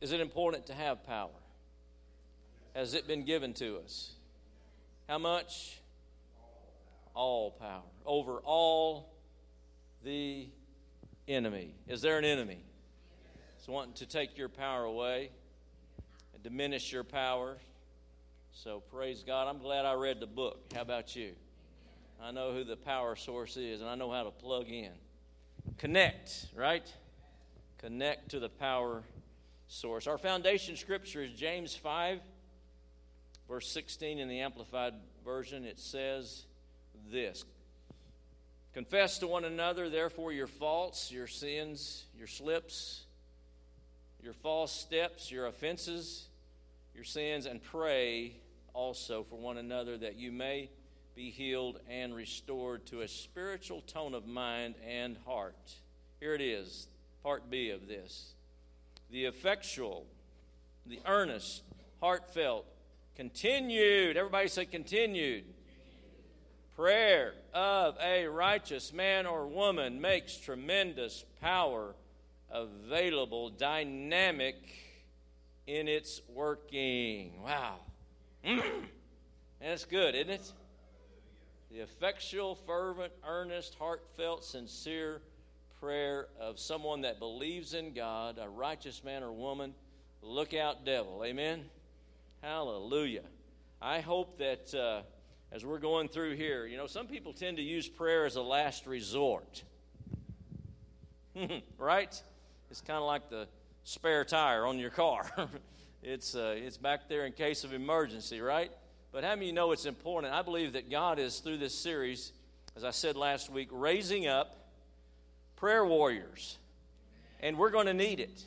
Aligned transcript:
Is 0.00 0.12
it 0.12 0.20
important 0.20 0.66
to 0.66 0.74
have 0.74 1.04
power? 1.04 1.30
Has 2.74 2.94
it 2.94 3.06
been 3.06 3.24
given 3.24 3.52
to 3.54 3.78
us? 3.78 4.12
How 5.08 5.18
much? 5.18 5.80
All 7.14 7.50
power. 7.50 7.82
Over 8.06 8.38
all 8.38 9.12
the 10.04 10.48
enemy. 11.28 11.74
Is 11.88 12.00
there 12.00 12.18
an 12.18 12.24
enemy? 12.24 12.58
It's 13.58 13.68
wanting 13.68 13.94
to 13.94 14.06
take 14.06 14.38
your 14.38 14.48
power 14.48 14.84
away 14.84 15.30
and 16.32 16.42
diminish 16.42 16.92
your 16.92 17.04
power. 17.04 17.58
So 18.52 18.80
praise 18.80 19.22
God. 19.26 19.48
I'm 19.48 19.58
glad 19.58 19.84
I 19.84 19.94
read 19.94 20.20
the 20.20 20.26
book. 20.26 20.72
How 20.74 20.82
about 20.82 21.14
you? 21.14 21.32
I 22.22 22.30
know 22.30 22.52
who 22.52 22.64
the 22.64 22.76
power 22.76 23.16
source 23.16 23.56
is 23.56 23.80
and 23.80 23.90
I 23.90 23.96
know 23.96 24.10
how 24.10 24.24
to 24.24 24.30
plug 24.30 24.68
in. 24.68 24.92
Connect, 25.78 26.46
right? 26.54 26.86
Connect 27.78 28.30
to 28.30 28.40
the 28.40 28.48
power 28.48 29.02
source. 29.70 30.08
Our 30.08 30.18
foundation 30.18 30.76
scripture 30.76 31.22
is 31.22 31.32
James 31.32 31.76
5, 31.76 32.20
verse 33.48 33.68
16 33.68 34.18
in 34.18 34.28
the 34.28 34.40
Amplified 34.40 34.94
Version. 35.24 35.64
It 35.64 35.78
says 35.78 36.44
this 37.10 37.44
Confess 38.74 39.18
to 39.18 39.28
one 39.28 39.44
another, 39.44 39.88
therefore, 39.88 40.32
your 40.32 40.48
faults, 40.48 41.12
your 41.12 41.28
sins, 41.28 42.04
your 42.18 42.26
slips, 42.26 43.04
your 44.20 44.32
false 44.32 44.72
steps, 44.72 45.30
your 45.30 45.46
offenses, 45.46 46.26
your 46.94 47.04
sins, 47.04 47.46
and 47.46 47.62
pray 47.62 48.34
also 48.74 49.22
for 49.22 49.36
one 49.36 49.56
another 49.56 49.96
that 49.96 50.16
you 50.16 50.32
may 50.32 50.68
be 51.14 51.30
healed 51.30 51.78
and 51.88 52.14
restored 52.14 52.86
to 52.86 53.02
a 53.02 53.08
spiritual 53.08 53.82
tone 53.82 54.14
of 54.14 54.26
mind 54.26 54.74
and 54.86 55.16
heart. 55.26 55.74
Here 56.18 56.34
it 56.34 56.40
is, 56.40 56.88
part 57.22 57.50
B 57.50 57.70
of 57.70 57.86
this. 57.86 58.34
The 59.10 59.24
effectual, 59.24 60.06
the 60.86 61.00
earnest, 61.06 61.62
heartfelt, 62.00 62.64
continued, 63.16 64.16
everybody 64.16 64.48
say 64.48 64.66
continued, 64.66 65.44
prayer 66.76 67.34
of 67.52 67.96
a 68.00 68.26
righteous 68.26 68.92
man 68.92 69.26
or 69.26 69.46
woman 69.46 70.00
makes 70.00 70.36
tremendous 70.36 71.24
power 71.40 71.94
available, 72.50 73.50
dynamic 73.50 74.56
in 75.66 75.88
its 75.88 76.20
working. 76.28 77.32
Wow. 77.42 77.76
Mm. 78.44 78.62
and 79.60 79.72
it's 79.72 79.84
good, 79.84 80.14
isn't 80.14 80.30
it? 80.30 80.52
The 81.70 81.80
effectual, 81.80 82.54
fervent, 82.54 83.12
earnest, 83.26 83.76
heartfelt, 83.78 84.44
sincere 84.44 85.20
prayer 85.80 86.26
of 86.38 86.58
someone 86.58 87.00
that 87.00 87.18
believes 87.18 87.72
in 87.72 87.94
God, 87.94 88.38
a 88.38 88.48
righteous 88.48 89.02
man 89.02 89.22
or 89.22 89.32
woman. 89.32 89.72
Look 90.20 90.52
out, 90.52 90.84
devil. 90.84 91.22
Amen? 91.24 91.64
Hallelujah. 92.42 93.22
I 93.80 94.00
hope 94.00 94.38
that 94.38 94.74
uh, 94.74 95.00
as 95.50 95.64
we're 95.64 95.78
going 95.78 96.08
through 96.08 96.36
here, 96.36 96.66
you 96.66 96.76
know, 96.76 96.86
some 96.86 97.06
people 97.06 97.32
tend 97.32 97.56
to 97.56 97.62
use 97.62 97.88
prayer 97.88 98.26
as 98.26 98.36
a 98.36 98.42
last 98.42 98.86
resort. 98.86 99.62
right? 101.78 102.22
It's 102.70 102.82
kind 102.82 102.98
of 102.98 103.06
like 103.06 103.30
the 103.30 103.48
spare 103.84 104.26
tire 104.26 104.66
on 104.66 104.78
your 104.78 104.90
car. 104.90 105.30
it's, 106.02 106.34
uh, 106.34 106.56
it's 106.58 106.76
back 106.76 107.08
there 107.08 107.24
in 107.24 107.32
case 107.32 107.64
of 107.64 107.72
emergency, 107.72 108.42
right? 108.42 108.70
But 109.12 109.24
how 109.24 109.30
many 109.30 109.46
you 109.46 109.52
know 109.54 109.72
it's 109.72 109.86
important? 109.86 110.34
I 110.34 110.42
believe 110.42 110.74
that 110.74 110.90
God 110.90 111.18
is, 111.18 111.38
through 111.38 111.56
this 111.56 111.74
series, 111.74 112.32
as 112.76 112.84
I 112.84 112.90
said 112.90 113.16
last 113.16 113.48
week, 113.48 113.68
raising 113.72 114.26
up 114.26 114.59
prayer 115.60 115.84
warriors. 115.84 116.56
And 117.40 117.58
we're 117.58 117.70
going 117.70 117.86
to 117.86 117.94
need 117.94 118.18
it 118.18 118.42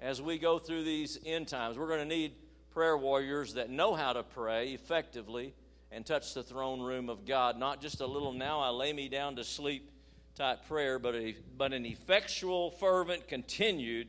as 0.00 0.20
we 0.20 0.38
go 0.38 0.58
through 0.58 0.82
these 0.82 1.18
end 1.24 1.46
times. 1.46 1.78
We're 1.78 1.86
going 1.86 2.00
to 2.00 2.16
need 2.16 2.32
prayer 2.72 2.96
warriors 2.96 3.54
that 3.54 3.70
know 3.70 3.94
how 3.94 4.12
to 4.12 4.24
pray 4.24 4.70
effectively 4.70 5.54
and 5.92 6.04
touch 6.04 6.34
the 6.34 6.42
throne 6.42 6.80
room 6.80 7.08
of 7.08 7.26
God. 7.26 7.58
Not 7.58 7.80
just 7.80 8.00
a 8.00 8.06
little 8.06 8.32
now 8.32 8.58
I 8.60 8.70
lay 8.70 8.92
me 8.92 9.08
down 9.08 9.36
to 9.36 9.44
sleep 9.44 9.88
type 10.34 10.66
prayer, 10.66 10.98
but, 10.98 11.14
a, 11.14 11.36
but 11.56 11.72
an 11.72 11.86
effectual, 11.86 12.72
fervent, 12.72 13.28
continued 13.28 14.08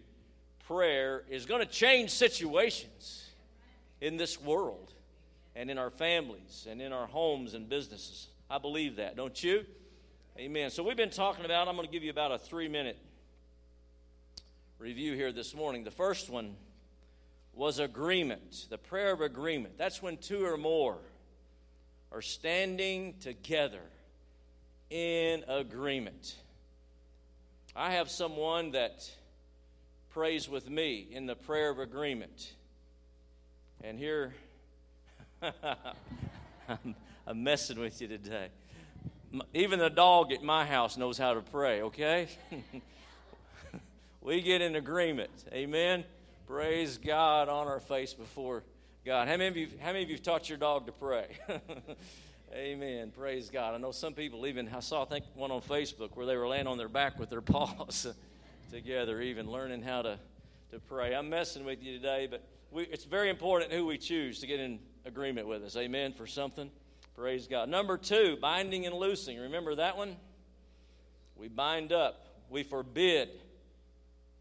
prayer 0.68 1.24
is 1.30 1.46
going 1.46 1.62
to 1.62 1.72
change 1.72 2.10
situations 2.10 3.30
in 4.00 4.18
this 4.18 4.42
world 4.42 4.92
and 5.56 5.70
in 5.70 5.78
our 5.78 5.92
families 5.92 6.66
and 6.70 6.82
in 6.82 6.94
our 6.94 7.06
homes 7.06 7.54
and 7.54 7.70
businesses. 7.70 8.28
I 8.50 8.58
believe 8.58 8.96
that, 8.96 9.16
don't 9.16 9.44
you? 9.44 9.66
Amen. 10.42 10.72
So 10.72 10.82
we've 10.82 10.98
been 10.98 11.12
talking 11.12 11.46
about, 11.46 11.68
I'm 11.68 11.76
going 11.76 11.88
to 11.88 11.94
give 11.94 12.04
you 12.04 12.10
about 12.10 12.32
a 12.32 12.38
three 12.40 12.68
minute 12.68 12.98
review 14.80 15.14
here 15.14 15.32
this 15.32 15.54
morning. 15.54 15.84
The 15.84 15.92
first 15.92 16.32
one 16.32 16.56
was 17.54 17.78
agreement, 17.78 18.66
the 18.72 18.80
prayer 18.80 19.14
of 19.14 19.22
agreement. 19.22 19.78
That's 19.78 20.02
when 20.02 20.18
two 20.18 20.44
or 20.44 20.58
more 20.58 20.98
are 22.12 22.24
standing 22.24 23.14
together 23.20 23.84
in 24.90 25.44
agreement. 25.48 26.36
I 27.76 27.92
have 27.92 28.10
someone 28.10 28.72
that 28.72 29.12
prays 30.10 30.50
with 30.50 30.68
me 30.68 31.08
in 31.12 31.28
the 31.28 31.36
prayer 31.36 31.70
of 31.70 31.78
agreement. 31.78 32.52
And 33.84 34.00
here 34.00 34.34
I'm, 36.68 36.96
I'm 37.28 37.44
messing 37.44 37.80
with 37.80 38.02
you 38.02 38.08
today. 38.08 38.48
Even 39.54 39.80
the 39.80 39.90
dog 39.90 40.34
at 40.34 40.44
my 40.44 40.66
house 40.66 40.98
knows 40.98 41.18
how 41.18 41.34
to 41.34 41.42
pray, 41.42 41.82
okay? 41.84 42.28
we 44.22 44.42
get 44.42 44.62
in 44.62 44.76
agreement. 44.76 45.32
Amen. 45.54 46.04
Praise 46.48 46.98
God 46.98 47.48
on 47.48 47.68
our 47.68 47.80
face 47.80 48.14
before 48.14 48.64
God. 49.06 49.30
How 49.30 49.38
many 49.38 49.48
of 49.48 49.56
you 49.56 49.68
how 49.80 49.94
many 49.94 50.04
of 50.04 50.10
you 50.10 50.16
have 50.16 50.24
taught 50.24 50.50
your 50.50 50.58
dog 50.58 50.86
to 50.88 50.92
pray? 50.92 51.28
Amen. 52.54 53.12
Praise 53.18 53.50
God. 53.50 53.74
I 53.74 53.78
know 53.78 53.92
some 53.92 54.14
people 54.14 54.46
even 54.46 54.70
I 54.76 54.82
saw 54.82 55.04
I 55.04 55.06
think 55.06 55.26
one 55.34 55.52
on 55.52 55.62
Facebook 55.62 56.10
where 56.16 56.26
they 56.26 56.36
were 56.36 56.48
laying 56.48 56.68
on 56.68 56.78
their 56.78 56.90
back 56.90 57.18
with 57.18 57.30
their 57.30 57.42
paws 57.42 58.08
together, 58.70 59.22
even 59.22 59.50
learning 59.50 59.82
how 59.82 60.02
to, 60.02 60.20
to 60.72 60.80
pray. 60.80 61.16
I'm 61.16 61.30
messing 61.30 61.64
with 61.64 61.82
you 61.82 61.94
today, 61.94 62.28
but 62.30 62.44
we, 62.70 62.84
it's 62.84 63.06
very 63.06 63.30
important 63.30 63.72
who 63.72 63.86
we 63.86 63.98
choose 63.98 64.40
to 64.40 64.48
get 64.48 64.60
in 64.60 64.80
agreement 65.06 65.48
with 65.48 65.64
us. 65.64 65.78
Amen. 65.78 66.12
For 66.12 66.28
something. 66.28 66.70
Praise 67.22 67.46
God. 67.46 67.70
Number 67.70 68.00
two, 68.00 68.36
binding 68.42 68.88
and 68.88 68.96
loosing. 68.96 69.40
Remember 69.40 69.76
that 69.76 69.96
one? 69.96 70.16
We 71.36 71.50
bind 71.50 71.94
up, 71.94 72.26
we 72.50 72.64
forbid 72.64 73.30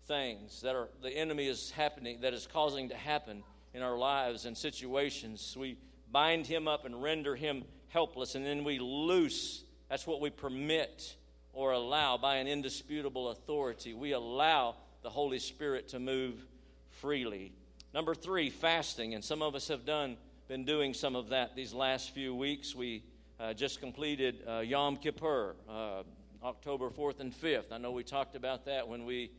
things 0.08 0.62
that 0.62 0.74
are 0.74 0.88
the 1.02 1.10
enemy 1.10 1.46
is 1.46 1.72
happening, 1.72 2.22
that 2.22 2.32
is 2.32 2.48
causing 2.50 2.88
to 2.88 2.94
happen 2.94 3.42
in 3.74 3.82
our 3.82 3.98
lives 3.98 4.46
and 4.46 4.56
situations. 4.56 5.54
We 5.60 5.76
bind 6.10 6.46
him 6.46 6.66
up 6.66 6.86
and 6.86 7.02
render 7.02 7.36
him 7.36 7.64
helpless, 7.88 8.34
and 8.34 8.46
then 8.46 8.64
we 8.64 8.78
loose. 8.78 9.62
That's 9.90 10.06
what 10.06 10.22
we 10.22 10.30
permit 10.30 11.16
or 11.52 11.72
allow 11.72 12.16
by 12.16 12.36
an 12.36 12.46
indisputable 12.46 13.28
authority. 13.28 13.92
We 13.92 14.12
allow 14.12 14.76
the 15.02 15.10
Holy 15.10 15.38
Spirit 15.38 15.88
to 15.88 15.98
move 15.98 16.46
freely. 16.88 17.52
Number 17.92 18.14
three, 18.14 18.48
fasting, 18.48 19.12
and 19.12 19.22
some 19.22 19.42
of 19.42 19.54
us 19.54 19.68
have 19.68 19.84
done 19.84 20.16
been 20.50 20.64
doing 20.64 20.92
some 20.92 21.14
of 21.14 21.28
that 21.28 21.54
these 21.54 21.72
last 21.72 22.12
few 22.12 22.34
weeks. 22.34 22.74
We 22.74 23.04
uh, 23.38 23.54
just 23.54 23.78
completed 23.78 24.42
uh, 24.48 24.58
Yom 24.58 24.96
Kippur, 24.96 25.54
uh, 25.68 26.02
October 26.42 26.90
4th 26.90 27.20
and 27.20 27.32
5th. 27.32 27.70
I 27.70 27.78
know 27.78 27.92
we 27.92 28.02
talked 28.02 28.34
about 28.34 28.64
that 28.64 28.88
when 28.88 29.04
we 29.04 29.30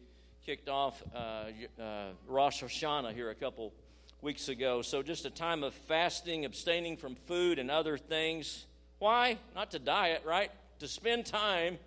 kicked 0.45 0.69
off 0.69 1.03
uh, 1.13 1.47
uh, 1.77 2.11
Rosh 2.29 2.63
Hashanah 2.63 3.13
here 3.13 3.29
a 3.29 3.35
couple 3.35 3.73
weeks 4.21 4.47
ago. 4.47 4.81
So, 4.81 5.03
just 5.03 5.25
a 5.25 5.29
time 5.29 5.63
of 5.63 5.73
fasting, 5.73 6.45
abstaining 6.45 6.95
from 6.95 7.15
food 7.15 7.59
and 7.59 7.69
other 7.69 7.97
things. 7.97 8.65
Why? 8.99 9.37
Not 9.53 9.71
to 9.71 9.79
diet, 9.79 10.23
right? 10.25 10.49
To 10.79 10.87
spend 10.87 11.25
time 11.25 11.77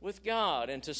with 0.00 0.24
God 0.24 0.68
and 0.68 0.82
to, 0.82 0.94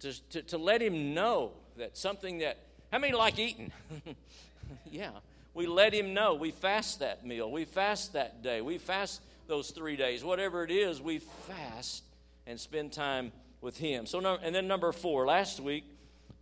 to, 0.00 0.30
to, 0.30 0.42
to 0.44 0.56
let 0.56 0.80
Him 0.80 1.12
know 1.12 1.52
that 1.76 1.98
something 1.98 2.38
that, 2.38 2.56
how 2.90 2.98
many 2.98 3.12
like 3.12 3.38
eating? 3.38 3.72
yeah 4.90 5.10
we 5.54 5.66
let 5.66 5.94
him 5.94 6.12
know. 6.12 6.34
We 6.34 6.50
fast 6.50 6.98
that 6.98 7.24
meal. 7.24 7.50
We 7.50 7.64
fast 7.64 8.12
that 8.12 8.42
day. 8.42 8.60
We 8.60 8.78
fast 8.78 9.22
those 9.46 9.70
three 9.70 9.96
days. 9.96 10.24
Whatever 10.24 10.64
it 10.64 10.70
is, 10.70 11.00
we 11.00 11.18
fast 11.18 12.02
and 12.46 12.58
spend 12.58 12.92
time 12.92 13.32
with 13.60 13.78
him. 13.78 14.04
So, 14.06 14.18
and 14.18 14.54
then 14.54 14.66
number 14.66 14.92
four, 14.92 15.26
last 15.26 15.60
week, 15.60 15.84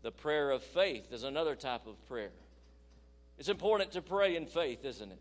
the 0.03 0.11
prayer 0.11 0.51
of 0.51 0.63
faith 0.63 1.13
is 1.13 1.23
another 1.23 1.55
type 1.55 1.87
of 1.87 2.05
prayer. 2.09 2.31
It's 3.39 3.49
important 3.49 3.93
to 3.93 4.03
pray 4.03 4.37
in 4.37 4.47
faith, 4.47 4.85
isn't 4.85 5.13
it? 5.13 5.21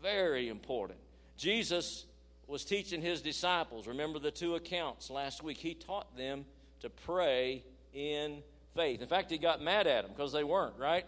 Very 0.00 0.48
important. 0.48 0.98
Jesus 1.36 2.06
was 2.46 2.64
teaching 2.64 3.00
his 3.00 3.22
disciples. 3.22 3.86
Remember 3.86 4.18
the 4.18 4.30
two 4.30 4.54
accounts 4.54 5.10
last 5.10 5.42
week. 5.42 5.58
He 5.58 5.74
taught 5.74 6.16
them 6.16 6.44
to 6.80 6.90
pray 6.90 7.62
in 7.94 8.42
faith. 8.74 9.00
In 9.00 9.06
fact, 9.06 9.30
he 9.30 9.38
got 9.38 9.62
mad 9.62 9.86
at 9.86 10.02
them 10.02 10.12
because 10.14 10.32
they 10.32 10.44
weren't, 10.44 10.78
right? 10.78 11.06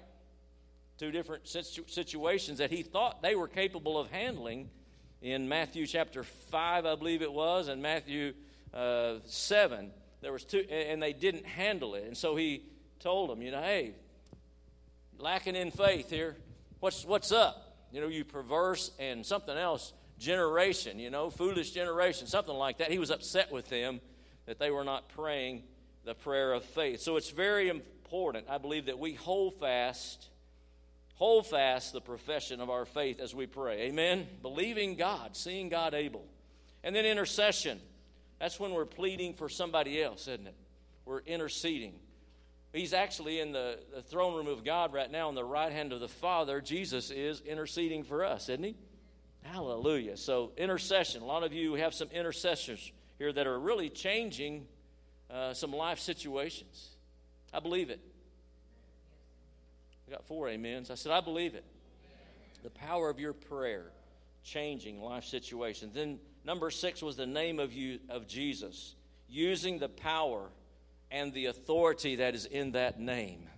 Two 0.99 1.11
different 1.11 1.47
situations 1.47 2.59
that 2.59 2.71
he 2.71 2.83
thought 2.83 3.23
they 3.23 3.35
were 3.35 3.49
capable 3.49 3.99
of 3.99 4.11
handling 4.11 4.71
in 5.23 5.49
Matthew 5.49 5.87
chapter 5.87 6.23
5, 6.23 6.87
I 6.87 6.95
believe 6.95 7.23
it 7.23 7.33
was, 7.33 7.69
and 7.69 7.81
Matthew 7.81 8.35
uh, 8.73 9.15
7. 9.25 9.91
There 10.21 10.33
was 10.33 10.45
two, 10.45 10.65
and 10.71 11.03
they 11.03 11.13
didn't 11.13 11.47
handle 11.47 11.95
it. 11.95 12.05
And 12.05 12.17
so 12.17 12.37
he 12.37 12.65
told 13.01 13.31
them, 13.31 13.43
you 13.43 13.51
know, 13.51 13.61
hey, 13.61 13.95
lacking 15.19 15.57
in 15.57 15.71
faith 15.71 16.11
here. 16.11 16.37
What's, 16.81 17.05
what's 17.05 17.33
up? 17.33 17.77
You 17.93 18.01
know, 18.01 18.09
you 18.09 18.25
perverse 18.25 18.91
and 18.99 19.25
something 19.25 19.57
else 19.57 19.93
generation, 20.19 20.99
you 20.99 21.11
know, 21.11 21.31
foolish 21.31 21.71
generation, 21.73 22.27
something 22.27 22.55
like 22.55 22.79
that. 22.79 22.91
He 22.91 22.99
was 22.99 23.11
upset 23.11 23.51
with 23.51 23.69
them 23.69 24.01
that 24.47 24.59
they 24.59 24.71
were 24.71 24.85
not 24.85 25.09
praying 25.09 25.63
the 26.05 26.15
prayer 26.15 26.53
of 26.53 26.65
faith. 26.65 27.01
So 27.01 27.17
it's 27.17 27.31
very 27.31 27.69
important, 27.69 28.47
I 28.49 28.59
believe, 28.59 28.87
that 28.87 28.99
we 28.99 29.15
hold 29.15 29.59
fast, 29.59 30.29
hold 31.15 31.47
fast 31.47 31.93
the 31.93 32.01
profession 32.01 32.61
of 32.61 32.71
our 32.71 32.85
faith 32.85 33.21
as 33.21 33.35
we 33.35 33.47
pray. 33.47 33.83
Amen. 33.83 34.27
Believing 34.43 34.97
God, 34.97 35.37
seeing 35.37 35.69
God 35.69 35.95
able. 35.95 36.25
And 36.83 36.95
then 36.95 37.07
intercession. 37.07 37.81
That's 38.39 38.61
when 38.61 38.73
we're 38.73 38.85
pleading 38.85 39.35
for 39.35 39.49
somebody 39.49 40.03
else, 40.03 40.23
isn't 40.29 40.47
it? 40.47 40.55
We're 41.05 41.21
interceding. 41.21 41.95
He's 42.73 42.93
actually 42.93 43.39
in 43.39 43.53
the, 43.53 43.79
the 43.95 44.03
throne 44.03 44.35
room 44.35 44.49
of 44.49 44.65
God 44.65 44.93
right 44.93 45.11
now 45.11 45.29
on 45.29 45.35
the 45.35 45.45
right 45.45 45.71
hand 45.71 45.93
of 45.93 46.01
the 46.01 46.09
Father. 46.09 46.61
Jesus 46.61 47.11
is 47.11 47.41
interceding 47.41 48.03
for 48.03 48.25
us, 48.25 48.49
isn't 48.49 48.65
he? 48.65 48.75
Hallelujah. 49.43 50.17
So, 50.17 50.53
intercession. 50.57 51.23
A 51.23 51.27
lot 51.27 51.45
of 51.45 51.53
you 51.53 51.75
have 51.75 51.95
some 51.95 52.09
intercessors 52.09 52.91
here 53.19 53.33
that 53.33 53.47
are 53.47 53.61
really 53.61 53.91
changing 53.91 54.67
uh, 55.31 55.55
some 55.55 55.73
life 55.73 56.01
situations. 56.01 56.97
I 57.53 57.61
believe 57.61 57.91
it. 57.91 58.01
I 60.07 60.11
got 60.11 60.27
four 60.27 60.49
amens. 60.49 60.91
I 60.91 60.95
said, 60.95 61.13
I 61.13 61.21
believe 61.21 61.55
it. 61.55 61.65
The 62.63 62.71
power 62.71 63.11
of 63.11 63.19
your 63.19 63.33
prayer 63.33 63.87
changing 64.43 65.01
life 65.01 65.25
situations. 65.25 65.95
Then, 65.95 66.19
number 66.45 66.71
six 66.71 67.03
was 67.03 67.17
the 67.17 67.27
name 67.27 67.59
of 67.59 67.73
you 67.73 67.99
of 68.09 68.27
Jesus, 68.27 68.95
using 69.29 69.79
the 69.79 69.89
power 69.89 70.49
and 71.11 71.33
the 71.33 71.47
authority 71.47 72.17
that 72.17 72.35
is 72.35 72.47
in 72.47 72.73
that 72.73 73.01
name. 73.01 73.49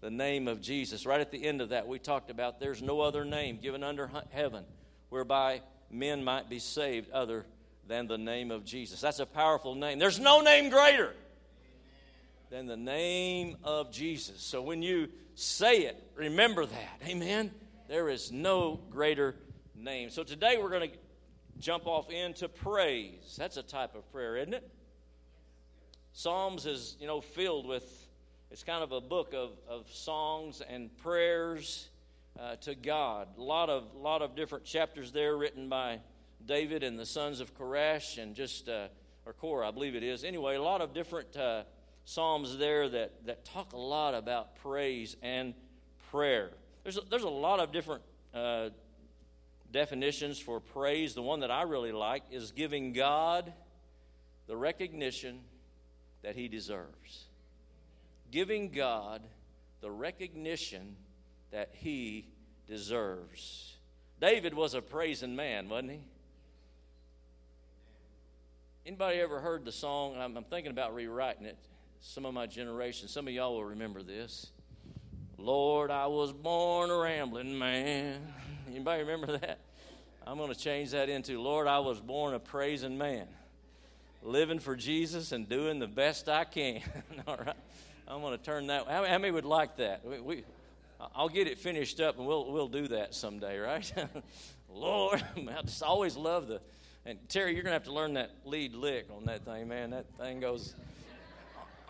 The 0.00 0.10
name 0.10 0.48
of 0.48 0.60
Jesus. 0.60 1.04
Right 1.04 1.20
at 1.20 1.30
the 1.30 1.44
end 1.44 1.60
of 1.60 1.70
that, 1.70 1.86
we 1.86 1.98
talked 1.98 2.30
about 2.30 2.60
there's 2.60 2.82
no 2.82 3.00
other 3.00 3.24
name 3.24 3.58
given 3.60 3.82
under 3.82 4.10
heaven 4.30 4.64
whereby 5.10 5.62
men 5.90 6.24
might 6.24 6.48
be 6.48 6.58
saved 6.58 7.10
other 7.10 7.44
than 7.86 8.06
the 8.06 8.18
name 8.18 8.50
of 8.50 8.64
Jesus. 8.64 9.00
That's 9.00 9.20
a 9.20 9.26
powerful 9.26 9.74
name. 9.74 9.98
There's 9.98 10.20
no 10.20 10.40
name 10.40 10.70
greater 10.70 11.14
than 12.50 12.66
the 12.66 12.76
name 12.76 13.56
of 13.62 13.92
Jesus. 13.92 14.42
So 14.42 14.60
when 14.60 14.82
you 14.82 15.08
say 15.36 15.82
it, 15.82 16.02
remember 16.16 16.66
that. 16.66 17.00
Amen. 17.06 17.52
There 17.88 18.08
is 18.08 18.32
no 18.32 18.80
greater 18.90 19.36
name. 19.76 20.10
So 20.10 20.24
today 20.24 20.58
we're 20.60 20.68
going 20.68 20.90
to 20.90 20.96
jump 21.60 21.86
off 21.86 22.10
into 22.10 22.48
praise. 22.48 23.36
That's 23.38 23.56
a 23.56 23.62
type 23.62 23.94
of 23.94 24.10
prayer, 24.12 24.36
isn't 24.36 24.54
it? 24.54 24.68
Psalms 26.12 26.66
is, 26.66 26.96
you 27.00 27.06
know, 27.06 27.20
filled 27.20 27.68
with, 27.68 28.08
it's 28.50 28.64
kind 28.64 28.82
of 28.82 28.90
a 28.90 29.00
book 29.00 29.32
of, 29.32 29.50
of 29.68 29.88
songs 29.92 30.60
and 30.60 30.96
prayers 30.98 31.88
uh, 32.38 32.56
to 32.56 32.74
God. 32.74 33.28
A 33.38 33.42
lot 33.42 33.70
of, 33.70 33.94
lot 33.94 34.22
of 34.22 34.34
different 34.34 34.64
chapters 34.64 35.12
there 35.12 35.36
written 35.36 35.68
by 35.68 36.00
David 36.44 36.82
and 36.82 36.98
the 36.98 37.06
sons 37.06 37.38
of 37.38 37.56
Koresh 37.56 38.20
and 38.20 38.34
just, 38.34 38.68
uh, 38.68 38.88
or 39.24 39.34
Korah, 39.34 39.68
I 39.68 39.70
believe 39.70 39.94
it 39.94 40.02
is. 40.02 40.24
Anyway, 40.24 40.56
a 40.56 40.62
lot 40.62 40.80
of 40.80 40.92
different 40.92 41.36
uh, 41.36 41.62
Psalms 42.10 42.56
there 42.56 42.88
that, 42.88 43.24
that 43.26 43.44
talk 43.44 43.72
a 43.72 43.78
lot 43.78 44.14
about 44.14 44.56
praise 44.56 45.14
and 45.22 45.54
prayer. 46.10 46.50
There's 46.82 46.96
a, 46.96 47.02
there's 47.08 47.22
a 47.22 47.28
lot 47.28 47.60
of 47.60 47.70
different 47.70 48.02
uh, 48.34 48.70
definitions 49.70 50.40
for 50.40 50.58
praise. 50.58 51.14
The 51.14 51.22
one 51.22 51.38
that 51.40 51.52
I 51.52 51.62
really 51.62 51.92
like 51.92 52.24
is 52.32 52.50
giving 52.50 52.92
God 52.94 53.52
the 54.48 54.56
recognition 54.56 55.38
that 56.22 56.34
he 56.34 56.48
deserves. 56.48 57.26
Giving 58.32 58.70
God 58.70 59.22
the 59.80 59.92
recognition 59.92 60.96
that 61.52 61.70
he 61.74 62.26
deserves. 62.66 63.76
David 64.20 64.54
was 64.54 64.74
a 64.74 64.82
praising 64.82 65.36
man, 65.36 65.68
wasn't 65.68 65.92
he? 65.92 66.00
Anybody 68.84 69.20
ever 69.20 69.38
heard 69.38 69.64
the 69.64 69.70
song? 69.70 70.16
I'm, 70.18 70.36
I'm 70.36 70.42
thinking 70.42 70.72
about 70.72 70.92
rewriting 70.92 71.46
it. 71.46 71.56
Some 72.00 72.24
of 72.24 72.34
my 72.34 72.46
generation, 72.46 73.08
some 73.08 73.28
of 73.28 73.34
y'all 73.34 73.54
will 73.54 73.64
remember 73.64 74.02
this. 74.02 74.46
Lord, 75.36 75.90
I 75.90 76.06
was 76.06 76.32
born 76.32 76.90
a 76.90 76.96
rambling 76.96 77.58
man. 77.58 78.20
Anybody 78.68 79.02
remember 79.02 79.38
that? 79.38 79.58
I'm 80.26 80.36
going 80.36 80.52
to 80.52 80.58
change 80.58 80.90
that 80.90 81.08
into 81.08 81.40
Lord, 81.40 81.66
I 81.66 81.78
was 81.78 82.00
born 82.00 82.34
a 82.34 82.38
praising 82.38 82.98
man 82.98 83.26
living 84.22 84.58
for 84.58 84.76
Jesus 84.76 85.32
and 85.32 85.48
doing 85.48 85.78
the 85.78 85.86
best 85.86 86.28
I 86.28 86.44
can. 86.44 86.82
All 87.26 87.36
right. 87.36 87.56
I'm 88.06 88.20
going 88.20 88.36
to 88.36 88.44
turn 88.44 88.66
that. 88.68 88.86
How, 88.86 89.02
many 89.02 89.30
would 89.30 89.44
like 89.44 89.76
that? 89.76 90.04
We, 90.04 90.20
we, 90.20 90.44
I'll 91.14 91.28
get 91.28 91.46
it 91.46 91.58
finished 91.58 92.00
up 92.00 92.18
and 92.18 92.26
we'll, 92.26 92.50
we'll 92.50 92.68
do 92.68 92.88
that 92.88 93.14
someday, 93.14 93.58
right? 93.58 93.92
Lord, 94.68 95.22
I 95.36 95.62
just 95.62 95.82
always 95.82 96.16
love 96.16 96.48
the. 96.48 96.60
And 97.06 97.18
Terry, 97.28 97.54
you're 97.54 97.62
going 97.62 97.70
to 97.70 97.74
have 97.74 97.84
to 97.84 97.92
learn 97.92 98.14
that 98.14 98.30
lead 98.44 98.74
lick 98.74 99.08
on 99.16 99.24
that 99.24 99.44
thing, 99.44 99.68
man. 99.68 99.90
That 99.90 100.06
thing 100.18 100.40
goes 100.40 100.74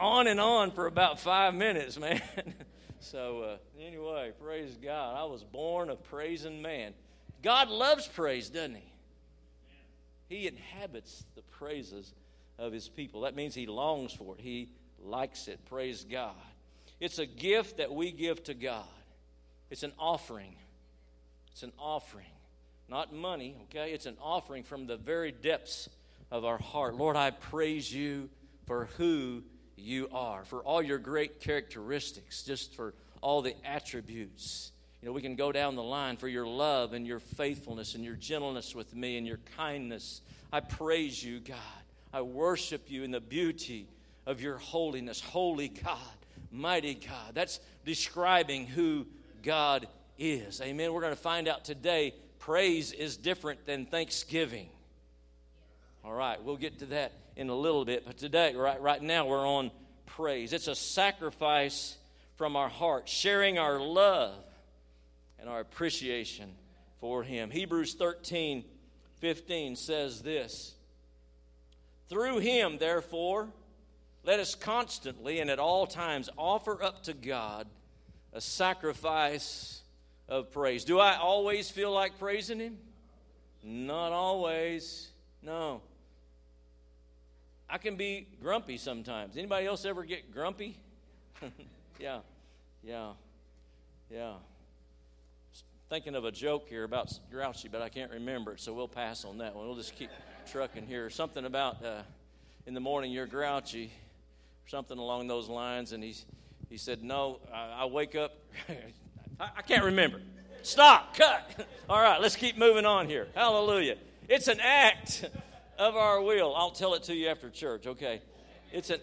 on 0.01 0.27
and 0.27 0.41
on 0.41 0.71
for 0.71 0.87
about 0.87 1.21
five 1.21 1.55
minutes, 1.55 1.99
man. 1.99 2.23
so, 3.01 3.43
uh, 3.43 3.57
anyway, 3.81 4.33
praise 4.43 4.77
God. 4.83 5.17
I 5.17 5.25
was 5.25 5.45
born 5.45 5.91
a 5.91 5.97
praising 5.97 6.63
man. 6.63 6.95
God 7.43 7.69
loves 7.69 8.07
praise, 8.07 8.51
doesn't 8.51 8.77
He? 8.77 8.91
He 10.31 10.47
inhabits 10.47 11.25
the 11.35 11.43
praises 11.43 12.15
of 12.57 12.73
his 12.73 12.89
people. 12.89 13.23
That 13.23 13.35
means 13.35 13.55
he 13.55 13.67
longs 13.67 14.13
for 14.13 14.37
it, 14.37 14.41
he 14.41 14.71
likes 15.03 15.49
it. 15.49 15.59
Praise 15.67 16.05
God. 16.05 16.37
It's 17.01 17.19
a 17.19 17.27
gift 17.27 17.79
that 17.79 17.93
we 17.93 18.13
give 18.13 18.45
to 18.45 18.55
God, 18.55 18.87
it's 19.71 19.83
an 19.83 19.93
offering. 19.99 20.55
It's 21.53 21.65
an 21.65 21.73
offering, 21.81 22.31
not 22.89 23.13
money, 23.13 23.57
okay? 23.65 23.93
It's 23.93 24.07
an 24.07 24.17
offering 24.23 24.63
from 24.63 24.87
the 24.87 24.97
very 24.97 25.33
depths 25.33 25.91
of 26.31 26.45
our 26.45 26.59
heart. 26.59 26.95
Lord, 26.95 27.17
I 27.17 27.33
praise 27.33 27.93
you 27.93 28.31
for 28.67 28.85
who 28.97 29.43
you 29.81 30.09
are, 30.13 30.45
for 30.45 30.61
all 30.61 30.83
your 30.83 30.99
great 30.99 31.41
characteristics, 31.41 32.43
just 32.43 32.75
for 32.75 32.95
all 33.21 33.43
the 33.43 33.55
attributes. 33.65 34.73
You 35.03 35.07
know, 35.07 35.13
we 35.13 35.23
can 35.23 35.35
go 35.35 35.51
down 35.51 35.77
the 35.77 35.83
line 35.83 36.17
for 36.17 36.29
your 36.29 36.47
love 36.47 36.93
and 36.93 37.07
your 37.07 37.21
faithfulness 37.21 37.95
and 37.95 38.05
your 38.05 38.17
gentleness 38.17 38.75
with 38.75 38.95
me 38.95 39.17
and 39.17 39.27
your 39.27 39.41
kindness. 39.57 40.21
I 40.53 40.61
praise 40.61 41.23
you, 41.25 41.41
God. 41.41 41.57
I 42.13 42.23
worship 42.23 42.91
you 42.91 43.05
in 43.05 43.11
the 43.11 43.21
beauty 43.21 43.89
of 44.27 44.41
your 44.41 44.59
holiness. 44.59 45.21
Holy 45.21 45.69
God, 45.69 45.97
mighty 46.51 46.95
God. 46.95 47.35
That's 47.35 47.61
describing 47.85 48.67
who 48.67 49.07
God 49.43 49.87
is. 50.19 50.61
Amen. 50.61 50.93
We're 50.93 51.01
going 51.01 51.15
to 51.15 51.21
find 51.21 51.49
out 51.49 51.65
today 51.65 52.15
praise 52.39 52.93
is 52.93 53.17
different 53.17 53.65
than 53.65 53.87
thanksgiving. 53.87 54.69
All 56.05 56.13
right, 56.13 56.43
we'll 56.43 56.57
get 56.57 56.79
to 56.81 56.87
that 56.87 57.13
in 57.41 57.49
a 57.49 57.55
little 57.55 57.85
bit. 57.85 58.05
But 58.07 58.19
today, 58.19 58.55
right, 58.55 58.81
right 58.81 59.03
now, 59.03 59.27
we're 59.27 59.47
on 59.47 59.71
praise. 60.07 60.53
It's 60.53 60.69
a 60.69 60.75
sacrifice 60.75 61.97
from 62.37 62.55
our 62.55 62.69
heart, 62.69 63.09
sharing 63.09 63.59
our 63.59 63.81
love 63.81 64.45
and 65.39 65.49
our 65.49 65.61
appreciation 65.61 66.53
for 67.01 67.23
Him. 67.23 67.51
Hebrews 67.51 67.95
13 67.95 68.65
15 69.21 69.77
says 69.77 70.23
this 70.23 70.75
through 72.11 72.39
him, 72.39 72.79
therefore, 72.79 73.49
let 74.25 74.41
us 74.41 74.57
constantly 74.57 75.39
and 75.39 75.49
at 75.49 75.61
all 75.61 75.87
times 75.87 76.29
offer 76.37 76.83
up 76.83 77.05
to 77.05 77.15
God 77.15 77.69
a 78.33 78.41
sacrifice 78.41 79.83
of 80.29 80.51
praise. 80.51 80.85
Do 80.85 80.99
I 80.99 81.17
always 81.17 81.71
feel 81.71 81.93
like 81.93 82.19
praising 82.19 82.59
him? 82.59 82.79
Not 83.63 84.11
always. 84.11 85.09
No. 85.41 85.83
I 87.71 87.79
can 87.79 87.97
be 87.97 88.27
grumpy 88.43 88.77
sometimes. 88.77 89.37
Anybody 89.37 89.67
else 89.67 89.85
ever 89.85 90.03
get 90.05 90.33
grumpy? 90.33 90.77
yeah. 92.01 92.21
Yeah. 92.83 93.13
Yeah. 94.11 94.35
Thinking 95.89 96.15
of 96.15 96.25
a 96.25 96.33
joke 96.33 96.69
here 96.69 96.85
about 96.85 97.13
grouchy, 97.31 97.69
but 97.69 97.83
I 97.83 97.89
can't 97.89 98.11
remember 98.13 98.53
it, 98.53 98.61
so 98.61 98.73
we'll 98.73 98.89
pass 98.89 99.25
on 99.25 99.39
that 99.39 99.55
one. 99.55 99.67
We'll 99.67 99.77
just 99.77 99.97
keep 99.97 100.11
trucking 100.51 100.87
here. 100.87 101.11
Something 101.11 101.45
about 101.45 101.85
uh, 101.85 102.03
in 102.67 102.75
the 102.75 102.81
morning 102.81 103.13
you're 103.13 103.27
grouchy, 103.27 103.93
something 104.67 104.99
along 104.99 105.29
those 105.29 105.49
lines. 105.49 105.93
And 105.93 106.03
he, 106.03 106.15
he 106.69 106.77
said, 106.77 107.03
No, 107.03 107.39
I, 107.53 107.83
I 107.83 107.85
wake 107.87 108.15
up. 108.17 108.37
I, 109.41 109.49
I 109.59 109.63
can't 109.63 109.85
remember. 109.85 110.21
Stop, 110.63 111.17
cut. 111.17 111.67
All 111.89 112.01
right, 112.01 112.21
let's 112.21 112.37
keep 112.37 112.57
moving 112.57 112.85
on 112.85 113.09
here. 113.09 113.29
Hallelujah. 113.35 113.97
It's 114.29 114.49
an 114.49 114.61
act 114.61 115.25
of 115.81 115.97
our 115.97 116.21
will. 116.21 116.55
I'll 116.55 116.71
tell 116.71 116.95
it 116.95 117.05
to 117.05 117.15
you 117.15 117.29
after 117.29 117.49
church, 117.49 117.87
okay? 117.87 118.21
It's 118.71 118.91
an, 118.91 119.01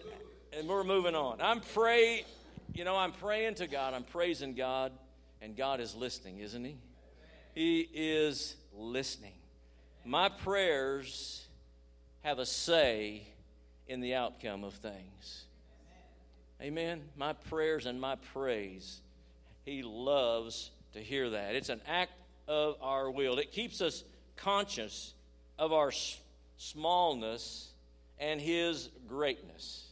and 0.56 0.68
we're 0.68 0.84
moving 0.84 1.16
on. 1.16 1.40
I'm 1.40 1.60
praying, 1.60 2.24
you 2.72 2.84
know, 2.84 2.96
I'm 2.96 3.12
praying 3.12 3.56
to 3.56 3.66
God, 3.66 3.94
I'm 3.94 4.04
praising 4.04 4.54
God, 4.54 4.92
and 5.42 5.56
God 5.56 5.80
is 5.80 5.94
listening, 5.96 6.38
isn't 6.38 6.64
He? 6.64 6.76
He 7.54 7.80
is 7.92 8.54
listening. 8.72 9.32
My 10.04 10.28
prayers 10.28 11.46
have 12.22 12.38
a 12.38 12.46
say 12.46 13.26
in 13.88 14.00
the 14.00 14.14
outcome 14.14 14.62
of 14.62 14.74
things. 14.74 15.44
Amen. 16.62 17.02
My 17.16 17.32
prayers 17.32 17.86
and 17.86 18.00
my 18.00 18.16
praise. 18.32 19.00
He 19.64 19.82
loves 19.82 20.70
to 20.92 21.00
hear 21.00 21.30
that. 21.30 21.56
It's 21.56 21.68
an 21.68 21.80
act 21.86 22.12
of 22.46 22.76
our 22.80 23.10
will. 23.10 23.38
It 23.38 23.50
keeps 23.50 23.80
us 23.80 24.04
conscious 24.36 25.14
of 25.58 25.72
our 25.72 25.90
smallness 26.58 27.72
and 28.18 28.40
His 28.40 28.90
greatness. 29.08 29.86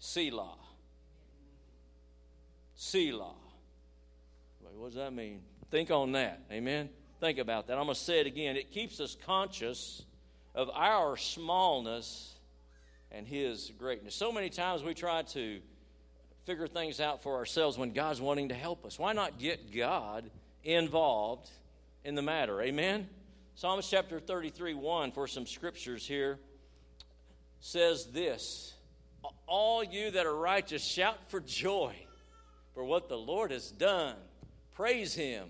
Selah. 0.00 0.56
Selah. 2.74 3.34
What 4.74 4.88
does 4.88 4.96
that 4.96 5.12
mean? 5.12 5.40
Think 5.70 5.90
on 5.90 6.12
that. 6.12 6.42
Amen. 6.50 6.90
Think 7.20 7.38
about 7.38 7.68
that. 7.68 7.78
I'm 7.78 7.84
going 7.84 7.94
to 7.94 8.00
say 8.00 8.20
it 8.20 8.26
again. 8.26 8.56
It 8.56 8.70
keeps 8.70 9.00
us 9.00 9.16
conscious 9.24 10.02
of 10.54 10.70
our 10.74 11.16
smallness 11.16 12.34
and 13.10 13.26
His 13.26 13.72
greatness. 13.78 14.14
So 14.14 14.32
many 14.32 14.50
times 14.50 14.82
we 14.82 14.92
try 14.92 15.22
to 15.22 15.60
figure 16.44 16.66
things 16.66 17.00
out 17.00 17.22
for 17.22 17.36
ourselves 17.36 17.78
when 17.78 17.92
God's 17.92 18.20
wanting 18.20 18.50
to 18.50 18.54
help 18.54 18.84
us. 18.84 18.98
Why 18.98 19.12
not 19.12 19.38
get 19.38 19.74
God 19.74 20.30
involved 20.62 21.48
in 22.04 22.14
the 22.14 22.22
matter? 22.22 22.60
Amen? 22.60 23.08
Psalms 23.58 23.88
chapter 23.88 24.20
33 24.20 24.74
1 24.74 25.12
for 25.12 25.26
some 25.26 25.46
scriptures 25.46 26.06
here 26.06 26.38
says 27.58 28.04
this 28.12 28.74
All 29.46 29.82
you 29.82 30.10
that 30.10 30.26
are 30.26 30.36
righteous, 30.36 30.84
shout 30.84 31.16
for 31.28 31.40
joy 31.40 31.94
for 32.74 32.84
what 32.84 33.08
the 33.08 33.16
Lord 33.16 33.52
has 33.52 33.70
done. 33.70 34.16
Praise 34.74 35.14
Him, 35.14 35.48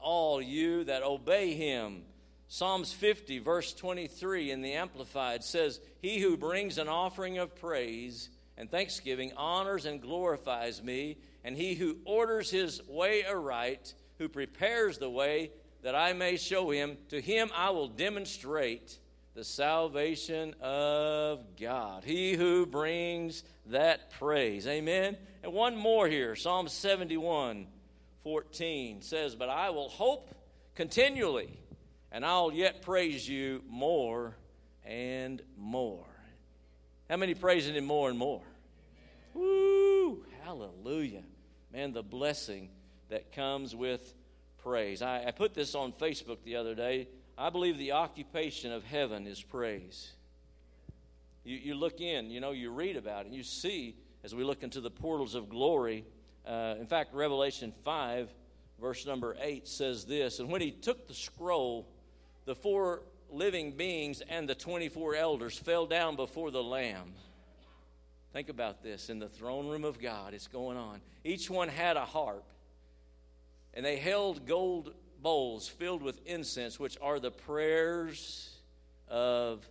all 0.00 0.40
you 0.40 0.84
that 0.84 1.02
obey 1.02 1.52
Him. 1.52 2.04
Psalms 2.48 2.94
50, 2.94 3.40
verse 3.40 3.74
23 3.74 4.50
in 4.50 4.62
the 4.62 4.72
Amplified 4.72 5.44
says, 5.44 5.78
He 6.00 6.20
who 6.20 6.38
brings 6.38 6.78
an 6.78 6.88
offering 6.88 7.36
of 7.36 7.54
praise 7.54 8.30
and 8.56 8.70
thanksgiving 8.70 9.32
honors 9.36 9.84
and 9.84 10.00
glorifies 10.00 10.82
me, 10.82 11.18
and 11.44 11.54
he 11.54 11.74
who 11.74 11.98
orders 12.06 12.48
his 12.48 12.80
way 12.88 13.26
aright, 13.26 13.92
who 14.16 14.30
prepares 14.30 14.96
the 14.96 15.10
way 15.10 15.50
that 15.82 15.94
I 15.94 16.12
may 16.12 16.36
show 16.36 16.70
him, 16.70 16.96
to 17.08 17.20
him 17.20 17.50
I 17.54 17.70
will 17.70 17.88
demonstrate 17.88 18.98
the 19.34 19.44
salvation 19.44 20.54
of 20.60 21.44
God. 21.60 22.04
He 22.04 22.34
who 22.34 22.66
brings 22.66 23.42
that 23.66 24.10
praise. 24.12 24.66
Amen. 24.66 25.16
And 25.42 25.52
one 25.52 25.76
more 25.76 26.08
here 26.08 26.34
Psalm 26.36 26.68
71 26.68 27.66
14 28.22 29.02
says, 29.02 29.36
But 29.36 29.48
I 29.48 29.70
will 29.70 29.88
hope 29.88 30.34
continually 30.74 31.60
and 32.16 32.24
I'll 32.24 32.52
yet 32.52 32.82
praise 32.82 33.28
you 33.28 33.62
more 33.68 34.34
and 34.84 35.42
more. 35.58 36.06
How 37.10 37.16
many 37.16 37.34
praising 37.34 37.74
Him 37.74 37.84
more 37.84 38.08
and 38.08 38.18
more? 38.18 38.42
Woo! 39.34 40.24
Hallelujah. 40.42 41.24
Man, 41.72 41.92
the 41.92 42.02
blessing 42.02 42.70
that 43.10 43.32
comes 43.32 43.76
with 43.76 44.14
praise. 44.66 45.00
I, 45.00 45.26
I 45.28 45.30
put 45.30 45.54
this 45.54 45.76
on 45.76 45.92
Facebook 45.92 46.38
the 46.42 46.56
other 46.56 46.74
day. 46.74 47.06
I 47.38 47.50
believe 47.50 47.78
the 47.78 47.92
occupation 47.92 48.72
of 48.72 48.82
heaven 48.82 49.28
is 49.28 49.40
praise. 49.40 50.10
You, 51.44 51.56
you 51.56 51.74
look 51.76 52.00
in, 52.00 52.30
you 52.32 52.40
know, 52.40 52.50
you 52.50 52.72
read 52.72 52.96
about 52.96 53.20
it, 53.20 53.26
and 53.26 53.34
you 53.34 53.44
see 53.44 53.94
as 54.24 54.34
we 54.34 54.42
look 54.42 54.64
into 54.64 54.80
the 54.80 54.90
portals 54.90 55.36
of 55.36 55.48
glory. 55.48 56.04
Uh, 56.44 56.74
in 56.80 56.86
fact, 56.88 57.14
Revelation 57.14 57.72
5, 57.84 58.28
verse 58.80 59.06
number 59.06 59.36
8 59.40 59.68
says 59.68 60.04
this 60.04 60.40
And 60.40 60.50
when 60.50 60.60
he 60.60 60.72
took 60.72 61.06
the 61.06 61.14
scroll, 61.14 61.86
the 62.44 62.56
four 62.56 63.02
living 63.30 63.70
beings 63.70 64.20
and 64.28 64.48
the 64.48 64.56
24 64.56 65.14
elders 65.14 65.56
fell 65.56 65.86
down 65.86 66.16
before 66.16 66.50
the 66.50 66.62
Lamb. 66.62 67.12
Think 68.32 68.48
about 68.48 68.82
this 68.82 69.10
in 69.10 69.20
the 69.20 69.28
throne 69.28 69.68
room 69.68 69.84
of 69.84 70.00
God, 70.00 70.34
it's 70.34 70.48
going 70.48 70.76
on. 70.76 71.00
Each 71.22 71.48
one 71.48 71.68
had 71.68 71.96
a 71.96 72.04
harp, 72.04 72.42
and 73.76 73.84
they 73.84 73.98
held 73.98 74.46
gold 74.46 74.94
bowls 75.22 75.68
filled 75.68 76.02
with 76.02 76.18
incense, 76.26 76.80
which 76.80 76.96
are 77.02 77.20
the 77.20 77.30
prayers 77.30 78.58
of 79.06 79.68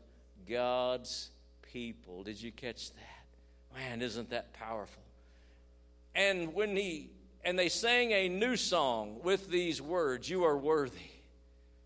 God's 0.48 1.32
people. 1.74 2.24
Did 2.24 2.42
you 2.42 2.52
catch 2.52 2.92
that? 2.92 3.80
Man, 3.80 4.02
isn't 4.02 4.30
that 4.30 4.54
powerful? 4.54 5.02
And 6.14 6.54
when 6.54 6.78
he 6.78 7.10
and 7.44 7.60
they 7.60 7.68
sang 7.68 8.12
a 8.12 8.30
new 8.30 8.56
song 8.56 9.20
with 9.24 9.50
these 9.50 9.82
words, 9.82 10.30
You 10.30 10.44
are 10.44 10.58
worthy 10.58 11.12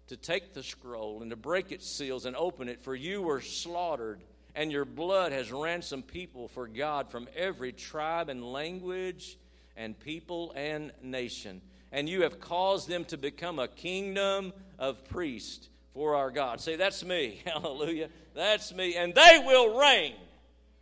to 0.08 0.18
take 0.18 0.54
the 0.54 0.64
scroll 0.64 1.22
and 1.22 1.32
to 1.32 1.38
break 1.38 1.72
its 1.72 1.90
seals 1.90 2.26
and 2.26 2.36
open 2.36 2.68
it, 2.68 2.82
for 2.82 2.96
you 2.96 3.22
were 3.22 3.42
slaughtered, 3.42 4.20
and 4.56 4.72
your 4.72 4.86
blood 4.86 5.32
has 5.32 5.52
ransomed 5.52 6.08
people 6.08 6.48
for 6.50 6.68
God 6.68 7.10
from 7.10 7.28
every 7.36 7.72
tribe 7.72 8.28
and 8.28 8.44
language 8.44 9.38
and 9.78 9.98
people 10.00 10.52
and 10.56 10.92
nation. 11.02 11.62
And 11.91 12.08
you 12.08 12.24
have 12.24 12.39
caused 12.39 12.88
them 12.88 13.05
to 13.05 13.17
become 13.17 13.60
a 13.60 13.67
kingdom 13.67 14.53
of 14.77 15.03
priests 15.05 15.69
for 15.93 16.15
our 16.15 16.31
God. 16.31 16.62
Say, 16.62 16.75
that's 16.75 17.03
me. 17.03 17.41
Hallelujah. 17.46 18.10
That's 18.36 18.74
me. 18.74 18.96
And 18.96 19.13
they 19.13 19.41
will 19.46 19.79
reign 19.79 20.15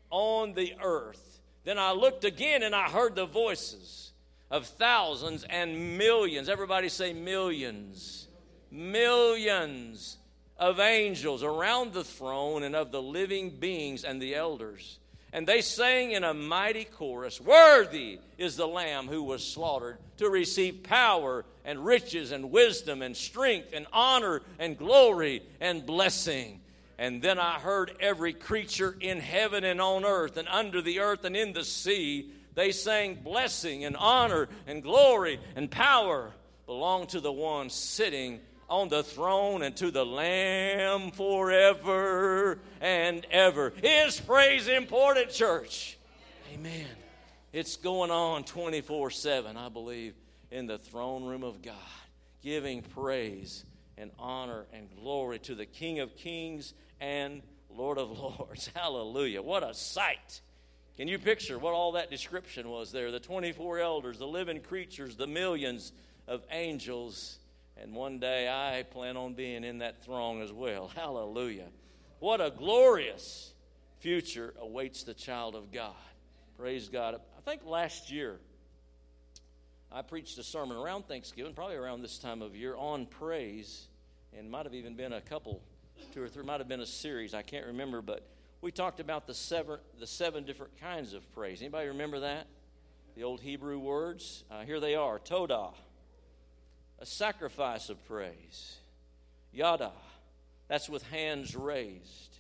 on 0.09 0.53
the 0.53 0.73
earth. 0.81 1.39
Then 1.63 1.77
I 1.77 1.91
looked 1.91 2.23
again 2.23 2.63
and 2.63 2.75
I 2.75 2.89
heard 2.89 3.15
the 3.15 3.25
voices 3.25 4.11
of 4.51 4.65
thousands 4.65 5.43
and 5.49 5.97
millions. 5.97 6.49
Everybody 6.49 6.89
say 6.89 7.13
millions 7.13 8.27
millions 8.71 10.17
of 10.57 10.79
angels 10.79 11.43
around 11.43 11.93
the 11.93 12.03
throne 12.03 12.63
and 12.63 12.75
of 12.75 12.91
the 12.91 13.01
living 13.01 13.49
beings 13.49 14.03
and 14.03 14.21
the 14.21 14.35
elders. 14.35 14.99
And 15.38 15.46
they 15.46 15.62
sang 15.62 16.13
in 16.13 16.24
a 16.24 16.34
mighty 16.34 16.84
chorus 16.84 17.39
Worthy 17.39 18.17
is 18.39 18.56
the 18.56 18.67
Lamb 18.67 19.08
who 19.08 19.22
was 19.22 19.46
slaughtered 19.46 20.00
to 20.17 20.32
receive 20.32 20.82
power 20.82 21.46
and 21.63 21.86
riches 21.86 22.32
and 22.32 22.50
wisdom 22.50 23.03
and 23.03 23.15
strength 23.15 23.70
and 23.72 23.86
honor 23.94 24.41
and 24.58 24.75
glory 24.79 25.44
and 25.62 25.86
blessing. 25.86 26.60
And 26.98 27.22
then 27.22 27.38
I 27.38 27.60
heard 27.60 27.91
every 28.00 28.34
creature 28.34 28.98
in 29.00 29.20
heaven 29.20 29.63
and 29.63 29.79
on 29.79 30.06
earth 30.06 30.38
and 30.38 30.48
under 30.48 30.82
the 30.82 31.01
earth 31.01 31.24
and 31.24 31.38
in 31.38 31.53
the 31.53 31.63
sea. 31.63 32.32
They 32.56 32.72
sang 32.72 33.20
blessing 33.24 33.86
and 33.86 33.96
honor 33.96 34.50
and 34.65 34.82
glory 34.82 35.39
and 35.56 35.70
power 35.70 36.32
belong 36.65 37.06
to 37.10 37.20
the 37.20 37.32
one 37.32 37.70
sitting 37.70 38.39
on 38.69 38.89
the 38.89 39.03
throne 39.03 39.62
and 39.62 39.75
to 39.77 39.91
the 39.91 40.05
Lamb 40.05 41.12
forever 41.12 42.59
and 42.81 43.25
ever. 43.31 43.74
Is 43.81 44.19
praise 44.19 44.67
important, 44.67 45.31
church? 45.31 45.97
Amen. 46.53 46.88
It's 47.53 47.77
going 47.77 48.12
on 48.12 48.43
24 48.43 49.09
7, 49.12 49.57
I 49.57 49.69
believe, 49.69 50.13
in 50.51 50.67
the 50.67 50.77
throne 50.77 51.25
room 51.25 51.43
of 51.43 51.62
God, 51.62 51.75
giving 52.43 52.81
praise 52.81 53.63
and 53.97 54.12
honor 54.19 54.65
and 54.74 54.88
glory 55.01 55.39
to 55.39 55.55
the 55.55 55.65
King 55.65 56.00
of 56.00 56.15
Kings 56.15 56.74
and 57.00 57.41
Lord 57.69 57.97
of 57.97 58.12
Lords. 58.19 58.69
Hallelujah. 58.75 59.41
What 59.41 59.63
a 59.63 59.74
sight. 59.74 60.41
Can 60.97 61.07
you 61.07 61.19
picture 61.19 61.59
what 61.59 61.74
all 61.74 61.93
that 61.93 62.09
description 62.09 62.69
was 62.69 62.91
there? 62.91 63.12
The 63.12 63.19
24 63.19 63.79
elders, 63.79 64.17
the 64.17 64.27
living 64.27 64.59
creatures, 64.59 65.15
the 65.15 65.27
millions 65.27 65.93
of 66.27 66.41
angels 66.51 67.39
and 67.81 67.93
one 67.93 68.19
day 68.19 68.50
I 68.50 68.84
plan 68.84 69.17
on 69.17 69.34
being 69.34 69.63
in 69.63 69.79
that 69.79 70.03
throng 70.03 70.41
as 70.41 70.51
well. 70.51 70.88
Hallelujah. 70.96 71.67
What 72.19 72.41
a 72.41 72.50
glorious 72.50 73.53
future 74.00 74.53
awaits 74.60 75.03
the 75.03 75.13
child 75.13 75.55
of 75.55 75.72
God. 75.72 75.93
Praise 76.57 76.89
God. 76.89 77.15
I 77.15 77.41
think 77.50 77.65
last 77.65 78.12
year 78.12 78.39
I 79.91 80.01
preached 80.01 80.38
a 80.38 80.43
sermon 80.43 80.77
around 80.77 81.07
Thanksgiving, 81.07 81.53
probably 81.53 81.75
around 81.75 82.01
this 82.01 82.17
time 82.17 82.41
of 82.41 82.55
year, 82.55 82.75
on 82.75 83.05
praise, 83.05 83.88
and 84.38 84.50
might 84.50 84.65
have 84.65 84.74
even 84.74 84.96
been 84.96 85.13
a 85.13 85.22
couple, 85.22 85.62
two 86.13 86.24
or 86.24 86.27
three, 86.27 86.43
might 86.43 86.60
have 86.60 86.67
been 86.67 86.81
a 86.81 86.86
series. 86.86 87.34
I 87.34 87.41
can't 87.41 87.67
remember, 87.67 88.01
but 88.01 88.27
we 88.62 88.72
talked 88.72 89.00
about 89.00 89.27
the 89.27 89.34
seven, 89.34 89.77
the 90.00 90.07
seven 90.07 90.43
different 90.43 90.79
kinds 90.81 91.13
of 91.13 91.31
praise. 91.34 91.62
Anybody 91.62 91.88
remember 91.88 92.22
that? 92.22 92.48
The 93.15 93.24
old 93.24 93.41
Hebrew 93.41 93.79
words. 93.79 94.43
Uh, 94.51 94.63
here 94.63 94.79
they 94.79 94.96
are: 94.96 95.19
Todah, 95.19 95.74
a 97.00 97.06
sacrifice 97.06 97.89
of 97.89 98.04
praise. 98.08 98.77
Yada, 99.51 99.92
that's 100.68 100.89
with 100.89 101.04
hands 101.04 101.56
raised. 101.56 102.38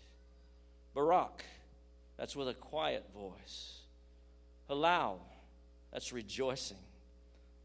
Barak, 0.93 1.43
that's 2.17 2.35
with 2.35 2.47
a 2.47 2.53
quiet 2.53 3.05
voice. 3.13 3.79
Halal, 4.69 5.19
that's 5.91 6.11
rejoicing. 6.11 6.77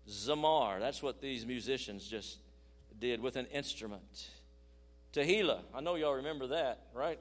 Zamar, 0.09 0.81
that's 0.81 1.03
what 1.03 1.21
these 1.21 1.47
musicians 1.47 2.07
just 2.07 2.39
did 2.99 3.21
with 3.21 3.37
an 3.37 3.47
instrument. 3.47 4.29
Tehillah, 5.13 5.61
I 5.75 5.81
know 5.81 5.95
y'all 5.95 6.15
remember 6.15 6.49
that, 6.49 6.87
right? 6.95 7.19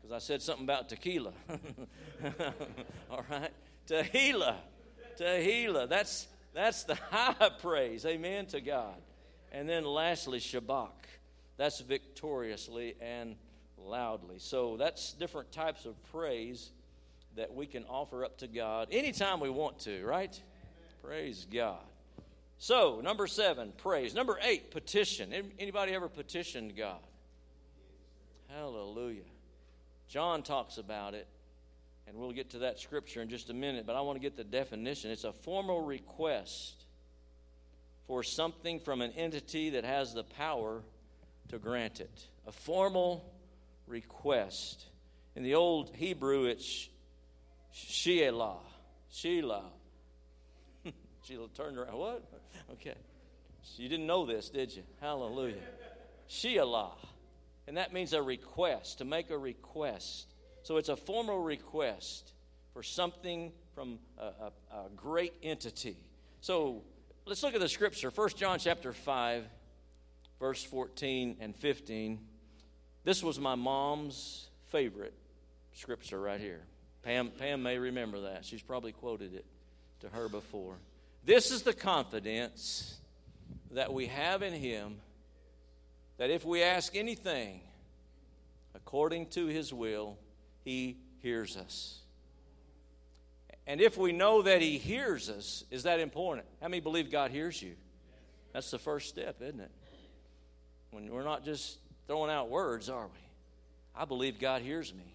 Because 0.00 0.14
I 0.14 0.18
said 0.18 0.42
something 0.42 0.64
about 0.64 0.88
tequila. 0.88 1.32
All 3.10 3.24
right? 3.30 3.50
Tehillah, 3.88 4.56
Tehillah, 5.18 5.88
that's 5.88 6.26
that's 6.54 6.84
the 6.84 6.94
high 7.10 7.50
praise. 7.60 8.06
Amen 8.06 8.46
to 8.46 8.60
God. 8.60 8.96
And 9.52 9.68
then 9.68 9.84
lastly, 9.84 10.40
Shabach. 10.40 10.90
That's 11.56 11.80
victoriously 11.80 12.96
and 13.00 13.36
loudly. 13.78 14.38
So 14.38 14.76
that's 14.76 15.12
different 15.12 15.52
types 15.52 15.86
of 15.86 15.94
praise 16.10 16.70
that 17.36 17.52
we 17.52 17.66
can 17.66 17.84
offer 17.84 18.24
up 18.24 18.38
to 18.38 18.48
God 18.48 18.88
anytime 18.90 19.40
we 19.40 19.50
want 19.50 19.80
to, 19.80 20.04
right? 20.04 20.40
Praise 21.02 21.46
God. 21.52 21.82
So, 22.58 23.00
number 23.02 23.26
seven, 23.26 23.72
praise. 23.76 24.14
Number 24.14 24.38
eight, 24.42 24.70
petition. 24.70 25.32
Anybody 25.58 25.92
ever 25.92 26.08
petitioned 26.08 26.76
God? 26.76 27.00
Hallelujah. 28.48 29.22
John 30.08 30.42
talks 30.42 30.78
about 30.78 31.14
it, 31.14 31.26
and 32.06 32.16
we'll 32.16 32.32
get 32.32 32.50
to 32.50 32.58
that 32.60 32.78
scripture 32.78 33.22
in 33.22 33.28
just 33.28 33.50
a 33.50 33.54
minute, 33.54 33.86
but 33.86 33.96
I 33.96 34.00
want 34.02 34.16
to 34.16 34.20
get 34.20 34.36
the 34.36 34.44
definition. 34.44 35.10
It's 35.10 35.24
a 35.24 35.32
formal 35.32 35.82
request 35.82 36.84
for 38.06 38.22
something 38.22 38.80
from 38.80 39.00
an 39.00 39.12
entity 39.12 39.70
that 39.70 39.84
has 39.84 40.12
the 40.12 40.24
power 40.24 40.82
to 41.48 41.58
grant 41.58 42.00
it. 42.00 42.26
A 42.46 42.52
formal 42.52 43.32
request. 43.86 44.84
In 45.34 45.42
the 45.42 45.54
old 45.54 45.90
Hebrew, 45.94 46.44
it's 46.44 46.88
Shelah. 47.74 48.58
Shelah. 49.12 49.64
Sheila 51.24 51.48
turned 51.54 51.78
around. 51.78 51.96
What? 51.96 52.24
Okay. 52.72 52.94
You 53.76 53.88
didn't 53.88 54.06
know 54.06 54.26
this, 54.26 54.50
did 54.50 54.74
you? 54.76 54.82
Hallelujah. 55.00 55.56
Shelah. 56.28 56.92
And 57.66 57.78
that 57.78 57.92
means 57.92 58.12
a 58.12 58.22
request, 58.22 58.98
to 58.98 59.04
make 59.04 59.30
a 59.30 59.38
request. 59.38 60.33
So 60.64 60.78
it's 60.78 60.88
a 60.88 60.96
formal 60.96 61.40
request 61.40 62.32
for 62.72 62.82
something 62.82 63.52
from 63.74 63.98
a, 64.18 64.22
a, 64.22 64.52
a 64.72 64.88
great 64.96 65.34
entity. 65.42 65.98
So 66.40 66.82
let's 67.26 67.42
look 67.42 67.54
at 67.54 67.60
the 67.60 67.68
scripture. 67.68 68.10
1 68.10 68.30
John 68.30 68.58
chapter 68.58 68.94
5, 68.94 69.44
verse 70.40 70.64
14 70.64 71.36
and 71.38 71.54
15. 71.54 72.18
This 73.04 73.22
was 73.22 73.38
my 73.38 73.54
mom's 73.54 74.48
favorite 74.68 75.12
scripture 75.74 76.18
right 76.18 76.40
here. 76.40 76.62
Pam, 77.02 77.28
Pam 77.38 77.62
may 77.62 77.76
remember 77.76 78.22
that. 78.22 78.46
She's 78.46 78.62
probably 78.62 78.92
quoted 78.92 79.34
it 79.34 79.44
to 80.00 80.08
her 80.08 80.30
before. 80.30 80.76
This 81.26 81.50
is 81.50 81.60
the 81.60 81.74
confidence 81.74 82.96
that 83.72 83.92
we 83.92 84.06
have 84.06 84.42
in 84.42 84.54
Him 84.54 84.96
that 86.16 86.30
if 86.30 86.42
we 86.42 86.62
ask 86.62 86.96
anything 86.96 87.60
according 88.74 89.26
to 89.26 89.46
His 89.46 89.70
will, 89.70 90.16
He 90.64 90.96
hears 91.22 91.56
us. 91.56 92.00
And 93.66 93.80
if 93.80 93.96
we 93.96 94.12
know 94.12 94.42
that 94.42 94.60
He 94.60 94.78
hears 94.78 95.30
us, 95.30 95.64
is 95.70 95.84
that 95.84 96.00
important? 96.00 96.46
How 96.60 96.68
many 96.68 96.80
believe 96.80 97.10
God 97.10 97.30
hears 97.30 97.60
you? 97.62 97.74
That's 98.52 98.70
the 98.70 98.78
first 98.78 99.08
step, 99.08 99.36
isn't 99.40 99.60
it? 99.60 99.70
When 100.90 101.10
we're 101.10 101.24
not 101.24 101.44
just 101.44 101.78
throwing 102.06 102.30
out 102.30 102.50
words, 102.50 102.88
are 102.88 103.06
we? 103.06 103.20
I 103.96 104.04
believe 104.04 104.38
God 104.38 104.62
hears 104.62 104.92
me 104.92 105.14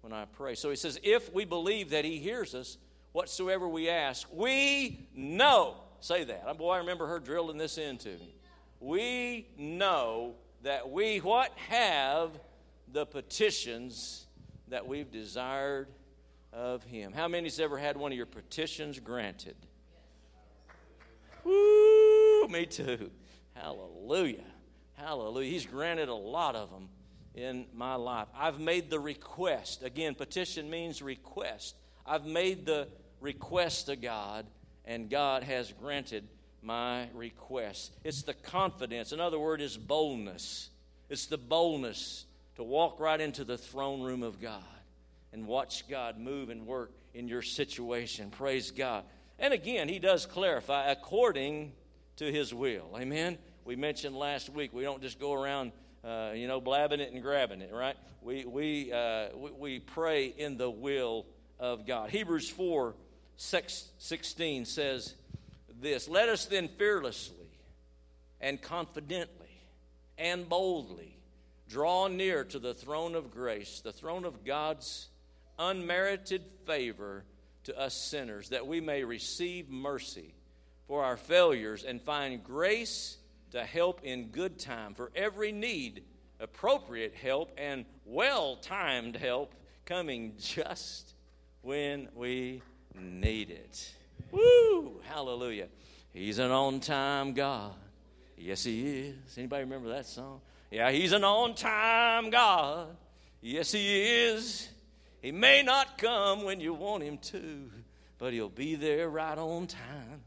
when 0.00 0.12
I 0.12 0.24
pray. 0.24 0.54
So 0.54 0.70
He 0.70 0.76
says, 0.76 0.98
if 1.02 1.32
we 1.32 1.44
believe 1.44 1.90
that 1.90 2.04
He 2.04 2.18
hears 2.18 2.54
us, 2.54 2.78
whatsoever 3.12 3.68
we 3.68 3.90
ask, 3.90 4.26
we 4.32 5.08
know. 5.14 5.76
Say 6.00 6.24
that. 6.24 6.56
Boy, 6.56 6.72
I 6.72 6.78
remember 6.78 7.06
her 7.06 7.18
drilling 7.18 7.58
this 7.58 7.76
into 7.76 8.08
me. 8.08 8.34
We 8.80 9.48
know 9.58 10.34
that 10.62 10.90
we 10.90 11.18
what 11.18 11.52
have 11.68 12.30
the 12.92 13.04
petitions 13.04 14.26
that 14.70 14.86
we've 14.86 15.10
desired 15.10 15.88
of 16.52 16.82
him. 16.84 17.12
How 17.12 17.28
many's 17.28 17.60
ever 17.60 17.78
had 17.78 17.96
one 17.96 18.12
of 18.12 18.16
your 18.16 18.26
petitions 18.26 18.98
granted? 18.98 19.56
Woo, 21.44 22.48
me 22.48 22.66
too. 22.66 23.10
Hallelujah. 23.54 24.44
Hallelujah. 24.94 25.50
He's 25.50 25.66
granted 25.66 26.08
a 26.08 26.14
lot 26.14 26.56
of 26.56 26.70
them 26.70 26.88
in 27.34 27.66
my 27.74 27.94
life. 27.94 28.28
I've 28.34 28.60
made 28.60 28.90
the 28.90 29.00
request. 29.00 29.82
Again, 29.82 30.14
petition 30.14 30.68
means 30.68 31.02
request. 31.02 31.76
I've 32.06 32.26
made 32.26 32.66
the 32.66 32.88
request 33.20 33.86
to 33.86 33.96
God, 33.96 34.46
and 34.84 35.08
God 35.08 35.42
has 35.44 35.72
granted 35.72 36.28
my 36.62 37.08
request. 37.14 37.92
It's 38.04 38.22
the 38.22 38.34
confidence. 38.34 39.12
Another 39.12 39.38
word 39.38 39.60
is 39.60 39.76
boldness. 39.76 40.70
It's 41.08 41.26
the 41.26 41.38
boldness 41.38 42.26
to 42.60 42.64
walk 42.64 43.00
right 43.00 43.22
into 43.22 43.42
the 43.42 43.56
throne 43.56 44.02
room 44.02 44.22
of 44.22 44.38
God 44.38 44.62
and 45.32 45.46
watch 45.46 45.88
God 45.88 46.18
move 46.18 46.50
and 46.50 46.66
work 46.66 46.92
in 47.14 47.26
your 47.26 47.40
situation. 47.40 48.28
Praise 48.28 48.70
God. 48.70 49.04
And 49.38 49.54
again, 49.54 49.88
he 49.88 49.98
does 49.98 50.26
clarify 50.26 50.90
according 50.90 51.72
to 52.16 52.30
his 52.30 52.52
will. 52.52 52.90
Amen. 52.98 53.38
We 53.64 53.76
mentioned 53.76 54.14
last 54.14 54.50
week 54.50 54.74
we 54.74 54.82
don't 54.82 55.00
just 55.00 55.18
go 55.18 55.32
around, 55.32 55.72
uh, 56.04 56.32
you 56.34 56.46
know, 56.46 56.60
blabbing 56.60 57.00
it 57.00 57.14
and 57.14 57.22
grabbing 57.22 57.62
it, 57.62 57.72
right? 57.72 57.96
We 58.20 58.44
we, 58.44 58.92
uh, 58.92 59.28
we 59.34 59.50
we 59.52 59.78
pray 59.78 60.26
in 60.26 60.58
the 60.58 60.68
will 60.68 61.24
of 61.58 61.86
God. 61.86 62.10
Hebrews 62.10 62.50
four 62.50 62.94
16 63.36 64.66
says 64.66 65.14
this 65.80 66.10
Let 66.10 66.28
us 66.28 66.44
then 66.44 66.68
fearlessly 66.76 67.36
and 68.38 68.60
confidently 68.60 69.62
and 70.18 70.46
boldly 70.46 71.19
draw 71.70 72.08
near 72.08 72.44
to 72.44 72.58
the 72.58 72.74
throne 72.74 73.14
of 73.14 73.30
grace, 73.30 73.80
the 73.80 73.92
throne 73.92 74.24
of 74.24 74.44
God's 74.44 75.08
unmerited 75.58 76.42
favor 76.66 77.24
to 77.64 77.78
us 77.78 77.94
sinners, 77.94 78.48
that 78.48 78.66
we 78.66 78.80
may 78.80 79.04
receive 79.04 79.70
mercy 79.70 80.34
for 80.88 81.04
our 81.04 81.16
failures 81.16 81.84
and 81.84 82.02
find 82.02 82.42
grace 82.42 83.18
to 83.52 83.64
help 83.64 84.00
in 84.02 84.26
good 84.26 84.58
time 84.58 84.94
for 84.94 85.12
every 85.14 85.52
need, 85.52 86.02
appropriate 86.40 87.14
help, 87.14 87.52
and 87.56 87.84
well 88.04 88.56
timed 88.56 89.16
help 89.16 89.54
coming 89.86 90.32
just 90.38 91.14
when 91.62 92.08
we 92.16 92.62
need 92.98 93.50
it. 93.50 93.92
Woo! 94.32 95.00
Hallelujah. 95.04 95.68
He's 96.12 96.40
an 96.40 96.50
on 96.50 96.80
time 96.80 97.32
God. 97.32 97.74
Yes, 98.36 98.64
He 98.64 98.98
is. 99.00 99.14
Anybody 99.36 99.64
remember 99.64 99.90
that 99.90 100.06
song? 100.06 100.40
Yeah, 100.70 100.90
He's 100.90 101.12
an 101.12 101.24
on 101.24 101.54
time 101.54 102.30
God. 102.30 102.88
Yes, 103.40 103.72
He 103.72 104.02
is. 104.02 104.68
He 105.20 105.32
may 105.32 105.62
not 105.62 105.98
come 105.98 106.44
when 106.44 106.60
you 106.60 106.74
want 106.74 107.02
Him 107.02 107.18
to, 107.18 107.70
but 108.18 108.32
He'll 108.32 108.48
be 108.48 108.76
there 108.76 109.08
right 109.08 109.36
on 109.36 109.66
time. 109.66 110.22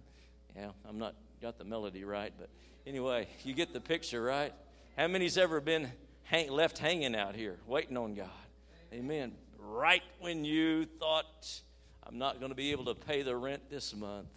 Yeah, 0.56 0.72
I'm 0.88 1.00
not 1.00 1.16
got 1.42 1.58
the 1.58 1.66
melody 1.66 2.04
right, 2.04 2.32
but 2.38 2.50
anyway, 2.86 3.28
you 3.44 3.54
get 3.54 3.74
the 3.74 3.82
picture, 3.82 4.22
right? 4.22 4.54
How 4.98 5.08
many's 5.08 5.38
ever 5.38 5.60
been 5.60 5.92
hang, 6.24 6.52
left 6.52 6.78
hanging 6.78 7.16
out 7.16 7.36
here 7.36 7.58
waiting 7.68 7.98
on 7.98 8.14
God? 8.14 8.30
Amen. 8.94 9.34
Right 9.58 10.04
when 10.20 10.46
you 10.46 10.86
thought 10.86 11.62
I'm 12.06 12.18
not 12.18 12.40
going 12.40 12.52
to 12.52 12.56
be 12.56 12.72
able 12.72 12.86
to 12.86 12.96
pay 12.96 13.22
the 13.22 13.36
rent 13.36 13.70
this 13.70 13.96
month. 13.96 14.28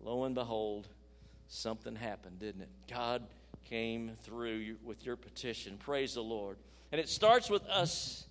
Lo 0.00 0.24
and 0.24 0.34
behold, 0.34 0.86
something 1.48 1.96
happened, 1.96 2.38
didn't 2.38 2.62
it? 2.62 2.68
God 2.88 3.22
came 3.68 4.12
through 4.22 4.76
with 4.82 5.04
your 5.04 5.16
petition. 5.16 5.76
Praise 5.78 6.14
the 6.14 6.22
Lord. 6.22 6.56
And 6.90 7.00
it 7.00 7.08
starts 7.08 7.50
with 7.50 7.64
us 7.66 8.26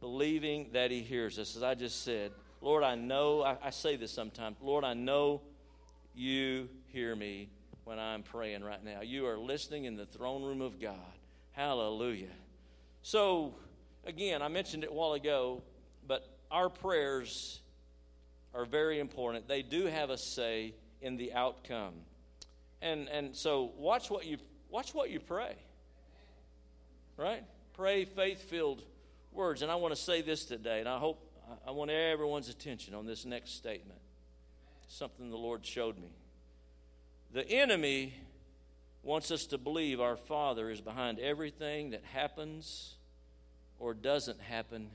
believing 0.00 0.70
that 0.72 0.90
He 0.90 1.00
hears 1.00 1.38
us. 1.38 1.56
As 1.56 1.62
I 1.62 1.74
just 1.74 2.04
said, 2.04 2.32
Lord, 2.60 2.84
I 2.84 2.94
know, 2.94 3.42
I, 3.42 3.56
I 3.62 3.70
say 3.70 3.96
this 3.96 4.12
sometimes, 4.12 4.56
Lord, 4.60 4.84
I 4.84 4.94
know 4.94 5.40
you 6.14 6.68
hear 6.88 7.16
me 7.16 7.48
when 7.84 7.98
I'm 7.98 8.22
praying 8.22 8.62
right 8.62 8.84
now. 8.84 9.00
You 9.00 9.26
are 9.26 9.38
listening 9.38 9.84
in 9.84 9.96
the 9.96 10.06
throne 10.06 10.42
room 10.42 10.60
of 10.60 10.80
God. 10.80 10.96
Hallelujah. 11.52 12.26
So, 13.02 13.54
again, 14.04 14.42
I 14.42 14.48
mentioned 14.48 14.84
it 14.84 14.90
a 14.90 14.92
while 14.92 15.14
ago, 15.14 15.62
but 16.06 16.26
our 16.50 16.68
prayers 16.68 17.60
are 18.54 18.64
very 18.64 19.00
important. 19.00 19.48
They 19.48 19.62
do 19.62 19.86
have 19.86 20.10
a 20.10 20.18
say 20.18 20.74
in 21.00 21.16
the 21.16 21.32
outcome. 21.32 21.94
And 22.80 23.08
and 23.08 23.34
so 23.34 23.72
watch 23.76 24.10
what 24.10 24.26
you 24.26 24.38
watch 24.72 24.92
what 24.92 25.10
you 25.10 25.20
pray. 25.20 25.54
Right? 27.16 27.44
Pray 27.74 28.04
faith-filled 28.06 28.82
words. 29.30 29.62
And 29.62 29.70
I 29.70 29.76
want 29.76 29.94
to 29.94 30.00
say 30.00 30.22
this 30.22 30.44
today, 30.44 30.80
and 30.80 30.88
I 30.88 30.98
hope 30.98 31.20
I 31.66 31.70
want 31.70 31.90
everyone's 31.90 32.48
attention 32.48 32.94
on 32.94 33.06
this 33.06 33.24
next 33.24 33.54
statement. 33.54 34.00
Something 34.88 35.30
the 35.30 35.36
Lord 35.36 35.64
showed 35.64 35.96
me. 35.98 36.08
The 37.32 37.48
enemy 37.48 38.14
wants 39.02 39.30
us 39.30 39.46
to 39.46 39.58
believe 39.58 40.00
our 40.00 40.16
Father 40.16 40.70
is 40.70 40.80
behind 40.80 41.18
everything 41.18 41.90
that 41.90 42.02
happens 42.12 42.94
or 43.78 43.94
doesn't 43.94 44.40
happen 44.40 44.88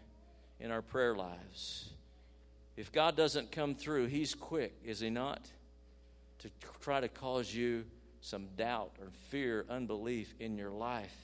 in 0.60 0.72
our 0.72 0.82
prayer 0.82 1.16
lives. 1.16 1.90
If 2.76 2.92
God 2.92 3.16
doesn't 3.16 3.52
come 3.52 3.76
through, 3.76 4.08
He's 4.08 4.34
quick, 4.34 4.74
is 4.86 5.00
He 5.00 5.10
not? 5.10 5.42
To 6.40 6.50
try 6.80 7.00
to 7.00 7.08
cause 7.08 7.54
you 7.54 7.86
some 8.22 8.48
doubt 8.58 8.92
or 9.00 9.08
fear, 9.30 9.66
unbelief 9.70 10.34
in 10.40 10.58
your 10.58 10.72
life. 10.72 11.16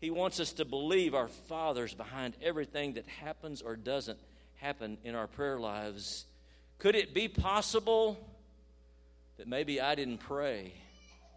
He 0.00 0.10
wants 0.10 0.40
us 0.40 0.52
to 0.54 0.64
believe 0.64 1.14
our 1.14 1.28
Father's 1.28 1.94
behind 1.94 2.34
everything 2.42 2.94
that 2.94 3.06
happens 3.06 3.62
or 3.62 3.76
doesn't 3.76 4.18
happen 4.56 4.98
in 5.04 5.14
our 5.14 5.26
prayer 5.26 5.58
lives. 5.58 6.26
Could 6.78 6.94
it 6.94 7.14
be 7.14 7.28
possible 7.28 8.18
that 9.38 9.48
maybe 9.48 9.80
I 9.80 9.94
didn't 9.94 10.18
pray 10.18 10.72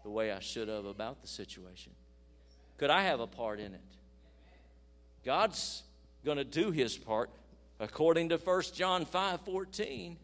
the 0.02 0.10
way 0.10 0.30
I 0.30 0.40
should 0.40 0.68
have 0.68 0.84
about 0.84 1.22
the 1.22 1.28
situation? 1.28 1.92
Could 2.78 2.90
I 2.90 3.02
have 3.02 3.20
a 3.20 3.26
part 3.26 3.60
in 3.60 3.74
it? 3.74 3.80
God's 5.24 5.82
going 6.24 6.38
to 6.38 6.44
do 6.44 6.70
his 6.70 6.96
part. 6.96 7.30
According 7.78 8.30
to 8.30 8.36
1 8.36 8.62
John 8.74 9.04
5 9.06 9.40
14, 9.42 10.16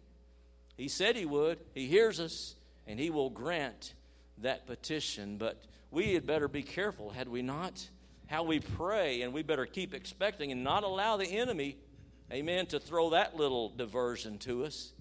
he 0.77 0.89
said 0.89 1.17
he 1.17 1.25
would. 1.25 1.59
He 1.75 1.87
hears 1.87 2.21
us, 2.21 2.55
and 2.87 3.01
he 3.01 3.11
will 3.11 3.31
grant 3.31 3.95
that 4.39 4.67
petition. 4.67 5.37
But 5.39 5.63
we 5.91 6.15
had 6.15 6.27
better 6.27 6.49
be 6.49 6.63
careful, 6.63 7.11
had 7.11 7.29
we 7.29 7.43
not? 7.43 7.89
How 8.27 8.43
we 8.43 8.61
pray, 8.61 9.23
and 9.23 9.33
we 9.33 9.43
better 9.43 9.67
keep 9.67 9.95
expecting 9.95 10.51
and 10.51 10.65
not 10.65 10.83
allow 10.83 11.17
the 11.17 11.27
enemy, 11.27 11.77
amen, 12.33 12.67
to 12.67 12.81
throw 12.81 13.11
that 13.11 13.37
little 13.37 13.69
diversion 13.69 14.39
to 14.39 14.65
us. 14.65 14.93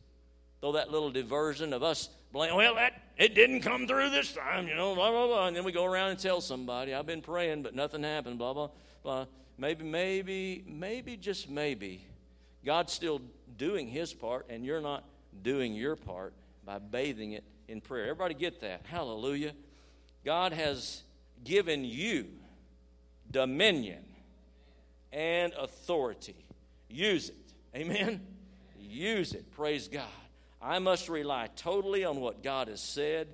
Throw 0.62 0.74
that 0.74 0.92
little 0.92 1.12
diversion 1.12 1.74
of 1.74 1.84
us 1.84 2.10
blame, 2.36 2.56
well, 2.56 2.76
that 2.76 2.94
it 3.18 3.34
didn't 3.34 3.62
come 3.62 3.88
through 3.88 4.10
this 4.10 4.34
time, 4.34 4.68
you 4.68 4.76
know, 4.76 4.94
blah, 4.94 5.10
blah, 5.10 5.26
blah. 5.26 5.48
And 5.48 5.56
then 5.56 5.64
we 5.64 5.72
go 5.72 5.86
around 5.86 6.10
and 6.10 6.20
tell 6.20 6.42
somebody, 6.42 6.94
I've 6.94 7.06
been 7.06 7.22
praying, 7.22 7.64
but 7.64 7.74
nothing 7.74 8.04
happened, 8.04 8.38
blah, 8.38 8.54
blah, 8.54 8.70
blah. 9.04 9.26
Maybe, 9.58 9.86
maybe, 9.86 10.64
maybe, 10.68 11.16
just 11.16 11.50
maybe, 11.50 12.06
God's 12.66 12.92
still 12.92 13.22
doing 13.58 13.88
his 13.88 14.14
part, 14.14 14.48
and 14.50 14.66
you're 14.66 14.82
not 14.82 15.06
doing 15.42 15.74
your 15.74 15.96
part 15.96 16.34
by 16.66 16.80
bathing 16.80 17.32
it 17.32 17.46
in 17.68 17.82
prayer. 17.82 18.04
Everybody 18.04 18.34
get 18.34 18.62
that? 18.62 18.82
Hallelujah. 18.86 19.54
God 20.24 20.54
has 20.54 21.04
given 21.44 21.84
you 21.84 22.28
dominion 23.30 24.04
and 25.12 25.54
authority. 25.54 26.36
Use 26.90 27.30
it. 27.30 27.36
Amen? 27.76 28.22
Use 28.80 29.34
it. 29.34 29.52
Praise 29.52 29.88
God. 29.88 30.08
I 30.62 30.80
must 30.80 31.10
rely 31.10 31.50
totally 31.56 32.06
on 32.06 32.20
what 32.20 32.42
God 32.42 32.70
has 32.70 32.82
said, 32.82 33.28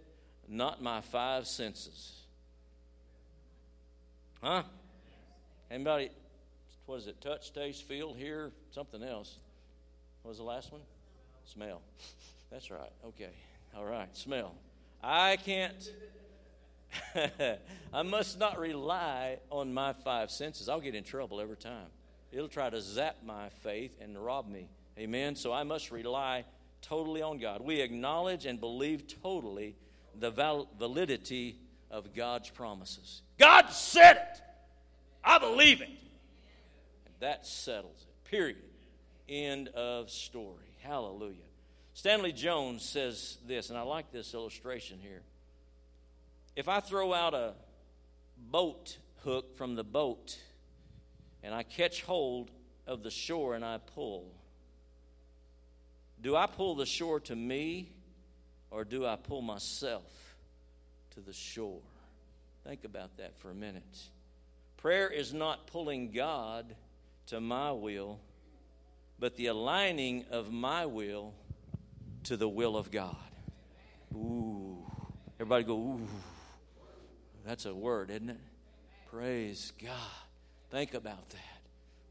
not 0.47 0.81
my 0.81 1.01
five 1.01 1.47
senses. 1.47 2.13
Huh? 4.41 4.63
Anybody, 5.69 6.09
what 6.85 6.97
is 6.97 7.07
it? 7.07 7.21
Touch, 7.21 7.53
taste, 7.53 7.83
feel, 7.83 8.13
hear, 8.13 8.51
something 8.71 9.01
else. 9.01 9.37
What 10.23 10.29
was 10.29 10.37
the 10.39 10.43
last 10.43 10.71
one? 10.71 10.81
Smell. 11.45 11.81
That's 12.51 12.69
right. 12.69 12.91
Okay. 13.05 13.29
All 13.75 13.86
right. 13.86 14.15
Smell. 14.15 14.53
I 15.03 15.38
can't. 15.38 15.91
I 17.93 18.01
must 18.03 18.39
not 18.39 18.60
rely 18.60 19.39
on 19.49 19.73
my 19.73 19.93
five 19.93 20.29
senses. 20.31 20.69
I'll 20.69 20.81
get 20.81 20.95
in 20.95 21.03
trouble 21.03 21.39
every 21.39 21.57
time. 21.57 21.88
It'll 22.31 22.47
try 22.47 22.69
to 22.69 22.81
zap 22.81 23.17
my 23.25 23.49
faith 23.62 23.97
and 24.01 24.17
rob 24.17 24.47
me. 24.47 24.69
Amen. 24.97 25.36
So 25.36 25.51
I 25.51 25.63
must 25.63 25.91
rely 25.91 26.45
totally 26.81 27.21
on 27.21 27.39
God. 27.39 27.62
We 27.62 27.81
acknowledge 27.81 28.45
and 28.45 28.60
believe 28.60 29.05
totally 29.21 29.75
the 30.19 30.31
val- 30.31 30.67
validity 30.77 31.57
of 31.89 32.13
God's 32.13 32.49
promises. 32.49 33.21
God 33.38 33.69
said 33.69 34.17
it. 34.17 34.41
I 35.23 35.39
believe 35.39 35.81
it. 35.81 35.89
That 37.19 37.45
settles 37.45 38.05
it. 38.07 38.29
Period. 38.29 38.57
End 39.29 39.67
of 39.69 40.10
story. 40.10 40.75
Hallelujah. 40.81 41.50
Stanley 41.93 42.32
Jones 42.32 42.84
says 42.84 43.38
this, 43.45 43.69
and 43.69 43.77
I 43.77 43.82
like 43.82 44.12
this 44.12 44.34
illustration 44.34 44.99
here. 45.01 45.21
If 46.56 46.67
I 46.67 46.80
throw 46.80 47.13
out 47.13 47.34
a 47.34 47.54
boat 48.38 48.97
hook 49.23 49.56
from 49.56 49.75
the 49.75 49.84
boat 49.84 50.38
and 51.43 51.54
I 51.54 51.63
catch 51.63 52.04
hold 52.04 52.51
of 52.88 53.04
the 53.04 53.12
shore 53.12 53.56
and 53.56 53.63
I 53.63 53.80
pull, 53.95 54.25
do 56.21 56.36
I 56.36 56.45
pull 56.45 56.75
the 56.75 56.86
shore 56.86 57.19
to 57.21 57.36
me 57.36 57.91
or 58.69 58.84
do 58.84 59.06
I 59.06 59.15
pull 59.15 59.41
myself 59.41 60.36
to 61.12 61.19
the 61.19 61.34
shore? 61.34 61.82
Think 62.63 62.84
about 62.84 63.17
that 63.17 63.38
for 63.38 63.49
a 63.49 63.56
minute. 63.56 63.84
Prayer 64.77 65.10
is 65.10 65.34
not 65.34 65.67
pulling 65.67 66.12
God 66.12 66.75
to 67.27 67.39
my 67.39 67.71
will, 67.71 68.19
but 69.19 69.36
the 69.36 69.47
aligning 69.47 70.25
of 70.32 70.51
my 70.51 70.86
will 70.86 71.34
to 72.23 72.38
the 72.38 72.47
will 72.47 72.77
of 72.77 72.91
God. 72.91 73.15
Ooh. 74.13 74.77
Everybody 75.36 75.63
go, 75.63 75.75
ooh. 75.75 76.07
That's 77.45 77.65
a 77.65 77.73
word, 77.73 78.10
isn't 78.10 78.29
it? 78.29 78.39
Praise 79.10 79.73
God. 79.84 79.91
Think 80.69 80.93
about 80.93 81.29
that. 81.29 81.62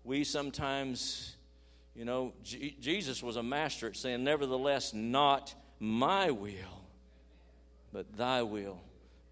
We 0.04 0.24
sometimes 0.24 1.36
you 1.94 2.04
know, 2.04 2.32
G- 2.42 2.76
Jesus 2.80 3.22
was 3.22 3.36
a 3.36 3.42
master 3.42 3.88
at 3.88 3.96
saying, 3.96 4.22
Nevertheless, 4.22 4.94
not 4.94 5.54
my 5.78 6.30
will, 6.30 6.84
but 7.92 8.16
thy 8.16 8.42
will 8.42 8.80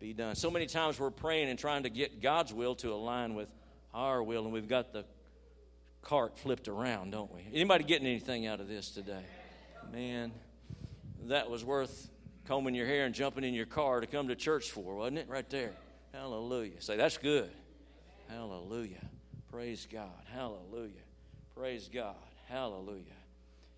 be 0.01 0.12
done. 0.12 0.35
So 0.35 0.51
many 0.51 0.67
times 0.67 0.99
we're 0.99 1.11
praying 1.11 1.49
and 1.49 1.59
trying 1.59 1.85
to 1.85 1.91
get 1.91 2.21
God's 2.21 2.53
will 2.53 2.75
to 2.77 2.93
align 2.93 3.35
with 3.35 3.49
our 3.95 4.23
will, 4.23 4.45
and 4.45 4.53
we've 4.53 4.69
got 4.69 4.93
the 4.93 5.05
cart 6.03 6.38
flipped 6.38 6.69
around, 6.69 7.12
don't 7.12 7.33
we? 7.35 7.47
Anybody 7.53 7.85
getting 7.85 8.07
anything 8.07 8.47
out 8.47 8.61
of 8.61 8.69
this 8.69 8.91
today? 8.91 9.25
Man, 9.93 10.33
that 11.27 11.51
was 11.51 11.65
worth 11.65 12.11
combing 12.47 12.75
your 12.75 12.87
hair 12.87 13.05
and 13.05 13.15
jumping 13.15 13.45
in 13.45 13.55
your 13.55 13.67
car 13.67 14.01
to 14.01 14.07
come 14.07 14.29
to 14.29 14.35
church 14.35 14.71
for, 14.71 14.97
wasn't 14.97 15.19
it? 15.19 15.29
Right 15.29 15.49
there. 15.51 15.73
Hallelujah. 16.13 16.81
Say, 16.81 16.97
that's 16.97 17.19
good. 17.19 17.51
Hallelujah. 18.29 19.05
Praise 19.51 19.87
God. 19.91 20.11
Hallelujah. 20.33 20.93
Praise 21.55 21.91
God. 21.93 22.17
Hallelujah. 22.49 23.05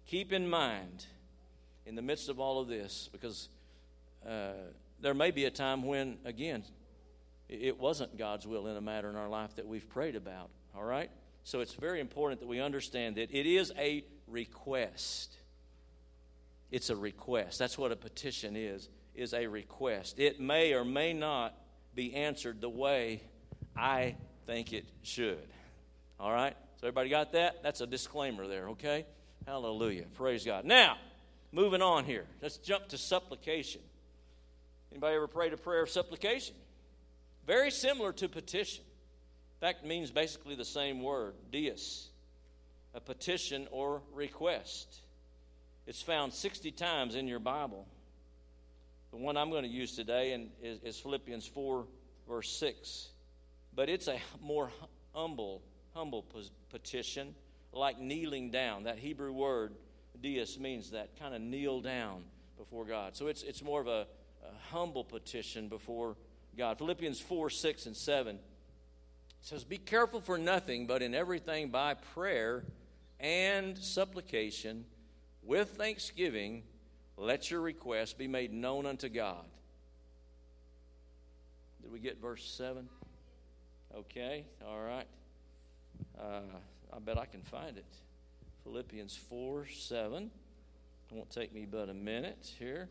Keep 0.07 0.33
in 0.33 0.48
mind, 0.48 1.07
in 1.87 1.94
the 1.94 2.03
midst 2.03 2.29
of 2.29 2.38
all 2.38 2.61
of 2.61 2.68
this, 2.68 3.09
because 3.12 3.48
uh, 4.29 4.53
there 5.00 5.14
may 5.14 5.31
be 5.31 5.44
a 5.46 5.50
time 5.50 5.83
when, 5.83 6.18
again, 6.24 6.62
it 7.48 7.79
wasn't 7.79 8.16
God's 8.16 8.46
will 8.46 8.68
in 8.68 8.76
a 8.76 8.81
matter 8.81 9.09
in 9.11 9.16
our 9.16 9.29
life 9.29 9.57
that 9.57 9.66
we've 9.66 9.88
prayed 9.88 10.14
about. 10.14 10.50
All 10.76 10.85
right? 10.85 11.11
So 11.42 11.61
it's 11.61 11.74
very 11.74 12.00
important 12.00 12.40
that 12.40 12.46
we 12.46 12.61
understand 12.61 13.16
that 13.16 13.31
it 13.33 13.46
is 13.46 13.72
a 13.76 14.05
request. 14.29 15.37
It's 16.70 16.90
a 16.90 16.96
request. 16.96 17.59
That's 17.59 17.76
what 17.76 17.92
a 17.92 17.96
petition 17.96 18.56
is, 18.56 18.88
is 19.14 19.35
a 19.35 19.46
request. 19.46 20.18
It 20.18 20.40
may 20.40 20.72
or 20.72 20.85
may 20.85 21.12
not 21.12 21.54
be 21.94 22.14
answered 22.14 22.61
the 22.61 22.68
way 22.68 23.22
I 23.76 24.16
think 24.46 24.72
it 24.72 24.87
should. 25.02 25.46
All 26.18 26.33
right? 26.33 26.56
So, 26.80 26.87
everybody 26.87 27.11
got 27.11 27.33
that? 27.33 27.62
That's 27.62 27.80
a 27.80 27.87
disclaimer 27.87 28.46
there, 28.46 28.70
okay? 28.70 29.06
Hallelujah. 29.46 30.04
Praise 30.14 30.44
God. 30.44 30.64
Now, 30.64 30.96
moving 31.52 31.83
on 31.83 32.04
here. 32.04 32.24
Let's 32.40 32.56
jump 32.59 32.88
to 32.88 32.98
supplication. 32.98 33.80
Anybody 34.92 35.16
ever 35.16 35.26
prayed 35.26 35.52
a 35.52 35.56
prayer 35.56 35.83
of 35.83 35.90
supplication? 35.90 36.54
Very 37.46 37.70
similar 37.70 38.12
to 38.14 38.28
petition. 38.28 38.85
In 39.54 39.66
fact, 39.66 39.85
means 39.85 40.11
basically 40.11 40.54
the 40.54 40.64
same 40.64 41.02
word, 41.02 41.35
deus, 41.50 42.09
a 42.94 43.00
petition 43.00 43.68
or 43.70 44.02
request. 44.12 45.00
It's 45.86 46.02
found 46.02 46.32
60 46.32 46.70
times 46.72 47.14
in 47.14 47.26
your 47.26 47.40
Bible. 47.40 47.86
The 49.10 49.16
one 49.16 49.36
I'm 49.36 49.50
going 49.50 49.64
to 49.64 49.68
use 49.68 49.96
today 49.96 50.48
is, 50.62 50.98
Philippians 50.98 51.46
4, 51.46 51.84
verse 52.28 52.50
6. 52.52 53.08
But 53.74 53.88
it's 53.88 54.08
a 54.08 54.18
more 54.40 54.70
humble 55.14 55.62
humble 55.94 56.24
petition, 56.70 57.34
like 57.72 57.98
kneeling 57.98 58.50
down. 58.50 58.84
That 58.84 58.98
Hebrew 58.98 59.32
word, 59.32 59.74
deus, 60.20 60.58
means 60.58 60.90
that 60.90 61.18
kind 61.18 61.34
of 61.34 61.40
kneel 61.40 61.80
down 61.80 62.24
before 62.56 62.84
God. 62.84 63.16
So 63.16 63.26
it's, 63.26 63.42
it's 63.42 63.62
more 63.62 63.80
of 63.80 63.86
a, 63.86 64.06
a 64.42 64.72
humble 64.72 65.04
petition 65.04 65.68
before 65.68 66.16
God. 66.56 66.78
Philippians 66.78 67.20
4 67.20 67.50
6 67.50 67.86
and 67.86 67.96
7 67.96 68.38
says, 69.40 69.64
Be 69.64 69.78
careful 69.78 70.20
for 70.20 70.38
nothing, 70.38 70.86
but 70.86 71.02
in 71.02 71.14
everything 71.14 71.70
by 71.70 71.94
prayer 71.94 72.64
and 73.18 73.76
supplication 73.78 74.84
with 75.42 75.70
thanksgiving, 75.70 76.62
let 77.16 77.50
your 77.50 77.61
requests 77.61 78.12
be 78.12 78.29
made 78.29 78.53
known 78.53 78.87
unto 78.87 79.09
God. 79.09 79.44
Did 81.83 81.92
we 81.92 81.98
get 81.98 82.20
verse 82.20 82.44
7? 82.57 82.88
Okay, 83.96 84.44
all 84.66 84.81
right. 84.81 85.07
Uh, 86.18 86.40
I 86.92 86.98
bet 86.98 87.18
I 87.18 87.26
can 87.26 87.42
find 87.42 87.76
it. 87.76 87.85
Philippians 88.64 89.16
4 89.16 89.66
7. 89.66 90.31
It 91.11 91.14
won't 91.14 91.31
take 91.31 91.53
me 91.53 91.66
but 91.70 91.88
a 91.88 91.94
minute 91.94 92.53
here. 92.59 92.88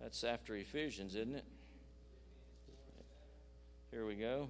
That's 0.00 0.22
after 0.22 0.54
Ephesians, 0.54 1.14
isn't 1.16 1.34
it? 1.34 1.44
Here 3.90 4.06
we 4.06 4.14
go. 4.14 4.48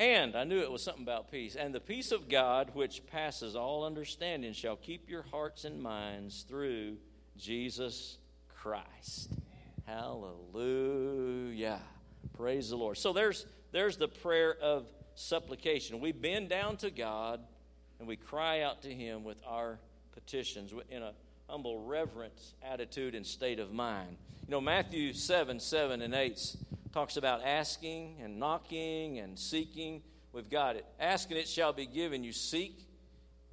And 0.00 0.34
I 0.34 0.44
knew 0.44 0.60
it 0.60 0.72
was 0.72 0.82
something 0.82 1.02
about 1.02 1.30
peace. 1.30 1.56
And 1.56 1.74
the 1.74 1.80
peace 1.80 2.10
of 2.10 2.26
God, 2.26 2.70
which 2.72 3.06
passes 3.08 3.54
all 3.54 3.84
understanding, 3.84 4.54
shall 4.54 4.76
keep 4.76 5.10
your 5.10 5.24
hearts 5.24 5.66
and 5.66 5.82
minds 5.82 6.46
through 6.48 6.96
Jesus 7.36 8.16
Christ. 8.48 9.30
Hallelujah. 9.86 11.80
Praise 12.34 12.70
the 12.70 12.76
Lord. 12.76 12.96
So 12.96 13.12
there's 13.12 13.44
there's 13.72 13.98
the 13.98 14.08
prayer 14.08 14.56
of 14.62 14.86
supplication. 15.16 16.00
We 16.00 16.12
bend 16.12 16.48
down 16.48 16.78
to 16.78 16.90
God 16.90 17.40
and 17.98 18.08
we 18.08 18.16
cry 18.16 18.62
out 18.62 18.80
to 18.82 18.94
Him 18.94 19.22
with 19.22 19.36
our 19.46 19.78
petitions 20.12 20.72
in 20.88 21.02
a 21.02 21.12
humble, 21.46 21.84
reverence 21.84 22.54
attitude 22.62 23.14
and 23.14 23.26
state 23.26 23.58
of 23.58 23.70
mind. 23.70 24.16
You 24.46 24.52
know, 24.52 24.62
Matthew 24.62 25.12
7 25.12 25.60
7 25.60 26.00
and 26.00 26.14
8 26.14 26.56
talks 26.92 27.16
about 27.16 27.42
asking 27.44 28.16
and 28.22 28.38
knocking 28.38 29.18
and 29.18 29.38
seeking. 29.38 30.02
We've 30.32 30.48
got 30.50 30.76
it. 30.76 30.84
Ask 30.98 31.30
and 31.30 31.38
it 31.38 31.48
shall 31.48 31.72
be 31.72 31.86
given 31.86 32.24
you. 32.24 32.32
Seek 32.32 32.86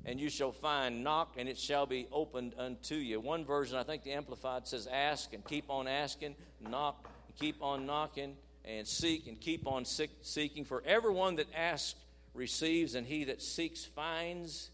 and 0.06 0.20
you 0.20 0.30
shall 0.30 0.52
find. 0.52 1.04
Knock, 1.04 1.36
and 1.38 1.50
it 1.50 1.58
shall 1.58 1.86
be 1.86 2.08
opened 2.12 2.54
unto 2.58 2.96
you. 2.96 3.20
One 3.20 3.46
version, 3.46 3.78
I 3.78 3.84
think 3.84 4.04
the 4.04 4.14
Amplified 4.14 4.68
says, 4.68 4.88
ask 4.92 5.34
and 5.34 5.46
keep 5.46 5.70
on 5.70 5.88
asking, 5.88 6.36
knock, 6.62 7.08
and 7.28 7.36
keep 7.38 7.62
on 7.62 7.86
knocking, 7.86 8.36
and 8.64 8.88
seek 8.88 9.28
and 9.28 9.40
keep 9.40 9.68
on 9.68 9.86
seeking. 9.86 10.66
For 10.66 10.84
everyone 10.86 11.36
that 11.36 11.48
asks 11.56 12.00
receives, 12.34 12.96
and 12.96 13.06
he 13.06 13.26
that 13.26 13.42
seeks 13.42 13.84
finds, 13.84 14.72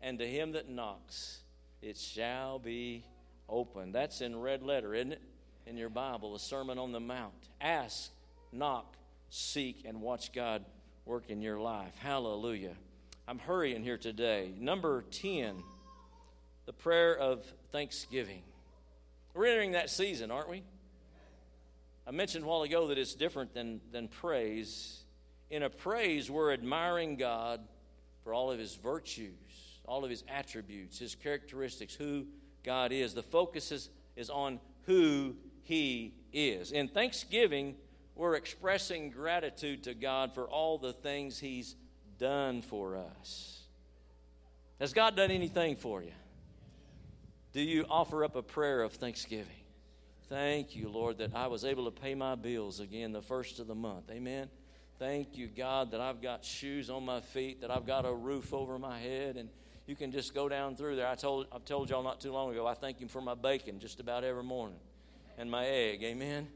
and 0.00 0.18
to 0.18 0.26
him 0.26 0.52
that 0.52 0.68
knocks 0.68 1.40
it 1.82 1.96
shall 1.96 2.58
be 2.58 3.04
opened. 3.48 3.94
That's 3.94 4.20
in 4.20 4.38
red 4.38 4.62
letter, 4.62 4.94
isn't 4.94 5.12
it? 5.12 5.22
In 5.68 5.76
your 5.76 5.90
Bible, 5.90 6.32
the 6.32 6.38
Sermon 6.38 6.78
on 6.78 6.92
the 6.92 7.00
Mount. 7.00 7.50
Ask, 7.60 8.10
knock, 8.52 8.96
seek, 9.28 9.84
and 9.84 10.00
watch 10.00 10.32
God 10.32 10.64
work 11.04 11.24
in 11.28 11.42
your 11.42 11.60
life. 11.60 11.92
Hallelujah. 11.98 12.72
I'm 13.26 13.38
hurrying 13.38 13.82
here 13.82 13.98
today. 13.98 14.50
Number 14.58 15.04
10, 15.10 15.62
the 16.64 16.72
prayer 16.72 17.14
of 17.14 17.44
thanksgiving. 17.70 18.40
We're 19.34 19.44
entering 19.44 19.72
that 19.72 19.90
season, 19.90 20.30
aren't 20.30 20.48
we? 20.48 20.62
I 22.06 22.12
mentioned 22.12 22.46
a 22.46 22.48
while 22.48 22.62
ago 22.62 22.86
that 22.86 22.96
it's 22.96 23.14
different 23.14 23.52
than, 23.52 23.82
than 23.92 24.08
praise. 24.08 25.04
In 25.50 25.62
a 25.62 25.68
praise, 25.68 26.30
we're 26.30 26.54
admiring 26.54 27.16
God 27.16 27.60
for 28.24 28.32
all 28.32 28.50
of 28.50 28.58
his 28.58 28.74
virtues, 28.74 29.34
all 29.84 30.02
of 30.02 30.08
his 30.08 30.24
attributes, 30.28 30.98
his 30.98 31.14
characteristics, 31.14 31.94
who 31.94 32.24
God 32.64 32.90
is. 32.90 33.12
The 33.12 33.22
focus 33.22 33.70
is, 33.70 33.90
is 34.16 34.30
on 34.30 34.60
who 34.86 35.36
he 35.68 36.14
is. 36.32 36.72
In 36.72 36.88
thanksgiving, 36.88 37.76
we're 38.14 38.36
expressing 38.36 39.10
gratitude 39.10 39.84
to 39.84 39.92
God 39.92 40.34
for 40.34 40.48
all 40.48 40.78
the 40.78 40.94
things 40.94 41.38
he's 41.38 41.76
done 42.18 42.62
for 42.62 42.96
us. 42.96 43.60
Has 44.80 44.94
God 44.94 45.14
done 45.14 45.30
anything 45.30 45.76
for 45.76 46.02
you? 46.02 46.12
Do 47.52 47.60
you 47.60 47.84
offer 47.90 48.24
up 48.24 48.34
a 48.34 48.42
prayer 48.42 48.82
of 48.82 48.94
thanksgiving? 48.94 49.52
Thank 50.30 50.74
you, 50.74 50.88
Lord, 50.88 51.18
that 51.18 51.34
I 51.34 51.48
was 51.48 51.66
able 51.66 51.84
to 51.84 51.90
pay 51.90 52.14
my 52.14 52.34
bills 52.34 52.80
again 52.80 53.12
the 53.12 53.20
first 53.20 53.60
of 53.60 53.66
the 53.66 53.74
month. 53.74 54.10
Amen. 54.10 54.48
Thank 54.98 55.36
you, 55.36 55.48
God, 55.48 55.90
that 55.90 56.00
I've 56.00 56.22
got 56.22 56.46
shoes 56.46 56.88
on 56.88 57.04
my 57.04 57.20
feet, 57.20 57.60
that 57.60 57.70
I've 57.70 57.86
got 57.86 58.06
a 58.06 58.12
roof 58.12 58.54
over 58.54 58.78
my 58.78 58.98
head, 58.98 59.36
and 59.36 59.50
you 59.86 59.94
can 59.94 60.12
just 60.12 60.34
go 60.34 60.48
down 60.48 60.76
through 60.76 60.96
there. 60.96 61.06
I 61.06 61.14
told, 61.14 61.46
I've 61.52 61.66
told 61.66 61.90
y'all 61.90 62.02
not 62.02 62.22
too 62.22 62.32
long 62.32 62.52
ago, 62.52 62.66
I 62.66 62.72
thank 62.72 63.00
Him 63.00 63.08
for 63.08 63.20
my 63.20 63.34
bacon 63.34 63.80
just 63.80 64.00
about 64.00 64.24
every 64.24 64.42
morning 64.42 64.78
and 65.38 65.50
my 65.50 65.66
egg. 65.66 66.02
Amen. 66.02 66.48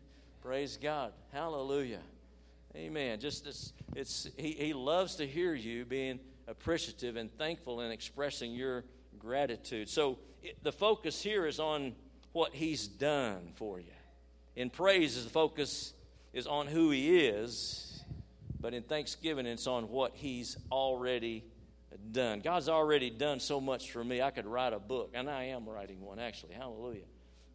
Praise 0.42 0.76
God. 0.76 1.12
Hallelujah. 1.32 2.00
Amen. 2.74 3.20
Just 3.20 3.46
it's, 3.46 3.72
it's 3.94 4.28
he, 4.36 4.52
he 4.52 4.72
loves 4.74 5.16
to 5.16 5.26
hear 5.26 5.54
you 5.54 5.84
being 5.84 6.18
appreciative 6.48 7.16
and 7.16 7.32
thankful 7.38 7.80
and 7.80 7.92
expressing 7.92 8.52
your 8.52 8.84
gratitude. 9.18 9.88
So 9.88 10.18
it, 10.42 10.62
the 10.64 10.72
focus 10.72 11.22
here 11.22 11.46
is 11.46 11.60
on 11.60 11.94
what 12.32 12.54
he's 12.54 12.88
done 12.88 13.52
for 13.54 13.78
you. 13.78 13.86
In 14.56 14.68
praise, 14.68 15.22
the 15.22 15.30
focus 15.30 15.94
is 16.32 16.46
on 16.46 16.66
who 16.66 16.90
he 16.90 17.26
is, 17.26 18.02
but 18.60 18.74
in 18.74 18.82
thanksgiving, 18.82 19.46
it's 19.46 19.66
on 19.66 19.88
what 19.90 20.12
he's 20.14 20.56
already 20.70 21.44
done. 22.10 22.40
God's 22.40 22.68
already 22.68 23.10
done 23.10 23.38
so 23.38 23.60
much 23.60 23.92
for 23.92 24.02
me. 24.02 24.20
I 24.22 24.30
could 24.30 24.46
write 24.46 24.72
a 24.72 24.78
book, 24.78 25.12
and 25.14 25.30
I 25.30 25.44
am 25.44 25.68
writing 25.68 26.00
one 26.00 26.18
actually. 26.18 26.54
Hallelujah. 26.54 27.04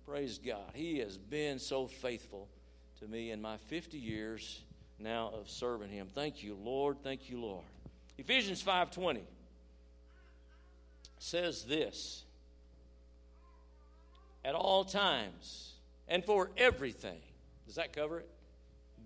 Praise 0.07 0.37
God. 0.37 0.71
He 0.73 0.99
has 0.99 1.17
been 1.17 1.59
so 1.59 1.85
faithful 1.85 2.47
to 3.01 3.07
me 3.09 3.31
in 3.31 3.41
my 3.41 3.57
50 3.57 3.97
years 3.97 4.63
now 4.97 5.33
of 5.33 5.49
serving 5.49 5.89
him. 5.89 6.07
Thank 6.15 6.41
you, 6.41 6.55
Lord. 6.55 7.03
Thank 7.03 7.29
you, 7.29 7.41
Lord. 7.41 7.65
Ephesians 8.17 8.61
5:20 8.63 9.25
says 11.19 11.65
this 11.65 12.23
at 14.45 14.55
all 14.55 14.85
times 14.85 15.73
and 16.07 16.23
for 16.23 16.51
everything. 16.55 17.21
Does 17.65 17.75
that 17.75 17.91
cover 17.91 18.19
it? 18.19 18.29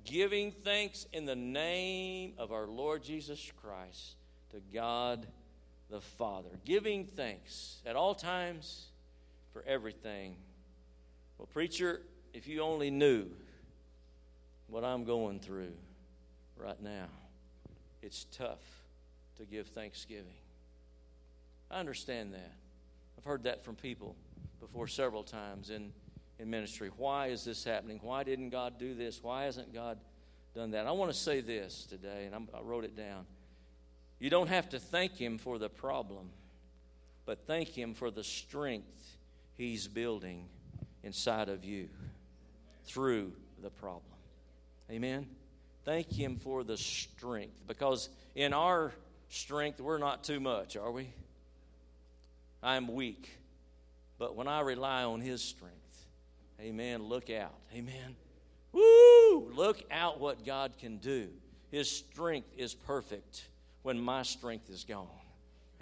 Giving 0.03 0.51
thanks 0.51 1.07
in 1.11 1.25
the 1.25 1.35
name 1.35 2.35
of 2.37 2.51
our 2.51 2.67
Lord 2.67 3.01
Jesus 3.03 3.51
Christ 3.59 4.17
to 4.51 4.61
God 4.71 5.25
the 5.89 5.99
Father. 5.99 6.59
Giving 6.63 7.07
thanks 7.07 7.81
at 7.87 7.95
all 7.95 8.13
times 8.13 8.91
for 9.51 9.63
everything. 9.63 10.37
Well, 11.41 11.49
preacher, 11.51 12.03
if 12.35 12.45
you 12.45 12.61
only 12.61 12.91
knew 12.91 13.25
what 14.67 14.83
I'm 14.83 15.05
going 15.05 15.39
through 15.39 15.73
right 16.55 16.79
now. 16.79 17.07
It's 18.03 18.27
tough 18.37 18.61
to 19.37 19.45
give 19.45 19.65
thanksgiving. 19.65 20.35
I 21.71 21.79
understand 21.79 22.35
that. 22.35 22.53
I've 23.17 23.25
heard 23.25 23.45
that 23.45 23.65
from 23.65 23.73
people 23.73 24.15
before 24.59 24.87
several 24.87 25.23
times 25.23 25.71
in, 25.71 25.91
in 26.37 26.47
ministry. 26.47 26.91
Why 26.95 27.29
is 27.29 27.43
this 27.43 27.63
happening? 27.63 27.99
Why 28.03 28.23
didn't 28.23 28.51
God 28.51 28.77
do 28.77 28.93
this? 28.93 29.23
Why 29.23 29.45
hasn't 29.45 29.73
God 29.73 29.97
done 30.53 30.69
that? 30.71 30.85
I 30.85 30.91
want 30.91 31.11
to 31.11 31.17
say 31.17 31.41
this 31.41 31.87
today, 31.87 32.25
and 32.27 32.35
I'm, 32.35 32.49
I 32.55 32.61
wrote 32.61 32.83
it 32.83 32.95
down. 32.95 33.25
You 34.19 34.29
don't 34.29 34.49
have 34.49 34.69
to 34.69 34.79
thank 34.79 35.17
Him 35.17 35.39
for 35.39 35.57
the 35.57 35.69
problem, 35.69 36.29
but 37.25 37.47
thank 37.47 37.69
Him 37.69 37.95
for 37.95 38.11
the 38.11 38.23
strength 38.23 39.17
He's 39.57 39.87
building 39.87 40.45
inside 41.03 41.49
of 41.49 41.63
you 41.63 41.89
through 42.85 43.33
the 43.61 43.69
problem. 43.69 44.03
Amen? 44.89 45.27
Thank 45.83 46.11
Him 46.11 46.37
for 46.37 46.63
the 46.63 46.77
strength 46.77 47.61
because 47.67 48.09
in 48.35 48.53
our 48.53 48.91
strength, 49.29 49.79
we're 49.79 49.97
not 49.97 50.23
too 50.23 50.39
much, 50.39 50.75
are 50.75 50.91
we? 50.91 51.13
I'm 52.61 52.87
weak. 52.93 53.37
But 54.19 54.35
when 54.35 54.47
I 54.47 54.61
rely 54.61 55.03
on 55.03 55.21
His 55.21 55.41
strength, 55.41 56.05
amen, 56.59 57.03
look 57.03 57.29
out. 57.29 57.55
Amen. 57.73 58.15
Woo! 58.71 59.51
Look 59.53 59.83
out 59.89 60.19
what 60.19 60.45
God 60.45 60.77
can 60.77 60.97
do. 60.97 61.29
His 61.71 61.89
strength 61.89 62.49
is 62.57 62.73
perfect 62.73 63.47
when 63.81 63.99
my 63.99 64.23
strength 64.23 64.69
is 64.69 64.83
gone. 64.83 65.07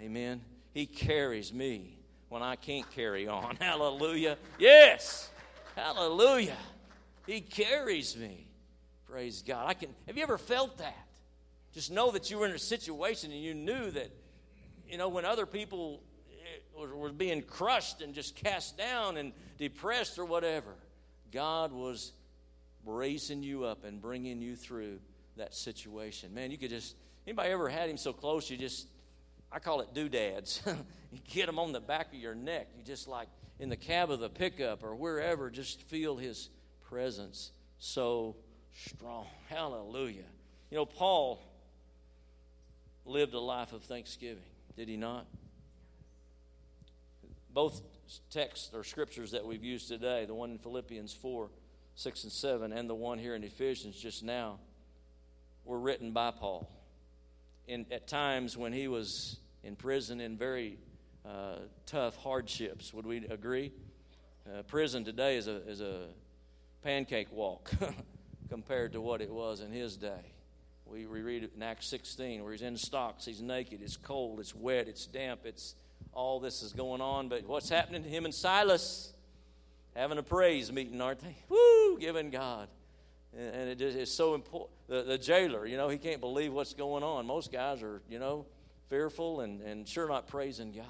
Amen. 0.00 0.40
He 0.72 0.86
carries 0.86 1.52
me 1.52 1.99
when 2.30 2.42
I 2.42 2.56
can't 2.56 2.90
carry 2.92 3.28
on. 3.28 3.56
Hallelujah. 3.60 4.38
Yes. 4.58 5.28
Hallelujah. 5.76 6.56
He 7.26 7.42
carries 7.42 8.16
me. 8.16 8.46
Praise 9.06 9.42
God. 9.42 9.68
I 9.68 9.74
can 9.74 9.90
have 10.06 10.16
you 10.16 10.22
ever 10.22 10.38
felt 10.38 10.78
that? 10.78 11.06
Just 11.74 11.90
know 11.90 12.10
that 12.12 12.30
you 12.30 12.38
were 12.38 12.46
in 12.46 12.52
a 12.52 12.58
situation 12.58 13.30
and 13.30 13.42
you 13.42 13.54
knew 13.54 13.90
that, 13.90 14.10
you 14.88 14.96
know, 14.96 15.08
when 15.08 15.24
other 15.24 15.46
people 15.46 16.00
eh, 16.30 16.86
were 16.94 17.12
being 17.12 17.42
crushed 17.42 18.00
and 18.00 18.14
just 18.14 18.34
cast 18.34 18.78
down 18.78 19.16
and 19.16 19.32
depressed 19.58 20.18
or 20.18 20.24
whatever, 20.24 20.74
God 21.30 21.72
was 21.72 22.12
raising 22.84 23.42
you 23.42 23.64
up 23.64 23.84
and 23.84 24.00
bringing 24.00 24.40
you 24.40 24.56
through 24.56 24.98
that 25.36 25.54
situation. 25.54 26.34
Man, 26.34 26.50
you 26.50 26.58
could 26.58 26.70
just, 26.70 26.96
anybody 27.26 27.50
ever 27.50 27.68
had 27.68 27.88
him 27.88 27.96
so 27.96 28.12
close 28.12 28.50
you 28.50 28.56
just, 28.56 28.86
I 29.52 29.58
call 29.58 29.80
it 29.80 29.94
doodads. 29.94 30.62
you 31.12 31.18
get 31.28 31.46
them 31.46 31.58
on 31.58 31.72
the 31.72 31.80
back 31.80 32.08
of 32.08 32.18
your 32.18 32.34
neck. 32.34 32.68
You 32.76 32.84
just 32.84 33.08
like 33.08 33.28
in 33.58 33.68
the 33.68 33.76
cab 33.76 34.10
of 34.10 34.20
the 34.20 34.30
pickup 34.30 34.82
or 34.82 34.94
wherever, 34.94 35.50
just 35.50 35.82
feel 35.82 36.16
his 36.16 36.48
presence 36.88 37.52
so 37.78 38.36
strong. 38.86 39.26
Hallelujah. 39.48 40.24
You 40.70 40.78
know, 40.78 40.86
Paul 40.86 41.42
lived 43.04 43.34
a 43.34 43.40
life 43.40 43.72
of 43.72 43.82
thanksgiving, 43.82 44.44
did 44.76 44.88
he 44.88 44.96
not? 44.96 45.26
Both 47.52 47.82
texts 48.30 48.70
or 48.72 48.84
scriptures 48.84 49.32
that 49.32 49.44
we've 49.44 49.64
used 49.64 49.88
today, 49.88 50.24
the 50.24 50.34
one 50.34 50.52
in 50.52 50.58
Philippians 50.58 51.12
4, 51.12 51.50
6, 51.96 52.22
and 52.24 52.32
7, 52.32 52.72
and 52.72 52.88
the 52.88 52.94
one 52.94 53.18
here 53.18 53.34
in 53.34 53.42
Ephesians 53.42 53.96
just 53.96 54.22
now, 54.22 54.58
were 55.64 55.78
written 55.78 56.12
by 56.12 56.30
Paul. 56.30 56.70
In, 57.66 57.86
at 57.90 58.06
times 58.06 58.56
when 58.56 58.72
he 58.72 58.88
was 58.88 59.36
in 59.62 59.76
prison 59.76 60.20
in 60.20 60.36
very 60.36 60.78
uh, 61.24 61.56
tough 61.86 62.16
hardships. 62.16 62.94
Would 62.94 63.06
we 63.06 63.26
agree? 63.26 63.72
Uh, 64.46 64.62
prison 64.62 65.04
today 65.04 65.36
is 65.36 65.46
a, 65.48 65.68
is 65.68 65.80
a 65.80 66.06
pancake 66.82 67.30
walk. 67.32 67.70
compared 68.50 68.92
to 68.92 69.00
what 69.00 69.22
it 69.22 69.30
was 69.30 69.60
in 69.60 69.70
his 69.70 69.96
day. 69.96 70.34
We, 70.84 71.06
read 71.06 71.44
it 71.44 71.52
in 71.56 71.62
Acts 71.62 71.86
16 71.86 72.42
where 72.42 72.50
he's 72.50 72.62
in 72.62 72.76
stocks, 72.76 73.24
he's 73.24 73.40
naked, 73.40 73.80
it's 73.80 73.96
cold, 73.96 74.40
it's 74.40 74.56
wet, 74.56 74.88
it's 74.88 75.06
damp, 75.06 75.42
it's 75.44 75.76
all 76.12 76.40
this 76.40 76.62
is 76.62 76.72
going 76.72 77.00
on. 77.00 77.28
But 77.28 77.46
what's 77.46 77.68
happening 77.68 78.02
to 78.02 78.08
him 78.08 78.24
and 78.24 78.34
Silas? 78.34 79.12
Having 79.94 80.18
a 80.18 80.22
praise 80.24 80.72
meeting, 80.72 81.00
aren't 81.00 81.20
they? 81.20 81.36
Woo! 81.48 81.98
Giving 82.00 82.30
God. 82.30 82.68
And, 83.36 83.54
and 83.54 83.70
it 83.70 83.80
is 83.80 84.12
so 84.12 84.34
important. 84.34 84.72
The, 84.88 85.02
the 85.02 85.18
jailer, 85.18 85.64
you 85.64 85.76
know, 85.76 85.88
he 85.88 85.96
can't 85.96 86.20
believe 86.20 86.52
what's 86.52 86.74
going 86.74 87.04
on. 87.04 87.24
Most 87.24 87.52
guys 87.52 87.84
are, 87.84 88.02
you 88.10 88.18
know, 88.18 88.46
fearful 88.90 89.40
and, 89.40 89.62
and 89.62 89.88
sure 89.88 90.08
not 90.08 90.26
praising 90.26 90.72
God. 90.72 90.84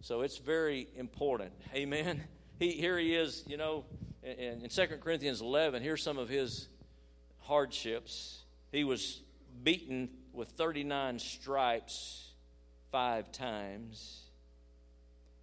So 0.00 0.22
it's 0.22 0.38
very 0.38 0.88
important. 0.96 1.52
Amen. 1.74 2.24
He, 2.58 2.72
here 2.72 2.96
he 2.96 3.16
is, 3.16 3.42
you 3.48 3.56
know, 3.56 3.84
in, 4.22 4.62
in 4.62 4.68
2 4.68 4.86
Corinthians 5.00 5.40
11, 5.40 5.82
here's 5.82 6.00
some 6.00 6.16
of 6.16 6.28
his 6.28 6.68
hardships. 7.40 8.44
He 8.70 8.84
was 8.84 9.20
beaten 9.64 10.10
with 10.32 10.50
39 10.50 11.18
stripes 11.18 12.30
five 12.92 13.32
times. 13.32 14.20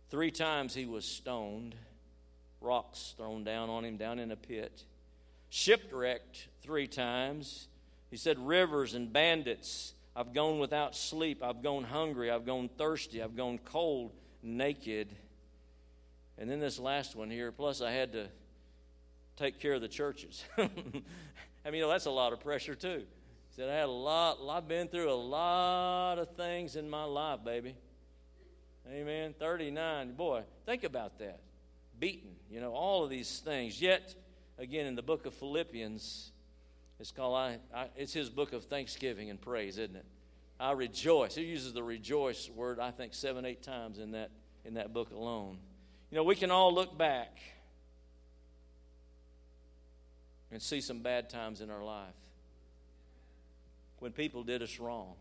Three 0.09 0.31
times 0.31 0.73
he 0.73 0.85
was 0.85 1.03
stoned, 1.03 1.75
rocks 2.61 3.15
thrown 3.17 3.43
down 3.43 3.69
on 3.69 3.83
him 3.83 3.97
down 3.97 4.19
in 4.19 4.31
a 4.31 4.37
pit. 4.37 4.85
Shipwrecked 5.49 6.47
three 6.61 6.87
times. 6.87 7.67
He 8.11 8.17
said, 8.17 8.39
Rivers 8.39 8.93
and 8.93 9.11
bandits. 9.11 9.93
I've 10.15 10.33
gone 10.33 10.59
without 10.59 10.95
sleep. 10.95 11.43
I've 11.43 11.61
gone 11.61 11.83
hungry. 11.83 12.31
I've 12.31 12.45
gone 12.45 12.69
thirsty. 12.77 13.21
I've 13.21 13.35
gone 13.35 13.59
cold, 13.63 14.11
naked. 14.43 15.15
And 16.37 16.49
then 16.49 16.59
this 16.59 16.79
last 16.79 17.15
one 17.15 17.29
here, 17.29 17.51
plus 17.51 17.81
I 17.81 17.91
had 17.91 18.13
to 18.13 18.27
take 19.37 19.59
care 19.59 19.73
of 19.73 19.81
the 19.81 19.87
churches. 19.87 20.43
I 20.57 20.61
mean, 21.65 21.75
you 21.75 21.81
know, 21.81 21.89
that's 21.89 22.05
a 22.05 22.11
lot 22.11 22.33
of 22.33 22.39
pressure 22.39 22.75
too. 22.75 22.99
He 22.99 23.55
said, 23.55 23.69
I 23.69 23.73
had 23.73 23.85
a 23.85 23.91
lot, 23.91 24.37
I've 24.49 24.67
been 24.67 24.87
through 24.87 25.11
a 25.11 25.13
lot 25.13 26.17
of 26.17 26.35
things 26.35 26.75
in 26.75 26.89
my 26.89 27.03
life, 27.03 27.43
baby. 27.43 27.75
Amen. 28.91 29.35
39. 29.37 30.13
Boy, 30.13 30.43
think 30.65 30.83
about 30.83 31.19
that. 31.19 31.41
Beaten, 31.99 32.31
you 32.49 32.59
know, 32.59 32.71
all 32.71 33.03
of 33.03 33.09
these 33.09 33.39
things. 33.39 33.81
Yet, 33.81 34.15
again, 34.57 34.85
in 34.85 34.95
the 34.95 35.01
book 35.01 35.25
of 35.25 35.33
Philippians, 35.33 36.31
it's 36.99 37.11
called, 37.11 37.37
I, 37.37 37.57
I, 37.73 37.87
it's 37.95 38.11
his 38.11 38.29
book 38.29 38.51
of 38.51 38.65
thanksgiving 38.65 39.29
and 39.29 39.39
praise, 39.39 39.77
isn't 39.77 39.95
it? 39.95 40.05
I 40.59 40.73
rejoice. 40.73 41.35
He 41.35 41.43
uses 41.43 41.71
the 41.71 41.83
rejoice 41.83 42.49
word, 42.49 42.79
I 42.79 42.91
think, 42.91 43.13
seven, 43.13 43.45
eight 43.45 43.63
times 43.63 43.99
in 43.99 44.11
that, 44.11 44.31
in 44.65 44.73
that 44.73 44.93
book 44.93 45.11
alone. 45.11 45.57
You 46.11 46.17
know, 46.17 46.23
we 46.23 46.35
can 46.35 46.51
all 46.51 46.73
look 46.73 46.97
back 46.97 47.39
and 50.51 50.61
see 50.61 50.81
some 50.81 50.99
bad 50.99 51.29
times 51.29 51.61
in 51.61 51.69
our 51.69 51.83
life 51.83 52.07
when 53.99 54.11
people 54.11 54.43
did 54.43 54.61
us 54.61 54.79
wrong. 54.79 55.13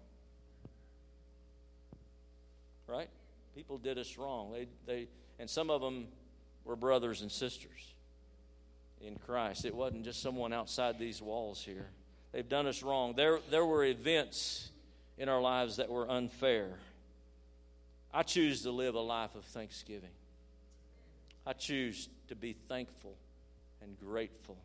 Right? 2.88 3.08
People 3.54 3.78
did 3.78 3.98
us 3.98 4.18
wrong. 4.18 4.50
They, 4.50 4.66
they, 4.86 5.08
and 5.38 5.48
some 5.48 5.70
of 5.70 5.80
them 5.80 6.08
were 6.64 6.74
brothers 6.74 7.22
and 7.22 7.30
sisters 7.30 7.94
in 9.00 9.16
Christ. 9.16 9.64
It 9.64 9.74
wasn't 9.74 10.04
just 10.04 10.22
someone 10.22 10.52
outside 10.52 10.98
these 10.98 11.22
walls 11.22 11.62
here. 11.62 11.88
They've 12.32 12.48
done 12.48 12.66
us 12.66 12.82
wrong. 12.82 13.14
There, 13.16 13.40
there 13.50 13.64
were 13.64 13.84
events 13.84 14.70
in 15.16 15.28
our 15.28 15.40
lives 15.40 15.76
that 15.76 15.90
were 15.90 16.08
unfair. 16.08 16.78
I 18.12 18.22
choose 18.22 18.62
to 18.62 18.70
live 18.70 18.94
a 18.94 19.00
life 19.00 19.34
of 19.34 19.44
thanksgiving. 19.44 20.10
I 21.46 21.52
choose 21.52 22.08
to 22.28 22.34
be 22.34 22.54
thankful 22.68 23.16
and 23.82 23.98
grateful 23.98 24.56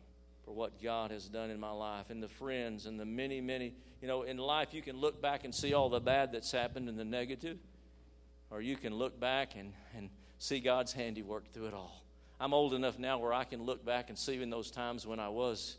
for 0.44 0.52
what 0.52 0.82
God 0.82 1.10
has 1.10 1.26
done 1.28 1.50
in 1.50 1.58
my 1.58 1.70
life 1.70 2.10
and 2.10 2.22
the 2.22 2.28
friends 2.28 2.86
and 2.86 3.00
the 3.00 3.04
many, 3.04 3.40
many. 3.40 3.72
You 4.02 4.08
know, 4.08 4.22
in 4.22 4.36
life, 4.36 4.74
you 4.74 4.82
can 4.82 4.98
look 4.98 5.22
back 5.22 5.44
and 5.44 5.54
see 5.54 5.72
all 5.72 5.88
the 5.88 6.00
bad 6.00 6.32
that's 6.32 6.52
happened 6.52 6.88
and 6.88 6.98
the 6.98 7.04
negative, 7.04 7.58
or 8.50 8.60
you 8.60 8.76
can 8.76 8.94
look 8.94 9.18
back 9.18 9.56
and, 9.56 9.72
and 9.96 10.10
see 10.38 10.60
God's 10.60 10.92
handiwork 10.92 11.50
through 11.52 11.68
it 11.68 11.74
all. 11.74 12.03
I'm 12.40 12.52
old 12.52 12.74
enough 12.74 12.98
now 12.98 13.18
where 13.18 13.32
I 13.32 13.44
can 13.44 13.62
look 13.62 13.84
back 13.84 14.08
and 14.08 14.18
see 14.18 14.40
in 14.42 14.50
those 14.50 14.70
times 14.70 15.06
when 15.06 15.20
I 15.20 15.28
was 15.28 15.76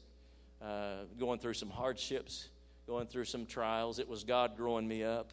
uh, 0.61 1.03
going 1.19 1.39
through 1.39 1.53
some 1.53 1.69
hardships, 1.69 2.47
going 2.87 3.07
through 3.07 3.25
some 3.25 3.45
trials. 3.45 3.99
It 3.99 4.07
was 4.07 4.23
God 4.23 4.55
growing 4.55 4.87
me 4.87 5.03
up, 5.03 5.31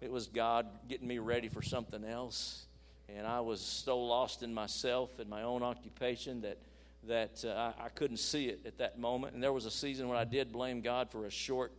it 0.00 0.10
was 0.10 0.26
God 0.26 0.66
getting 0.88 1.08
me 1.08 1.18
ready 1.18 1.48
for 1.48 1.62
something 1.62 2.04
else. 2.04 2.64
And 3.08 3.26
I 3.26 3.40
was 3.40 3.60
so 3.60 3.98
lost 3.98 4.42
in 4.42 4.52
myself 4.52 5.18
and 5.18 5.30
my 5.30 5.42
own 5.42 5.62
occupation 5.62 6.42
that 6.42 6.58
that 7.06 7.44
uh, 7.44 7.72
I, 7.78 7.86
I, 7.86 7.88
couldn't 7.90 8.18
see 8.18 8.46
it 8.46 8.60
at 8.66 8.78
that 8.78 8.98
moment. 8.98 9.34
And 9.34 9.42
there 9.42 9.52
was 9.52 9.66
a 9.66 9.70
season 9.70 10.08
when 10.08 10.18
I 10.18 10.24
did 10.24 10.52
blame 10.52 10.80
God 10.80 11.10
for 11.10 11.26
a 11.26 11.30
short, 11.30 11.72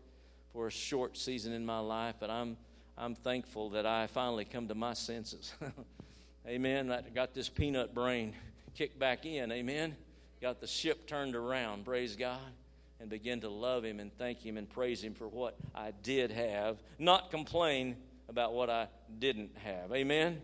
for 0.53 0.67
a 0.67 0.71
short 0.71 1.17
season 1.17 1.53
in 1.53 1.65
my 1.65 1.79
life. 1.79 2.15
But 2.19 2.29
I'm, 2.29 2.57
I'm 2.97 3.15
thankful 3.15 3.71
that 3.71 3.85
I 3.85 4.07
finally 4.07 4.45
come 4.45 4.67
to 4.69 4.75
my 4.75 4.93
senses. 4.93 5.53
Amen. 6.47 6.91
I 6.91 7.01
got 7.13 7.33
this 7.33 7.49
peanut 7.49 7.93
brain 7.93 8.33
kicked 8.75 8.97
back 8.97 9.25
in. 9.25 9.51
Amen. 9.51 9.95
Got 10.41 10.61
the 10.61 10.67
ship 10.67 11.05
turned 11.05 11.35
around. 11.35 11.85
Praise 11.85 12.15
God. 12.15 12.39
And 12.99 13.09
begin 13.09 13.41
to 13.41 13.49
love 13.49 13.83
Him 13.83 13.99
and 13.99 14.11
thank 14.17 14.39
Him 14.39 14.57
and 14.57 14.69
praise 14.69 15.03
Him 15.03 15.13
for 15.13 15.27
what 15.27 15.55
I 15.75 15.91
did 16.03 16.31
have, 16.31 16.77
not 16.97 17.31
complain 17.31 17.95
about 18.27 18.53
what 18.53 18.69
I 18.69 18.87
didn't 19.19 19.51
have. 19.63 19.91
Amen. 19.93 20.41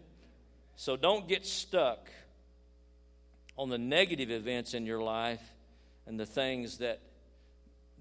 So 0.75 0.95
don't 0.95 1.27
get 1.27 1.45
stuck 1.45 2.09
on 3.57 3.69
the 3.69 3.77
negative 3.77 4.29
events 4.31 4.73
in 4.73 4.85
your 4.85 5.01
life 5.01 5.41
and 6.05 6.19
the 6.19 6.25
things 6.25 6.79
that 6.79 6.99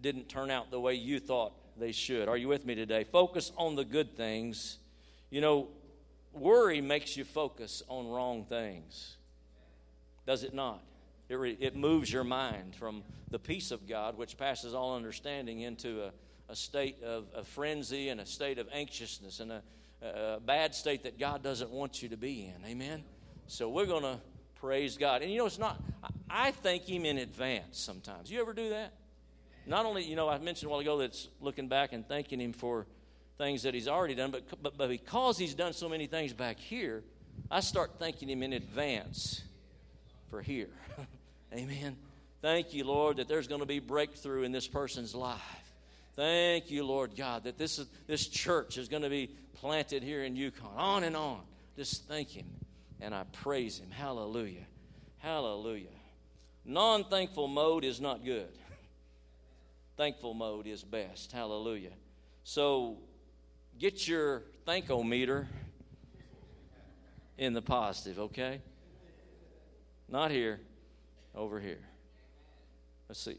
didn't 0.01 0.29
turn 0.29 0.51
out 0.51 0.71
the 0.71 0.81
way 0.81 0.95
you 0.95 1.21
thought 1.21 1.53
they 1.79 1.93
should. 1.93 2.29
Are 2.29 2.37
you 2.37 2.49
with 2.49 2.67
me 2.67 2.75
today? 2.75 3.05
Focus 3.05 3.53
on 3.57 3.77
the 3.77 3.85
good 3.85 4.17
things. 4.17 4.79
You 5.31 5.41
know, 5.41 5.69
worry 6.35 6.81
makes 6.81 7.17
you 7.17 7.25
focus 7.25 7.83
on 7.89 8.09
wrong 8.09 8.45
things. 8.45 9.17
Does 10.27 10.45
it 10.45 10.55
not? 10.55 10.83
It, 11.29 11.35
re, 11.37 11.57
it 11.61 11.77
moves 11.77 12.13
your 12.13 12.25
mind 12.25 12.75
from 12.75 13.03
the 13.31 13.39
peace 13.39 13.71
of 13.71 13.89
God, 13.89 14.17
which 14.17 14.37
passes 14.37 14.75
all 14.75 14.97
understanding, 14.97 15.61
into 15.61 16.03
a, 16.03 16.11
a 16.49 16.57
state 16.57 17.03
of, 17.03 17.27
of 17.35 17.47
frenzy 17.49 18.11
and 18.11 18.21
a 18.21 18.27
state 18.27 18.59
of 18.59 18.69
anxiousness 18.73 19.41
and 19.41 19.53
a, 19.53 19.63
a 20.03 20.41
bad 20.41 20.75
state 20.75 21.05
that 21.05 21.19
God 21.19 21.43
doesn't 21.43 21.71
want 21.71 22.03
you 22.03 22.11
to 22.11 22.17
be 22.17 22.45
in. 22.45 22.69
Amen? 22.69 23.05
So 23.47 23.69
we're 23.69 23.87
going 23.87 24.03
to 24.03 24.19
Praise 24.65 24.97
God. 24.97 25.21
And 25.21 25.31
you 25.31 25.37
know, 25.37 25.45
it's 25.45 25.59
not, 25.59 25.79
I 26.31 26.51
thank 26.51 26.85
Him 26.85 27.05
in 27.05 27.19
advance 27.19 27.79
sometimes. 27.79 28.31
You 28.31 28.41
ever 28.41 28.55
do 28.55 28.71
that? 28.71 28.95
Not 29.67 29.85
only, 29.85 30.05
you 30.05 30.17
know, 30.17 30.27
I 30.27 30.39
mentioned 30.39 30.69
a 30.69 30.71
while 30.71 30.81
ago 30.81 30.97
that's 30.97 31.29
looking 31.43 31.69
back 31.69 31.93
and 31.93 32.09
thanking 32.09 32.41
Him 32.41 32.55
for 32.55 32.87
things 33.39 33.63
that 33.63 33.75
He's 33.75 33.89
already 33.89 34.15
done, 34.15 34.31
but, 34.31 34.45
but, 34.63 34.77
but 34.77 34.89
because 34.89 35.39
He's 35.39 35.55
done 35.55 35.73
so 35.73 35.89
many 35.89 36.07
things 36.07 36.33
back 36.33 36.59
here, 36.59 37.03
I 37.51 37.61
start 37.61 37.99
thanking 37.99 38.29
Him 38.29 38.43
in 38.43 38.53
advance 38.53 39.43
for 40.31 40.43
here. 40.43 40.71
Amen. 41.55 41.97
Thank 42.43 42.75
you, 42.75 42.85
Lord, 42.85 43.17
that 43.17 43.29
there's 43.29 43.49
going 43.49 43.61
to 43.61 43.67
be 43.67 43.79
breakthrough 43.79 44.43
in 44.43 44.53
this 44.53 44.69
person's 44.69 45.15
life. 45.15 45.41
Thank 46.17 46.71
you, 46.71 46.85
Lord 46.85 47.17
God, 47.17 47.45
that 47.45 47.59
this, 47.59 47.79
is, 47.79 47.89
this 48.07 48.27
church 48.29 48.79
is 48.79 48.89
going 48.89 49.03
to 49.03 49.11
be 49.11 49.31
planted 49.55 50.03
here 50.03 50.23
in 50.23 50.37
Yukon. 50.37 50.69
On 50.77 51.05
and 51.05 51.17
on. 51.17 51.41
Just 51.77 52.07
thank 52.07 52.29
Him 52.29 52.47
and 53.01 53.15
I 53.15 53.25
praise 53.33 53.79
Him. 53.79 53.91
Hallelujah. 53.91 54.67
Hallelujah. 55.19 55.87
Non 56.65 57.05
thankful 57.05 57.49
mode 57.49 57.85
is 57.85 58.01
not 58.01 58.25
good. 58.25 58.49
Thankful 59.97 60.35
mode 60.35 60.67
is 60.67 60.83
best. 60.83 61.33
Hallelujah. 61.33 61.93
So 62.43 62.99
get 63.79 64.07
your 64.07 64.43
thankometer 64.67 65.47
in 67.39 67.53
the 67.53 67.63
positive, 67.63 68.19
okay? 68.19 68.61
Not 70.09 70.31
here, 70.31 70.61
over 71.35 71.61
here. 71.61 71.81
Let's 73.09 73.21
see. 73.21 73.39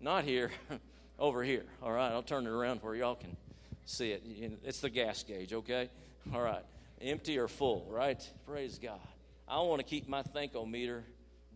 Not 0.00 0.24
here, 0.24 0.50
over 1.18 1.42
here. 1.42 1.64
All 1.82 1.92
right, 1.92 2.10
I'll 2.10 2.22
turn 2.22 2.46
it 2.46 2.50
around 2.50 2.82
where 2.82 2.94
y'all 2.94 3.14
can 3.14 3.36
see 3.84 4.12
it. 4.12 4.22
It's 4.64 4.80
the 4.80 4.90
gas 4.90 5.22
gauge, 5.22 5.52
okay? 5.52 5.90
All 6.34 6.42
right 6.42 6.64
empty 7.00 7.38
or 7.38 7.48
full, 7.48 7.86
right? 7.90 8.22
Praise 8.46 8.78
God. 8.78 9.00
I 9.48 9.60
want 9.60 9.80
to 9.80 9.86
keep 9.86 10.08
my 10.08 10.22
thankometer 10.22 11.02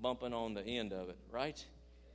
bumping 0.00 0.32
on 0.32 0.54
the 0.54 0.62
end 0.62 0.92
of 0.92 1.08
it, 1.08 1.18
right? 1.30 1.62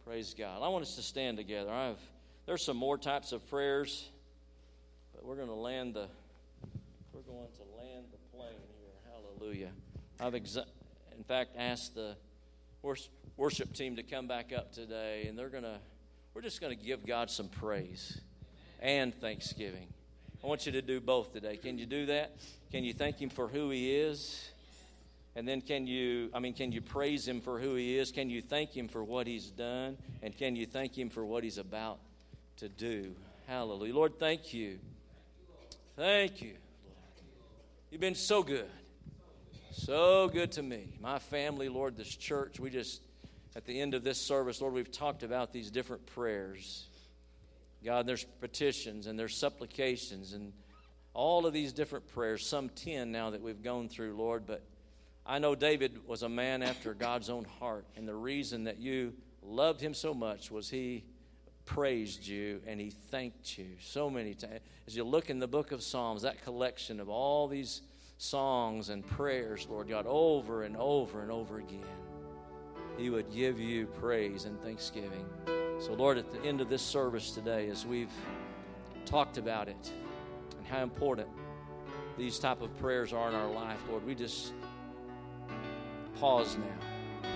Praise 0.06 0.34
God. 0.38 0.62
I 0.62 0.68
want 0.70 0.84
us 0.84 0.96
to 0.96 1.02
stand 1.02 1.38
together. 1.38 1.72
I've 1.72 2.00
there's 2.46 2.64
some 2.64 2.78
more 2.78 2.98
types 2.98 3.32
of 3.32 3.48
prayers, 3.48 4.10
we're 5.30 5.36
going 5.36 5.48
to 5.48 5.54
land 5.54 5.94
the 5.94 6.08
we're 7.14 7.22
going 7.22 7.48
to 7.56 7.78
land 7.78 8.06
the 8.12 8.36
plane 8.36 8.50
here. 8.80 9.14
Hallelujah. 9.14 9.70
I've 10.20 10.34
exa- 10.34 10.66
in 11.16 11.24
fact 11.24 11.52
asked 11.56 11.94
the 11.94 12.16
worship 13.38 13.74
team 13.74 13.98
to 13.98 14.02
come 14.02 14.28
back 14.28 14.52
up 14.52 14.74
today, 14.74 15.28
and 15.30 15.38
they're 15.38 15.50
going 15.50 15.66
to 15.66 15.78
we're 16.34 16.42
just 16.42 16.60
going 16.60 16.76
to 16.76 16.84
give 16.84 17.06
God 17.06 17.30
some 17.30 17.48
praise 17.48 18.20
and 18.80 19.14
thanksgiving. 19.22 19.86
I 20.44 20.48
want 20.48 20.66
you 20.66 20.72
to 20.72 20.82
do 20.82 21.00
both 21.00 21.32
today. 21.32 21.58
Can 21.58 21.78
you 21.78 21.86
do 21.86 22.08
that? 22.08 22.36
Can 22.72 22.84
you 22.84 22.94
thank 22.94 23.22
Him 23.22 23.30
for 23.30 23.48
who 23.48 23.70
He 23.70 23.96
is? 23.96 24.50
And 25.36 25.48
then 25.48 25.62
can 25.62 25.86
you, 25.86 26.32
I 26.34 26.40
mean, 26.40 26.56
can 26.56 26.72
you 26.72 26.82
praise 26.82 27.28
Him 27.28 27.40
for 27.40 27.60
who 27.60 27.76
He 27.76 28.00
is? 28.00 28.12
Can 28.12 28.32
you 28.32 28.42
thank 28.42 28.76
Him 28.76 28.88
for 28.88 29.04
what 29.04 29.28
He's 29.28 29.52
done? 29.52 29.96
And 30.24 30.36
can 30.36 30.56
you 30.56 30.66
thank 30.66 30.98
Him 30.98 31.12
for 31.12 31.24
what 31.24 31.44
He's 31.44 31.60
about 31.60 32.00
to 32.58 32.68
do? 32.68 33.14
Hallelujah. 33.46 33.94
Lord, 33.94 34.18
thank 34.18 34.56
you. 34.56 34.80
Thank 36.00 36.42
you. 36.42 36.54
Lord. 36.86 37.26
You've 37.92 38.00
been 38.00 38.16
so 38.16 38.42
good. 38.42 38.70
So 39.74 40.30
good 40.30 40.54
to 40.54 40.64
me. 40.64 40.96
My 41.02 41.20
family, 41.20 41.68
Lord, 41.68 41.98
this 41.98 42.16
church, 42.16 42.58
we 42.58 42.70
just, 42.70 43.02
at 43.54 43.66
the 43.66 43.82
end 43.82 43.94
of 43.94 44.02
this 44.02 44.18
service, 44.18 44.62
Lord, 44.62 44.74
we've 44.74 44.90
talked 44.90 45.24
about 45.24 45.52
these 45.52 45.70
different 45.70 46.06
prayers. 46.06 46.86
God, 47.84 48.08
there's 48.08 48.24
petitions 48.24 49.08
and 49.08 49.20
there's 49.20 49.36
supplications 49.36 50.32
and 50.32 50.54
all 51.14 51.46
of 51.46 51.52
these 51.52 51.74
different 51.74 52.08
prayers, 52.08 52.48
some 52.48 52.70
10 52.70 53.12
now 53.12 53.32
that 53.32 53.42
we've 53.42 53.62
gone 53.62 53.90
through, 53.90 54.16
Lord, 54.16 54.46
but 54.48 54.64
I 55.26 55.40
know 55.40 55.54
David 55.54 56.08
was 56.08 56.24
a 56.24 56.30
man 56.30 56.64
after 56.64 56.94
God's 56.94 57.30
own 57.30 57.44
heart, 57.60 57.86
and 57.98 58.08
the 58.08 58.16
reason 58.16 58.64
that 58.64 58.80
you 58.80 59.16
loved 59.44 59.82
him 59.82 59.94
so 59.94 60.14
much 60.14 60.50
was 60.50 60.70
he 60.70 61.04
praised 61.70 62.26
you 62.26 62.60
and 62.66 62.82
he 62.82 62.90
thanked 62.90 63.58
you 63.58 63.68
so 63.80 64.10
many 64.10 64.34
times. 64.34 64.60
As 64.88 64.96
you 64.96 65.04
look 65.04 65.30
in 65.30 65.38
the 65.38 65.48
book 65.48 65.72
of 65.72 65.84
Psalms, 65.84 66.24
that 66.24 66.44
collection 66.44 67.00
of 67.00 67.10
all 67.10 67.48
these 67.48 67.84
songs 68.18 68.90
and 68.90 69.06
prayers, 69.06 69.68
Lord 69.70 69.88
God, 69.88 70.06
over 70.08 70.64
and 70.64 70.76
over 70.76 71.22
and 71.22 71.32
over 71.32 71.60
again, 71.60 71.84
he 72.98 73.12
would 73.12 73.32
give 73.32 73.60
you 73.60 73.86
praise 73.86 74.46
and 74.46 74.60
thanksgiving. 74.62 75.26
So, 75.80 75.94
Lord, 75.94 76.18
at 76.18 76.32
the 76.32 76.42
end 76.42 76.60
of 76.60 76.70
this 76.70 76.82
service 76.82 77.32
today, 77.32 77.70
as 77.70 77.86
we've 77.86 78.12
talked 79.06 79.38
about 79.38 79.70
it 79.70 79.92
and 80.58 80.66
how 80.66 80.82
important 80.82 81.28
these 82.18 82.40
type 82.40 82.64
of 82.64 82.76
prayers 82.80 83.14
are 83.14 83.30
in 83.30 83.36
our 83.36 83.50
life, 83.52 83.80
Lord, 83.88 84.06
we 84.08 84.16
just 84.16 84.54
pause 86.20 86.58
now 86.58 87.30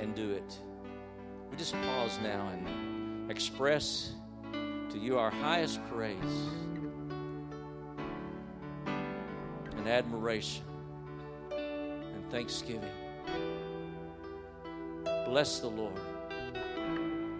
and 0.00 0.16
do 0.16 0.32
it. 0.32 0.58
We 1.48 1.56
just 1.56 1.74
pause 1.74 2.18
now 2.22 2.48
and 2.48 2.85
express 3.28 4.12
to 4.52 4.98
you 4.98 5.18
our 5.18 5.30
highest 5.30 5.80
praise 5.90 6.16
and 9.76 9.88
admiration 9.88 10.64
and 11.50 12.30
thanksgiving. 12.30 12.90
Bless 15.24 15.58
the 15.58 15.68
Lord, 15.68 16.00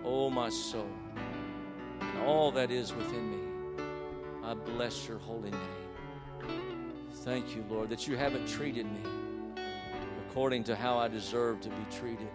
oh 0.04 0.28
my 0.28 0.48
soul, 0.48 0.88
and 2.00 2.18
all 2.24 2.50
that 2.52 2.70
is 2.70 2.92
within 2.92 3.30
me. 3.30 3.84
I 4.44 4.54
bless 4.54 5.08
your 5.08 5.18
holy 5.18 5.50
name. 5.50 5.60
Thank 7.24 7.56
you, 7.56 7.64
Lord, 7.68 7.88
that 7.90 8.06
you 8.06 8.16
haven't 8.16 8.46
treated 8.46 8.86
me 8.86 9.00
according 10.28 10.64
to 10.64 10.76
how 10.76 10.98
I 10.98 11.08
deserve 11.08 11.60
to 11.62 11.68
be 11.68 11.86
treated. 11.90 12.28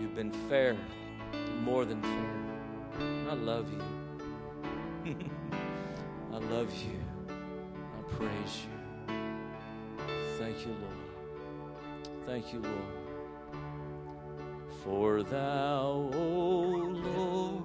You've 0.00 0.14
been 0.14 0.32
fair, 0.48 0.76
more 1.58 1.84
than 1.84 2.02
fair. 2.02 3.30
I 3.30 3.34
love 3.34 3.70
you. 3.72 5.14
I 6.32 6.38
love 6.38 6.72
you. 6.82 7.00
I 7.28 8.14
praise 8.14 8.62
you. 8.64 9.14
Thank 10.38 10.66
you, 10.66 10.72
Lord. 10.72 12.26
Thank 12.26 12.52
you, 12.52 12.60
Lord. 12.60 12.98
For 14.84 15.22
thou, 15.22 16.10
O 16.14 16.60
Lord, 17.04 17.64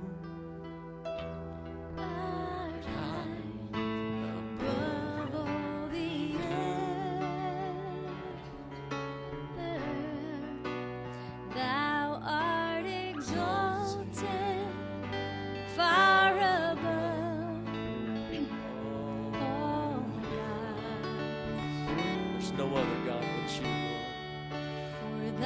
no 22.58 22.68
other 22.68 23.06
God 23.06 23.22
but 23.22 23.62
you, 23.62 23.68
Lord. 23.68 25.40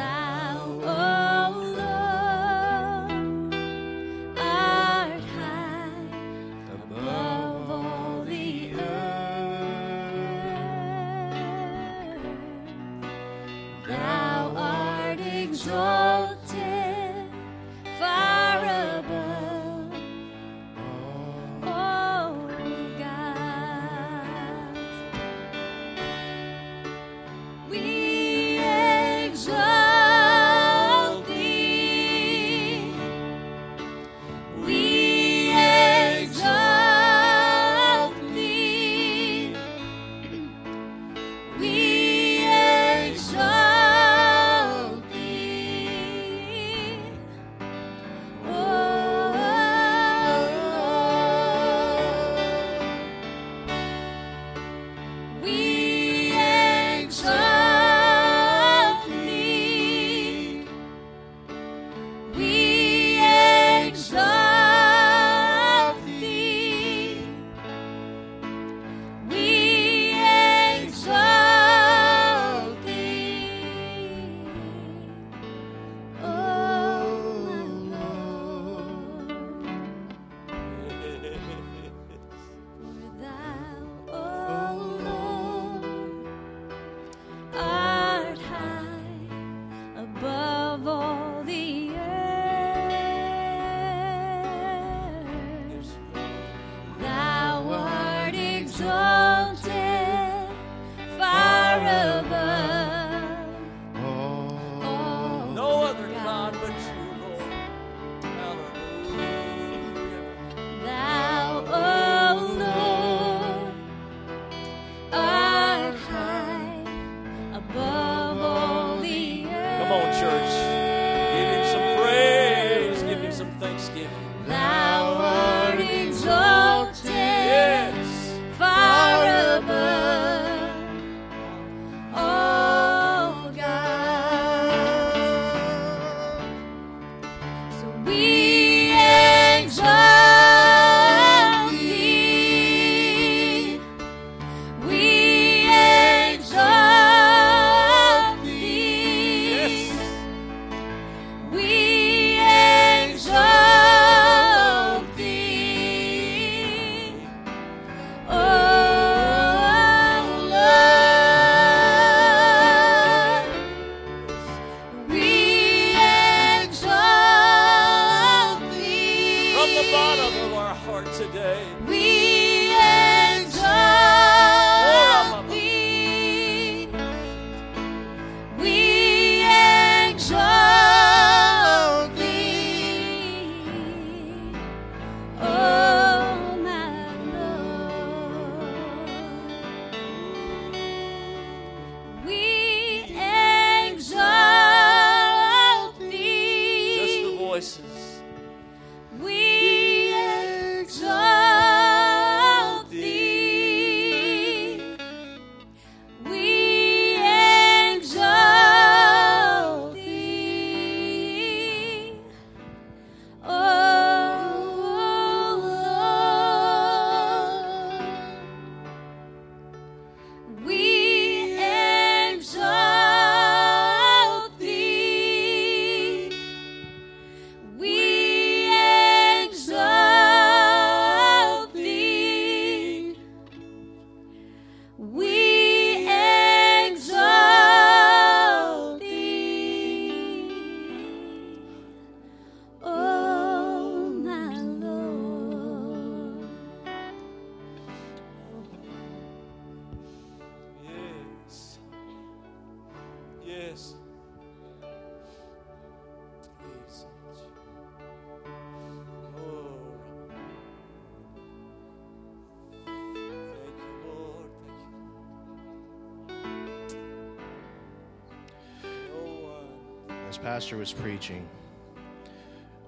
Pastor 270.48 270.78
was 270.78 270.94
preaching 270.94 271.46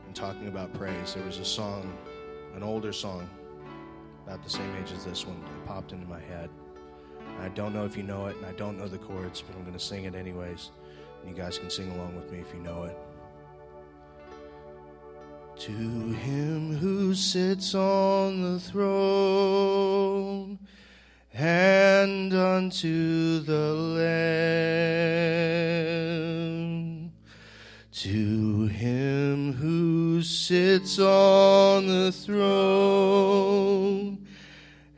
and 0.06 0.16
talking 0.16 0.48
about 0.48 0.74
praise, 0.74 1.14
there 1.14 1.26
was 1.26 1.40
a 1.40 1.46
song, 1.46 1.94
an 2.56 2.64
older 2.64 2.94
song, 2.94 3.30
about 4.26 4.42
the 4.46 4.50
same 4.50 4.74
age 4.78 4.94
as 4.94 5.04
this 5.04 5.28
one, 5.28 5.42
that 5.42 5.66
popped 5.66 5.92
into 5.92 6.08
my 6.08 6.22
head. 6.22 6.50
And 7.28 7.44
I 7.44 7.50
don't 7.50 7.74
know 7.74 7.84
if 7.84 7.98
you 7.98 8.04
know 8.04 8.28
it, 8.28 8.38
and 8.38 8.46
I 8.46 8.54
don't 8.54 8.78
know 8.78 8.88
the 8.88 8.98
chords, 8.98 9.42
but 9.42 9.58
I'm 9.58 9.64
going 9.64 9.74
to 9.74 9.80
sing 9.80 10.06
it 10.06 10.16
anyways. 10.16 10.72
And 11.20 11.30
you 11.30 11.36
guys 11.36 11.58
can 11.58 11.70
sing 11.70 11.92
along 11.92 12.16
with 12.16 12.32
me 12.32 12.40
if 12.40 12.48
you 12.54 12.62
know 12.62 12.84
it. 12.84 12.98
To 15.58 15.74
him 15.74 16.78
who 16.78 17.14
sits 17.14 17.76
on 17.76 18.42
the 18.42 18.60
throne 18.62 20.60
and 21.34 22.34
unto 22.34 23.40
the 23.42 23.59
To 28.04 28.68
him 28.68 29.52
who 29.52 30.22
sits 30.24 31.00
on 31.00 31.86
the 31.86 32.14
throne 32.14 33.60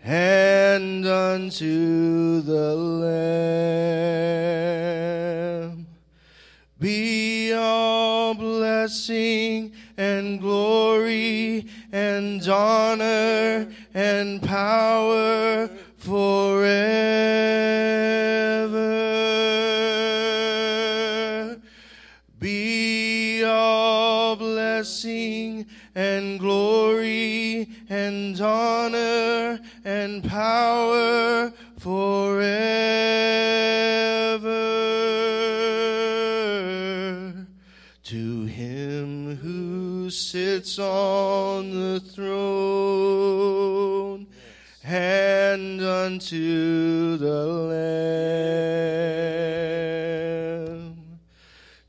and 0.04 1.08
unto 1.08 2.42
the 2.42 2.76
Lamb. 5.66 5.88
Be 6.80 7.52
all 7.54 8.36
blessing 8.36 9.74
and 9.98 10.40
glory 10.40 11.66
and 11.92 12.48
honor 12.48 13.68
and 13.96 14.44
power 14.44 15.72
to 38.12 38.44
him 38.44 39.38
who 39.38 40.10
sits 40.10 40.78
on 40.78 41.72
the 41.72 42.02
throne 42.02 43.48
and 44.84 45.82
unto 45.82 47.16
the 47.16 47.46
Lamb. 50.76 51.20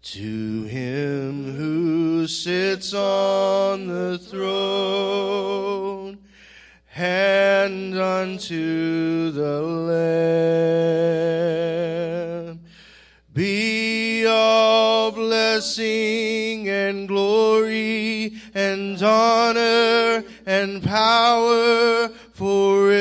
To 0.00 0.62
him 0.62 1.56
who 1.56 2.28
sits 2.28 2.94
on 2.94 3.88
the 3.88 4.18
throne 4.18 6.18
and 6.94 7.98
unto 7.98 9.32
the 9.32 9.60
Lamb 9.60 10.71
blessing 15.62 16.68
and 16.68 17.06
glory 17.06 18.34
and 18.52 19.00
honor 19.00 20.24
and 20.44 20.82
power 20.82 22.08
forever. 22.32 22.98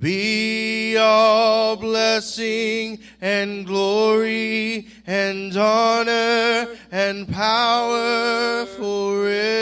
Be 0.00 0.96
all 0.96 1.76
blessing 1.76 2.98
and 3.20 3.64
glory 3.64 4.88
and 5.06 5.56
honor 5.56 6.66
and 6.90 7.28
power 7.28 8.66
forever. 8.66 9.52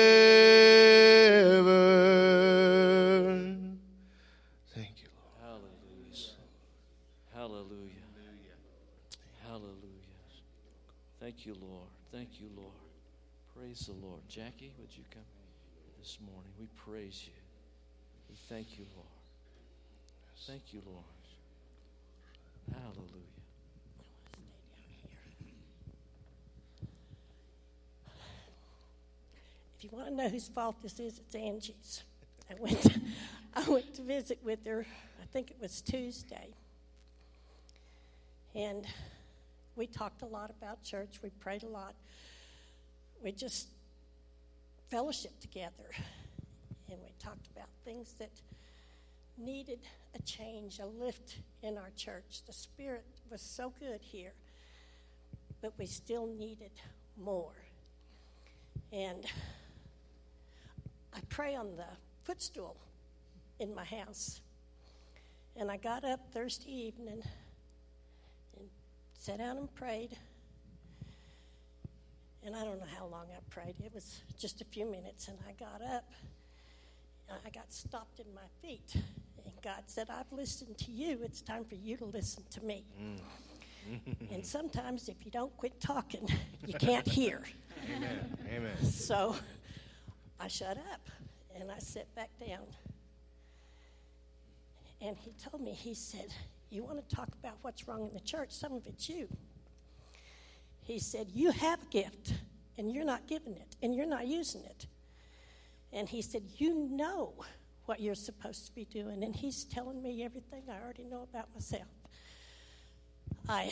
Thank 4.74 5.03
you, 5.03 5.09
Lord. 5.14 5.34
Hallelujah. 5.42 6.40
Hallelujah. 7.34 7.90
Hallelujah. 9.46 9.76
Thank 11.20 11.46
you, 11.46 11.55
Lord. 11.61 11.88
Thank 12.12 12.40
you, 12.40 12.48
Lord. 12.57 12.72
Praise 13.70 13.86
the 13.86 14.04
Lord. 14.04 14.22
Jackie, 14.28 14.72
would 14.80 14.88
you 14.96 15.04
come 15.14 15.22
this 16.00 16.18
morning? 16.20 16.50
We 16.58 16.66
praise 16.74 17.22
you. 17.24 17.32
We 18.28 18.34
thank 18.48 18.76
you, 18.76 18.84
Lord. 18.96 19.06
Thank 20.44 20.74
you, 20.74 20.82
Lord. 20.84 21.04
Hallelujah. 22.72 23.06
If 29.78 29.84
you 29.84 29.90
want 29.92 30.08
to 30.08 30.14
know 30.16 30.28
whose 30.28 30.48
fault 30.48 30.82
this 30.82 30.98
is, 30.98 31.20
it's 31.20 31.36
Angie's. 31.36 32.02
I 32.50 32.54
went, 32.58 32.82
to, 32.82 33.00
I 33.54 33.70
went 33.70 33.94
to 33.94 34.02
visit 34.02 34.40
with 34.42 34.66
her. 34.66 34.84
I 35.22 35.26
think 35.26 35.52
it 35.52 35.58
was 35.60 35.80
Tuesday, 35.80 36.48
and 38.52 38.84
we 39.76 39.86
talked 39.86 40.22
a 40.22 40.26
lot 40.26 40.50
about 40.50 40.82
church. 40.82 41.20
We 41.22 41.30
prayed 41.38 41.62
a 41.62 41.68
lot. 41.68 41.94
We 43.22 43.32
just 43.32 43.68
fellowshiped 44.90 45.40
together, 45.40 45.90
and 46.88 46.98
we 47.02 47.12
talked 47.18 47.48
about 47.54 47.68
things 47.84 48.14
that 48.18 48.30
needed 49.36 49.80
a 50.14 50.22
change, 50.22 50.78
a 50.78 50.86
lift 50.86 51.36
in 51.62 51.76
our 51.76 51.90
church. 51.96 52.42
The 52.46 52.52
spirit 52.52 53.04
was 53.30 53.42
so 53.42 53.72
good 53.78 54.00
here, 54.00 54.32
but 55.60 55.74
we 55.78 55.84
still 55.84 56.26
needed 56.26 56.72
more. 57.22 57.54
And 58.90 59.26
I 61.14 61.20
pray 61.28 61.54
on 61.54 61.76
the 61.76 61.86
footstool 62.24 62.76
in 63.58 63.74
my 63.74 63.84
house. 63.84 64.40
And 65.56 65.70
I 65.70 65.76
got 65.76 66.04
up 66.04 66.32
Thursday 66.32 66.72
evening 66.72 67.22
and 68.56 68.68
sat 69.18 69.38
down 69.38 69.58
and 69.58 69.74
prayed. 69.74 70.16
And 72.45 72.57
I 72.57 72.64
don't 72.64 72.78
know 72.78 72.86
how 72.99 73.07
long 73.07 73.26
I 73.30 73.38
prayed. 73.51 73.74
It 73.84 73.93
was 73.93 74.22
just 74.38 74.61
a 74.61 74.64
few 74.64 74.91
minutes. 74.91 75.28
And 75.28 75.38
I 75.47 75.53
got 75.53 75.82
up 75.82 76.05
I 77.47 77.51
got 77.51 77.72
stopped 77.72 78.20
in 78.20 78.26
my 78.34 78.49
feet. 78.62 78.95
And 78.95 79.55
God 79.62 79.84
said, 79.86 80.09
I've 80.11 80.30
listened 80.32 80.76
to 80.78 80.91
you. 80.91 81.20
It's 81.22 81.41
time 81.41 81.64
for 81.64 81.76
you 81.76 81.97
to 81.99 82.05
listen 82.05 82.43
to 82.51 82.64
me. 82.64 82.84
Mm. 83.01 84.16
and 84.30 84.45
sometimes 84.45 85.09
if 85.09 85.24
you 85.24 85.30
don't 85.30 85.57
quit 85.57 85.80
talking, 85.80 86.28
you 86.66 86.74
can't 86.74 87.07
hear. 87.07 87.43
Amen. 87.95 88.36
Amen. 88.49 88.84
So 88.84 89.36
I 90.38 90.49
shut 90.49 90.76
up 90.93 91.09
and 91.59 91.70
I 91.70 91.78
sat 91.78 92.12
back 92.14 92.30
down. 92.47 92.66
And 95.01 95.16
he 95.16 95.32
told 95.43 95.62
me, 95.62 95.72
he 95.72 95.95
said, 95.95 96.26
You 96.68 96.84
want 96.84 97.09
to 97.09 97.16
talk 97.16 97.28
about 97.43 97.57
what's 97.62 97.88
wrong 97.88 98.07
in 98.07 98.12
the 98.12 98.20
church? 98.20 98.51
Some 98.51 98.74
of 98.74 98.86
it's 98.86 99.09
you. 99.09 99.28
He 100.91 100.99
said, 100.99 101.28
You 101.32 101.53
have 101.53 101.80
a 101.80 101.86
gift 101.86 102.34
and 102.76 102.93
you're 102.93 103.05
not 103.05 103.28
giving 103.28 103.57
it 103.57 103.76
and 103.80 103.95
you're 103.95 104.09
not 104.09 104.26
using 104.26 104.64
it. 104.64 104.88
And 105.93 106.09
he 106.09 106.20
said, 106.20 106.43
You 106.57 106.74
know 106.91 107.34
what 107.84 108.01
you're 108.01 108.16
supposed 108.16 108.66
to 108.66 108.74
be 108.74 108.86
doing. 108.86 109.22
And 109.22 109.32
he's 109.32 109.62
telling 109.62 110.03
me 110.03 110.24
everything 110.24 110.64
I 110.68 110.82
already 110.82 111.05
know 111.05 111.22
about 111.22 111.47
myself. 111.55 111.86
I 113.49 113.70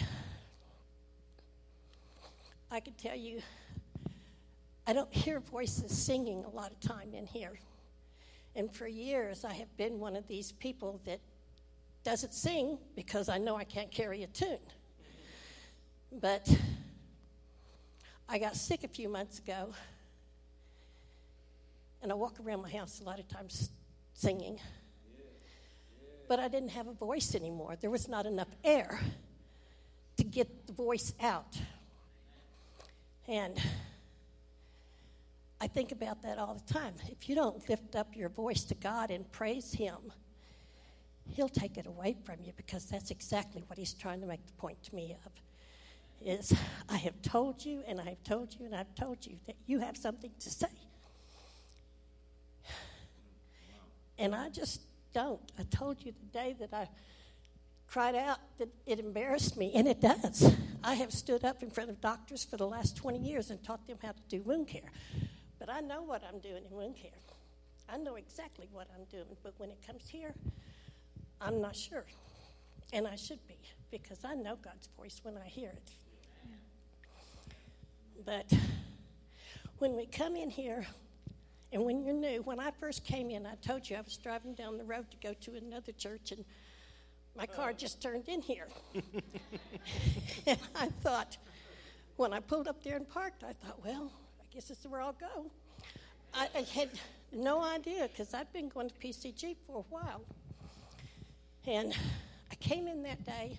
I 2.71 2.79
could 2.79 2.97
tell 2.97 3.16
you 3.16 3.43
I 4.87 4.93
don't 4.93 5.12
hear 5.12 5.41
voices 5.41 5.91
singing 5.91 6.45
a 6.45 6.51
lot 6.51 6.71
of 6.71 6.79
time 6.79 7.14
in 7.14 7.27
here. 7.27 7.59
And 8.55 8.73
for 8.73 8.87
years, 8.87 9.45
I 9.45 9.55
have 9.55 9.77
been 9.77 9.99
one 9.99 10.14
of 10.14 10.29
these 10.29 10.53
people 10.53 11.01
that 11.05 11.19
doesn't 12.05 12.33
sing 12.33 12.79
because 12.95 13.29
I 13.29 13.39
know 13.39 13.57
I 13.57 13.64
can't 13.64 13.91
carry 13.91 14.23
a 14.23 14.29
tune. 14.29 14.59
But 16.12 16.49
I 18.31 18.39
got 18.39 18.57
sick 18.57 18.85
a 18.85 18.89
few 18.89 19.09
months 19.09 19.39
ago, 19.39 19.72
and 22.03 22.12
I 22.12 22.14
walk 22.14 22.39
around 22.45 22.61
my 22.61 22.70
house 22.70 23.01
a 23.01 23.05
lot 23.05 23.18
of 23.18 23.26
times 23.26 23.70
singing. 24.12 24.61
But 26.29 26.39
I 26.39 26.49
didn't 26.49 26.68
have 26.70 26.89
a 26.89 26.93
voice 26.93 27.35
anymore. 27.35 27.76
There 27.81 27.89
was 27.89 28.07
not 28.07 28.26
enough 28.26 28.49
air 28.62 29.01
to 30.18 30.24
get 30.24 30.66
the 30.66 30.74
voice 30.74 31.14
out. 31.22 31.57
And 33.26 33.59
I 35.59 35.66
think 35.66 35.91
about 35.91 36.20
that 36.20 36.39
all 36.39 36.55
the 36.55 36.72
time. 36.72 36.93
If 37.09 37.31
you 37.31 37.35
don't 37.35 37.66
lift 37.66 37.97
up 37.97 38.14
your 38.14 38.29
voice 38.29 38.62
to 38.64 38.74
God 38.74 39.11
and 39.11 39.31
praise 39.33 39.72
Him, 39.72 40.12
He'll 41.31 41.49
take 41.49 41.79
it 41.79 41.87
away 41.87 42.14
from 42.24 42.37
you 42.45 42.53
because 42.59 42.85
that's 42.85 43.11
exactly 43.11 43.64
what 43.68 43.79
He's 43.79 43.95
trying 43.95 44.20
to 44.20 44.26
make 44.26 44.45
the 44.45 44.53
point 44.53 44.83
to 44.83 44.95
me 44.95 45.16
of. 45.24 45.33
Is 46.25 46.53
I 46.89 46.97
have 46.97 47.23
told 47.23 47.64
you 47.64 47.83
and 47.87 48.01
I 48.01 48.05
have 48.05 48.23
told 48.25 48.55
you 48.59 48.66
and 48.66 48.75
I've 48.75 48.95
told 48.95 49.25
you 49.25 49.37
that 49.47 49.57
you 49.66 49.79
have 49.79 49.97
something 49.97 50.31
to 50.41 50.51
say. 50.51 50.66
And 54.19 54.35
I 54.35 54.49
just 54.49 54.81
don't. 55.14 55.41
I 55.59 55.62
told 55.64 56.05
you 56.05 56.12
the 56.12 56.39
day 56.39 56.57
that 56.59 56.75
I 56.75 56.89
cried 57.87 58.14
out 58.14 58.39
that 58.59 58.69
it 58.85 58.99
embarrassed 58.99 59.57
me, 59.57 59.73
and 59.75 59.89
it 59.89 60.01
does. 60.01 60.55
I 60.85 60.95
have 60.95 61.12
stood 61.12 61.45
up 61.45 61.62
in 61.62 61.71
front 61.71 61.89
of 61.89 62.01
doctors 62.01 62.45
for 62.45 62.57
the 62.57 62.66
last 62.66 62.97
20 62.97 63.19
years 63.19 63.51
and 63.51 63.62
taught 63.62 63.87
them 63.87 63.99
how 64.03 64.12
to 64.12 64.23
do 64.29 64.43
wound 64.43 64.69
care. 64.69 64.93
But 65.59 65.71
I 65.71 65.81
know 65.81 66.03
what 66.03 66.23
I'm 66.29 66.39
doing 66.41 66.64
in 66.69 66.77
wound 66.77 66.97
care. 66.97 67.11
I 67.89 67.97
know 67.97 68.16
exactly 68.16 68.69
what 68.73 68.89
I'm 68.95 69.05
doing, 69.05 69.37
but 69.43 69.55
when 69.57 69.71
it 69.71 69.79
comes 69.87 70.09
here, 70.09 70.35
I'm 71.41 71.61
not 71.61 71.75
sure. 71.75 72.05
And 72.93 73.07
I 73.07 73.16
should 73.16 73.47
be, 73.47 73.59
because 73.91 74.25
I 74.25 74.35
know 74.35 74.57
God's 74.57 74.89
voice 74.97 75.21
when 75.23 75.39
I 75.39 75.47
hear 75.47 75.71
it. 75.71 75.91
But 78.25 78.53
when 79.79 79.97
we 79.97 80.07
come 80.07 80.37
in 80.37 80.51
here, 80.51 80.87
and 81.73 81.85
when 81.85 82.03
you're 82.03 82.14
new, 82.14 82.43
when 82.43 82.59
I 82.59 82.71
first 82.71 83.05
came 83.05 83.31
in, 83.31 83.47
I 83.47 83.55
told 83.57 83.89
you 83.89 83.97
I 83.97 84.01
was 84.01 84.16
driving 84.16 84.55
down 84.55 84.79
the 84.79 84.85
road 84.85 85.11
to 85.11 85.16
go 85.19 85.35
to 85.35 85.57
another 85.57 85.93
church, 85.93 86.33
and 86.33 86.45
my 87.37 87.47
car 87.47 87.73
just 87.73 88.03
turned 88.03 88.29
in 88.29 88.41
here. 88.41 88.69
and 90.47 90.59
I 90.75 90.89
thought, 91.03 91.37
when 92.16 92.33
I 92.33 92.41
pulled 92.41 92.66
up 92.66 92.83
there 92.83 92.97
and 92.97 93.09
parked, 93.09 93.45
I 93.45 93.53
thought, 93.53 93.85
well, 93.85 94.11
I 94.41 94.45
guess 94.53 94.69
this 94.69 94.81
is 94.81 94.87
where 94.87 95.01
I'll 95.01 95.12
go. 95.12 95.51
I, 96.35 96.49
I 96.55 96.61
had 96.62 96.91
no 97.33 97.62
idea 97.62 98.09
because 98.09 98.35
I'd 98.35 98.53
been 98.53 98.69
going 98.69 98.89
to 98.89 98.95
PCG 98.97 99.57
for 99.66 99.79
a 99.79 99.85
while. 99.91 100.23
And 101.66 101.95
I 102.51 102.55
came 102.57 102.89
in 102.89 103.03
that 103.03 103.25
day 103.25 103.59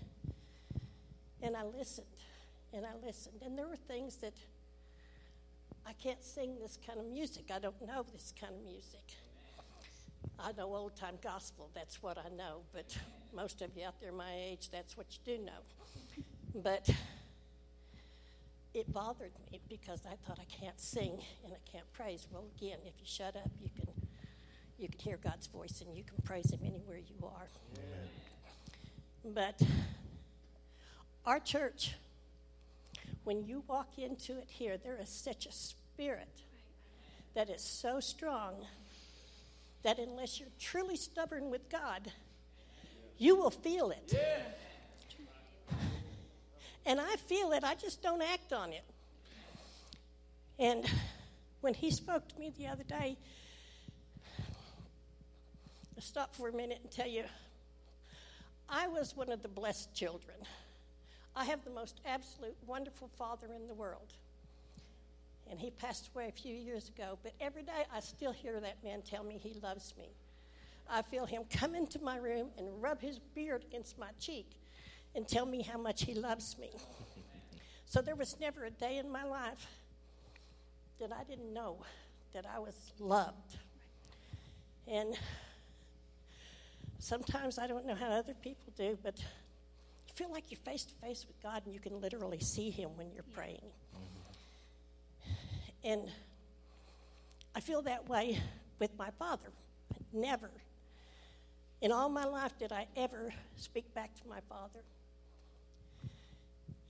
and 1.42 1.56
I 1.56 1.64
listened 1.64 2.08
and 2.74 2.86
I 2.86 3.06
listened. 3.06 3.42
And 3.46 3.58
there 3.58 3.68
were 3.68 3.76
things 3.76 4.18
that 4.18 4.34
I 5.86 5.94
can't 5.94 6.24
sing 6.24 6.58
this 6.62 6.78
kind 6.86 7.00
of 7.00 7.06
music. 7.06 7.46
I 7.54 7.60
don't 7.60 7.82
know 7.86 8.06
this 8.14 8.34
kind 8.40 8.54
of 8.54 8.64
music. 8.64 9.16
I 10.38 10.52
know 10.54 10.76
old 10.76 10.96
time 10.96 11.16
gospel, 11.22 11.70
that's 11.74 12.02
what 12.02 12.18
I 12.18 12.30
know, 12.36 12.62
but 12.74 12.98
most 13.34 13.62
of 13.62 13.72
you 13.76 13.86
out 13.86 14.00
there 14.00 14.12
my 14.12 14.34
age, 14.36 14.70
that's 14.72 14.96
what 14.96 15.08
you 15.12 15.38
do 15.38 15.44
know. 15.44 16.24
But 16.56 16.90
it 18.74 18.92
bothered 18.94 19.32
me 19.52 19.60
because 19.68 20.02
I 20.06 20.16
thought 20.26 20.40
I 20.40 20.46
can't 20.46 20.80
sing 20.80 21.20
and 21.44 21.54
I 21.54 21.70
can't 21.70 21.92
praise. 21.94 22.28
Well, 22.32 22.46
again, 22.58 22.78
if 22.86 22.94
you 23.00 23.06
shut 23.06 23.36
up, 23.36 23.52
you 23.62 23.70
can 23.76 23.88
you 24.78 24.88
can 24.88 25.00
hear 25.00 25.20
God's 25.22 25.48
voice 25.48 25.82
and 25.86 25.96
you 25.96 26.04
can 26.04 26.16
praise 26.24 26.52
Him 26.52 26.62
anywhere 26.64 26.98
you 26.98 27.26
are. 27.26 27.48
Amen. 29.26 29.58
But 29.60 29.68
our 31.26 31.40
church, 31.40 31.96
when 33.30 33.46
you 33.46 33.64
walk 33.68 34.00
into 34.00 34.40
it 34.40 34.48
here, 34.50 34.76
there 34.76 34.98
is 35.00 35.08
such 35.08 35.46
a 35.46 35.52
spirit 35.52 36.42
that 37.36 37.48
is 37.48 37.62
so 37.62 38.00
strong 38.00 38.56
that 39.84 40.00
unless 40.00 40.40
you're 40.40 40.50
truly 40.60 40.96
stubborn 40.96 41.52
with 41.52 41.70
God, 41.70 42.12
you 43.20 43.36
will 43.36 43.52
feel 43.52 43.92
it. 43.92 44.20
And 46.88 47.00
I 47.00 47.18
feel 47.18 47.52
it, 47.52 47.64
I 47.64 47.76
just 47.76 48.02
don't 48.02 48.24
act 48.24 48.52
on 48.52 48.74
it. 48.74 48.84
And 50.58 50.84
when 51.62 51.76
he 51.76 51.92
spoke 51.92 52.28
to 52.30 52.40
me 52.40 52.52
the 52.58 52.66
other 52.66 52.84
day, 52.84 53.16
I'll 55.96 56.02
stop 56.02 56.34
for 56.34 56.50
a 56.50 56.54
minute 56.54 56.80
and 56.82 56.92
tell 56.92 57.08
you 57.08 57.26
I 58.68 58.88
was 58.88 59.16
one 59.16 59.32
of 59.32 59.44
the 59.44 59.50
blessed 59.50 59.94
children. 59.94 60.38
I 61.40 61.46
have 61.46 61.64
the 61.64 61.70
most 61.70 62.02
absolute 62.06 62.58
wonderful 62.68 63.10
father 63.18 63.48
in 63.56 63.66
the 63.70 63.74
world. 63.74 64.12
And 65.50 65.58
he 65.58 65.72
passed 65.72 66.10
away 66.14 66.28
a 66.28 66.34
few 66.34 66.54
years 66.54 66.90
ago, 66.90 67.18
but 67.24 67.32
every 67.40 67.64
day 67.64 67.86
I 67.96 68.02
still 68.02 68.34
hear 68.34 68.60
that 68.60 68.84
man 68.84 69.02
tell 69.10 69.24
me 69.24 69.40
he 69.42 69.58
loves 69.64 69.94
me. 69.98 70.10
I 70.90 71.02
feel 71.02 71.26
him 71.26 71.44
come 71.50 71.76
into 71.76 71.98
my 72.04 72.18
room 72.18 72.48
and 72.58 72.68
rub 72.82 73.00
his 73.00 73.20
beard 73.36 73.64
against 73.64 73.98
my 73.98 74.10
cheek 74.20 74.48
and 75.16 75.26
tell 75.26 75.46
me 75.46 75.62
how 75.62 75.78
much 75.78 76.04
he 76.04 76.14
loves 76.14 76.58
me. 76.60 76.72
So 77.86 78.04
there 78.04 78.16
was 78.16 78.40
never 78.40 78.66
a 78.66 78.70
day 78.70 78.98
in 78.98 79.10
my 79.10 79.24
life 79.24 79.66
that 81.00 81.12
I 81.12 81.24
didn't 81.24 81.52
know 81.52 81.78
that 82.34 82.46
I 82.46 82.60
was 82.60 82.76
loved. 83.00 83.58
And 84.88 85.18
sometimes 87.00 87.58
I 87.58 87.66
don't 87.66 87.88
know 87.88 87.96
how 87.96 88.10
other 88.10 88.36
people 88.36 88.72
do, 88.78 88.96
but 89.02 89.16
feel 90.20 90.32
like 90.32 90.52
you're 90.52 90.60
face 90.66 90.84
to 90.84 90.94
face 90.96 91.26
with 91.26 91.42
God 91.42 91.62
and 91.64 91.74
you 91.74 91.80
can 91.80 92.02
literally 92.02 92.42
see 92.42 92.70
Him 92.70 92.90
when 92.96 93.10
you're 93.14 93.24
praying. 93.34 93.72
Mm-hmm. 93.96 95.32
And 95.86 96.02
I 97.56 97.62
feel 97.62 97.82
that 97.84 98.10
way 98.10 98.38
with 98.80 98.92
my 98.98 99.12
father. 99.18 99.48
Never 100.12 100.52
in 101.82 101.94
all 101.94 102.10
my 102.10 102.26
life 102.26 102.52
did 102.60 102.74
I 102.74 102.88
ever 102.98 103.34
speak 103.56 103.94
back 103.94 104.14
to 104.16 104.28
my 104.28 104.40
father. 104.50 104.84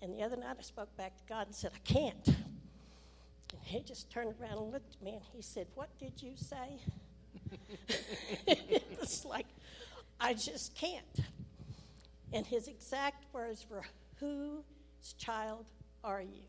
And 0.01 0.11
the 0.15 0.23
other 0.23 0.35
night 0.35 0.55
I 0.57 0.63
spoke 0.63 0.95
back 0.97 1.15
to 1.17 1.23
God 1.27 1.45
and 1.45 1.55
said, 1.55 1.71
I 1.75 1.79
can't. 1.87 2.27
And 2.27 3.61
he 3.61 3.81
just 3.81 4.09
turned 4.09 4.33
around 4.41 4.57
and 4.57 4.71
looked 4.71 4.95
at 4.95 5.03
me 5.03 5.11
and 5.11 5.21
he 5.35 5.43
said, 5.43 5.67
What 5.75 5.89
did 5.99 6.13
you 6.17 6.31
say? 6.35 6.79
it 8.47 8.83
was 8.99 9.23
like, 9.23 9.45
I 10.19 10.33
just 10.33 10.73
can't. 10.73 11.19
And 12.31 12.45
his 12.45 12.67
exact 12.67 13.25
words 13.33 13.65
were, 13.69 13.83
Whose 14.19 15.13
child 15.17 15.65
are 16.03 16.21
you? 16.21 16.43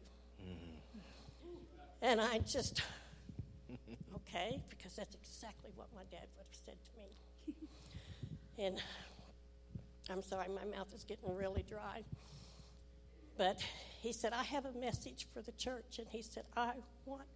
And 2.03 2.21
I 2.21 2.39
just, 2.39 2.83
okay, 4.17 4.61
because 4.71 4.97
that's 4.97 5.15
exactly 5.15 5.71
what 5.77 5.89
my 5.95 6.03
dad 6.11 6.27
would 6.37 6.47
have 6.47 6.59
said 6.65 6.77
to 6.85 6.91
me. 6.97 8.67
and 8.67 8.83
I'm 10.11 10.23
sorry, 10.23 10.49
my 10.49 10.65
mouth 10.77 10.93
is 10.95 11.05
getting 11.05 11.35
really 11.37 11.65
dry. 11.69 12.03
But 13.37 13.63
he 14.01 14.13
said, 14.13 14.33
I 14.33 14.43
have 14.45 14.65
a 14.65 14.73
message 14.73 15.27
for 15.33 15.43
the 15.43 15.53
church. 15.53 15.99
And 15.99 16.07
he 16.11 16.23
said, 16.23 16.45
I 16.57 16.73
want 17.05 17.29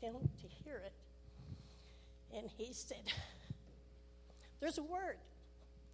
them 0.00 0.14
to 0.14 0.48
hear 0.64 0.82
it. 0.84 0.92
And 2.36 2.50
he 2.56 2.72
said, 2.72 3.02
There's 4.60 4.78
a 4.78 4.82
word. 4.82 5.18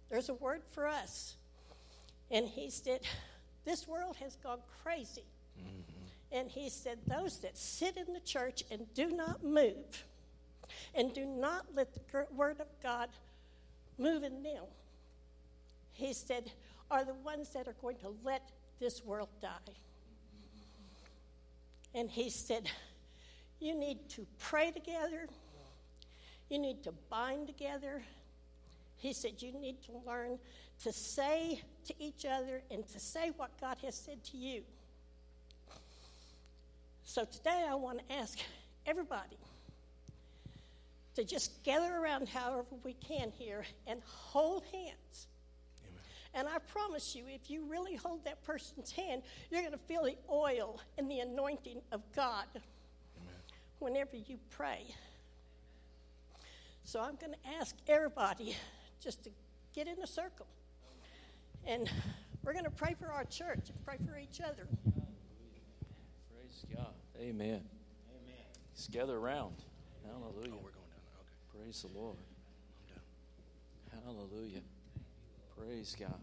There's 0.09 0.29
a 0.29 0.33
word 0.33 0.61
for 0.71 0.87
us. 0.87 1.35
And 2.31 2.47
he 2.47 2.69
said, 2.69 3.01
This 3.65 3.87
world 3.87 4.15
has 4.17 4.35
gone 4.37 4.59
crazy. 4.83 5.25
Mm-hmm. 5.59 6.37
And 6.37 6.49
he 6.49 6.69
said, 6.69 6.99
Those 7.07 7.39
that 7.39 7.57
sit 7.57 7.97
in 7.97 8.13
the 8.13 8.19
church 8.19 8.63
and 8.71 8.85
do 8.93 9.11
not 9.11 9.43
move, 9.43 10.05
and 10.93 11.13
do 11.13 11.25
not 11.25 11.67
let 11.75 11.93
the 11.93 12.25
word 12.35 12.59
of 12.59 12.67
God 12.81 13.09
move 13.97 14.23
in 14.23 14.43
them, 14.43 14.63
he 15.93 16.13
said, 16.13 16.51
are 16.91 17.03
the 17.03 17.13
ones 17.13 17.49
that 17.49 17.67
are 17.67 17.75
going 17.81 17.97
to 17.97 18.15
let 18.23 18.51
this 18.79 19.03
world 19.03 19.29
die. 19.41 19.49
And 21.93 22.09
he 22.09 22.29
said, 22.29 22.69
You 23.59 23.75
need 23.75 24.09
to 24.09 24.27
pray 24.37 24.71
together, 24.71 25.27
you 26.49 26.59
need 26.59 26.83
to 26.83 26.93
bind 27.09 27.47
together. 27.47 28.03
He 28.97 29.13
said, 29.13 29.41
You 29.41 29.53
need 29.53 29.81
to 29.83 29.93
learn 30.05 30.39
to 30.83 30.91
say 30.91 31.61
to 31.85 31.93
each 31.99 32.25
other 32.25 32.61
and 32.71 32.87
to 32.89 32.99
say 32.99 33.31
what 33.37 33.59
God 33.59 33.77
has 33.83 33.95
said 33.95 34.23
to 34.25 34.37
you. 34.37 34.63
So 37.03 37.23
today 37.25 37.65
I 37.69 37.75
want 37.75 37.99
to 37.99 38.15
ask 38.15 38.39
everybody 38.85 39.37
to 41.15 41.23
just 41.23 41.63
gather 41.63 41.95
around 41.95 42.27
however 42.27 42.65
we 42.83 42.93
can 42.93 43.31
here 43.37 43.65
and 43.87 44.01
hold 44.05 44.63
hands. 44.73 45.27
Amen. 45.81 46.01
And 46.33 46.47
I 46.47 46.57
promise 46.59 47.15
you, 47.15 47.23
if 47.27 47.49
you 47.49 47.65
really 47.65 47.95
hold 47.95 48.25
that 48.25 48.43
person's 48.43 48.91
hand, 48.91 49.21
you're 49.49 49.61
going 49.61 49.71
to 49.71 49.77
feel 49.77 50.03
the 50.03 50.17
oil 50.29 50.81
and 50.97 51.09
the 51.09 51.19
anointing 51.19 51.81
of 51.91 52.01
God 52.15 52.45
Amen. 52.53 53.35
whenever 53.79 54.17
you 54.17 54.37
pray. 54.49 54.83
So 56.83 56.99
I'm 56.99 57.15
going 57.15 57.33
to 57.33 57.49
ask 57.59 57.75
everybody 57.87 58.55
just 59.01 59.23
to 59.23 59.29
get 59.73 59.87
in 59.87 60.01
a 60.03 60.07
circle. 60.07 60.47
And 61.67 61.89
we're 62.43 62.53
going 62.53 62.65
to 62.65 62.71
pray 62.71 62.95
for 62.99 63.11
our 63.11 63.25
church 63.25 63.69
and 63.69 63.85
pray 63.85 63.97
for 64.07 64.17
each 64.17 64.39
other. 64.41 64.67
Praise 66.31 66.65
God. 66.75 66.93
Amen. 67.19 67.61
Amen. 67.61 67.63
Let's 68.71 68.87
gather 68.87 69.17
around. 69.17 69.55
Hallelujah. 70.05 70.53
Oh, 70.53 70.61
we're 70.63 70.71
going 70.71 70.91
down. 70.93 71.15
Okay. 71.19 71.63
Praise 71.63 71.81
the 71.81 71.99
Lord. 71.99 72.17
Hallelujah. 74.05 74.61
Praise 75.57 75.95
God. 75.99 76.19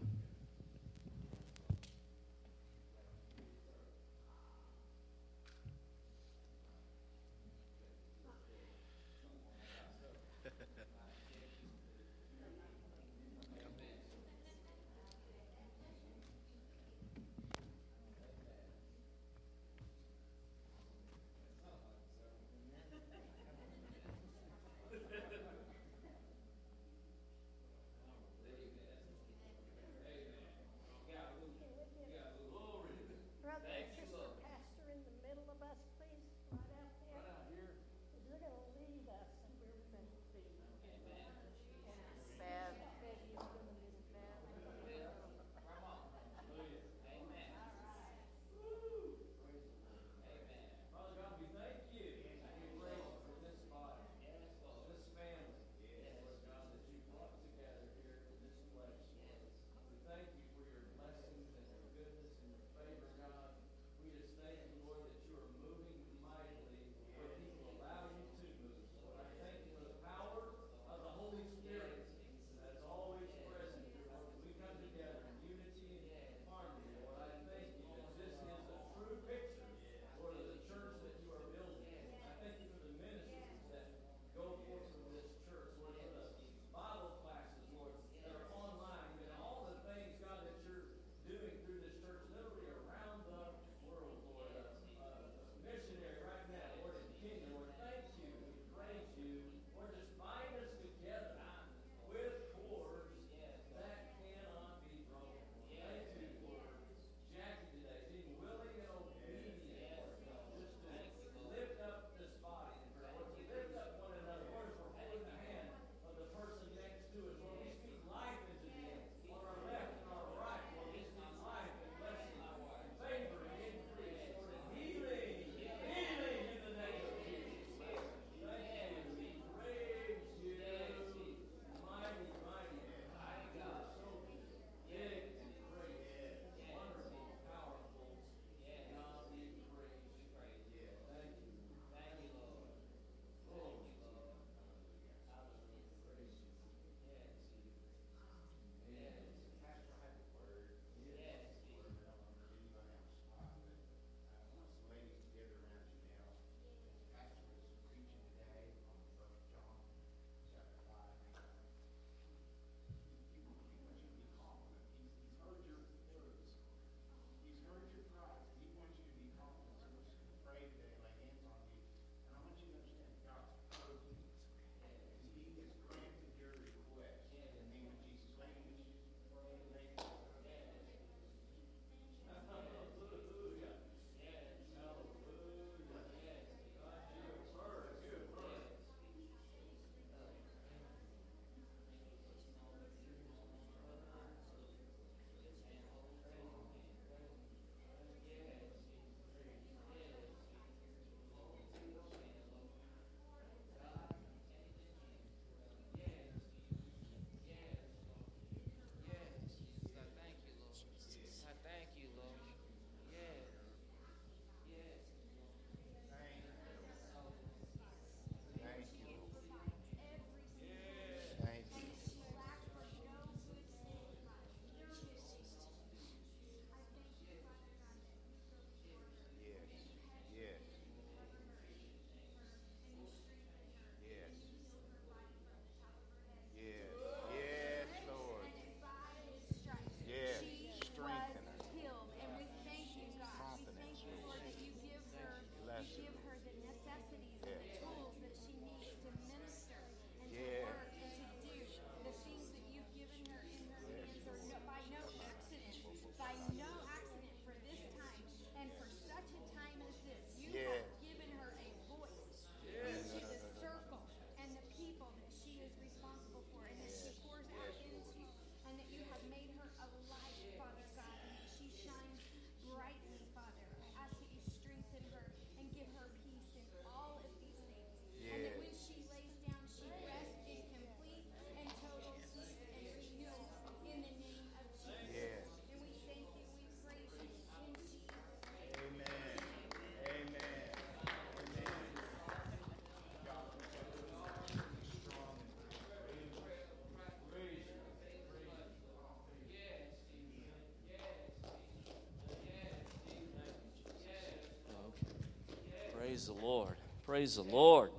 Praise 306.23 306.39
the 306.39 306.45
Lord. 306.45 306.75
Praise 307.05 307.35
the 307.35 307.41
Lord. 307.41 307.91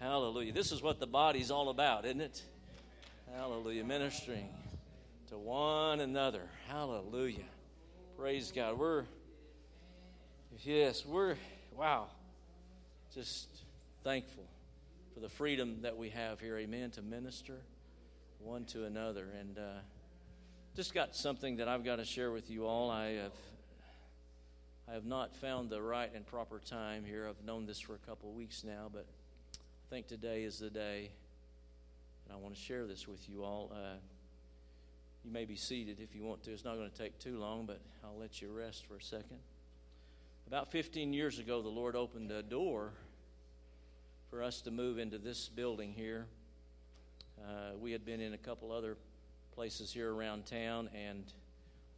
Hallelujah. 0.00 0.52
This 0.52 0.72
is 0.72 0.82
what 0.82 0.98
the 0.98 1.06
body's 1.06 1.52
all 1.52 1.68
about, 1.68 2.04
isn't 2.04 2.20
it? 2.20 2.42
Hallelujah. 3.36 3.84
Ministering 3.84 4.48
to 5.28 5.38
one 5.38 6.00
another. 6.00 6.42
Hallelujah. 6.66 7.44
Praise 8.18 8.50
God. 8.50 8.80
We're, 8.80 9.04
yes, 10.64 11.06
we're, 11.06 11.36
wow, 11.76 12.08
just 13.14 13.46
thankful 14.02 14.48
for 15.14 15.20
the 15.20 15.28
freedom 15.28 15.82
that 15.82 15.96
we 15.96 16.08
have 16.08 16.40
here, 16.40 16.58
amen, 16.58 16.90
to 16.92 17.02
minister 17.02 17.58
one 18.40 18.64
to 18.64 18.86
another. 18.86 19.28
And 19.38 19.56
uh, 19.56 19.78
just 20.74 20.92
got 20.94 21.14
something 21.14 21.58
that 21.58 21.68
I've 21.68 21.84
got 21.84 21.96
to 21.96 22.04
share 22.04 22.32
with 22.32 22.50
you 22.50 22.66
all. 22.66 22.90
I 22.90 23.12
have 23.12 23.32
I 24.88 24.94
have 24.94 25.04
not 25.04 25.34
found 25.34 25.68
the 25.68 25.82
right 25.82 26.10
and 26.14 26.24
proper 26.24 26.60
time 26.60 27.04
here. 27.04 27.26
I've 27.28 27.44
known 27.44 27.66
this 27.66 27.80
for 27.80 27.96
a 27.96 27.98
couple 27.98 28.30
of 28.30 28.36
weeks 28.36 28.62
now, 28.62 28.88
but 28.92 29.04
I 29.54 29.90
think 29.90 30.06
today 30.06 30.44
is 30.44 30.60
the 30.60 30.70
day, 30.70 31.10
and 32.24 32.32
I 32.32 32.36
want 32.36 32.54
to 32.54 32.60
share 32.60 32.86
this 32.86 33.08
with 33.08 33.28
you 33.28 33.42
all. 33.42 33.72
Uh, 33.74 33.96
you 35.24 35.32
may 35.32 35.44
be 35.44 35.56
seated 35.56 35.98
if 35.98 36.14
you 36.14 36.22
want 36.22 36.44
to. 36.44 36.52
It's 36.52 36.64
not 36.64 36.76
going 36.76 36.88
to 36.88 36.96
take 36.96 37.18
too 37.18 37.36
long, 37.36 37.66
but 37.66 37.80
I'll 38.04 38.16
let 38.16 38.40
you 38.40 38.52
rest 38.52 38.86
for 38.86 38.94
a 38.94 39.02
second. 39.02 39.38
About 40.46 40.70
15 40.70 41.12
years 41.12 41.40
ago, 41.40 41.62
the 41.62 41.68
Lord 41.68 41.96
opened 41.96 42.30
a 42.30 42.44
door 42.44 42.92
for 44.30 44.40
us 44.40 44.60
to 44.60 44.70
move 44.70 45.00
into 45.00 45.18
this 45.18 45.48
building 45.48 45.94
here. 45.94 46.26
Uh, 47.44 47.76
we 47.76 47.90
had 47.90 48.06
been 48.06 48.20
in 48.20 48.34
a 48.34 48.38
couple 48.38 48.70
other 48.70 48.96
places 49.52 49.92
here 49.92 50.14
around 50.14 50.46
town, 50.46 50.88
and 50.94 51.24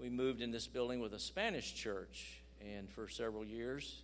we 0.01 0.09
moved 0.09 0.41
in 0.41 0.53
this 0.53 0.67
building 0.67 1.01
with 1.01 1.13
a 1.13 1.19
Spanish 1.19 1.75
church 1.75 2.41
and 2.61 2.89
for 2.91 3.09
several 3.09 3.45
years. 3.45 4.03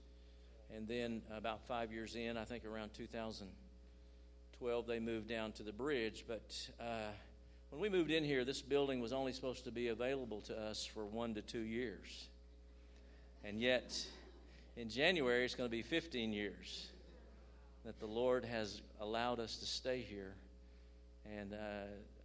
And 0.74 0.88
then 0.88 1.22
about 1.34 1.66
five 1.66 1.92
years 1.92 2.16
in, 2.16 2.36
I 2.36 2.44
think 2.44 2.64
around 2.64 2.94
2012, 2.94 4.86
they 4.86 4.98
moved 4.98 5.28
down 5.28 5.52
to 5.52 5.62
the 5.62 5.72
bridge. 5.72 6.24
But 6.26 6.70
uh, 6.80 7.12
when 7.70 7.80
we 7.80 7.88
moved 7.88 8.10
in 8.10 8.24
here, 8.24 8.44
this 8.44 8.62
building 8.62 9.00
was 9.00 9.12
only 9.12 9.32
supposed 9.32 9.64
to 9.64 9.72
be 9.72 9.88
available 9.88 10.40
to 10.42 10.58
us 10.58 10.84
for 10.84 11.04
one 11.04 11.34
to 11.34 11.42
two 11.42 11.60
years. 11.60 12.28
And 13.44 13.60
yet, 13.60 13.94
in 14.76 14.88
January, 14.88 15.44
it's 15.44 15.54
going 15.54 15.68
to 15.68 15.76
be 15.76 15.82
15 15.82 16.32
years 16.32 16.88
that 17.84 18.00
the 18.00 18.06
Lord 18.06 18.44
has 18.44 18.80
allowed 19.00 19.38
us 19.38 19.56
to 19.56 19.66
stay 19.66 20.00
here. 20.00 20.34
And 21.38 21.52
uh, 21.52 21.56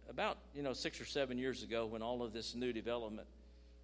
about, 0.08 0.38
you 0.54 0.62
know, 0.62 0.72
six 0.72 1.00
or 1.00 1.04
seven 1.04 1.38
years 1.38 1.62
ago, 1.62 1.86
when 1.86 2.02
all 2.02 2.22
of 2.22 2.32
this 2.32 2.54
new 2.54 2.72
development 2.72 3.28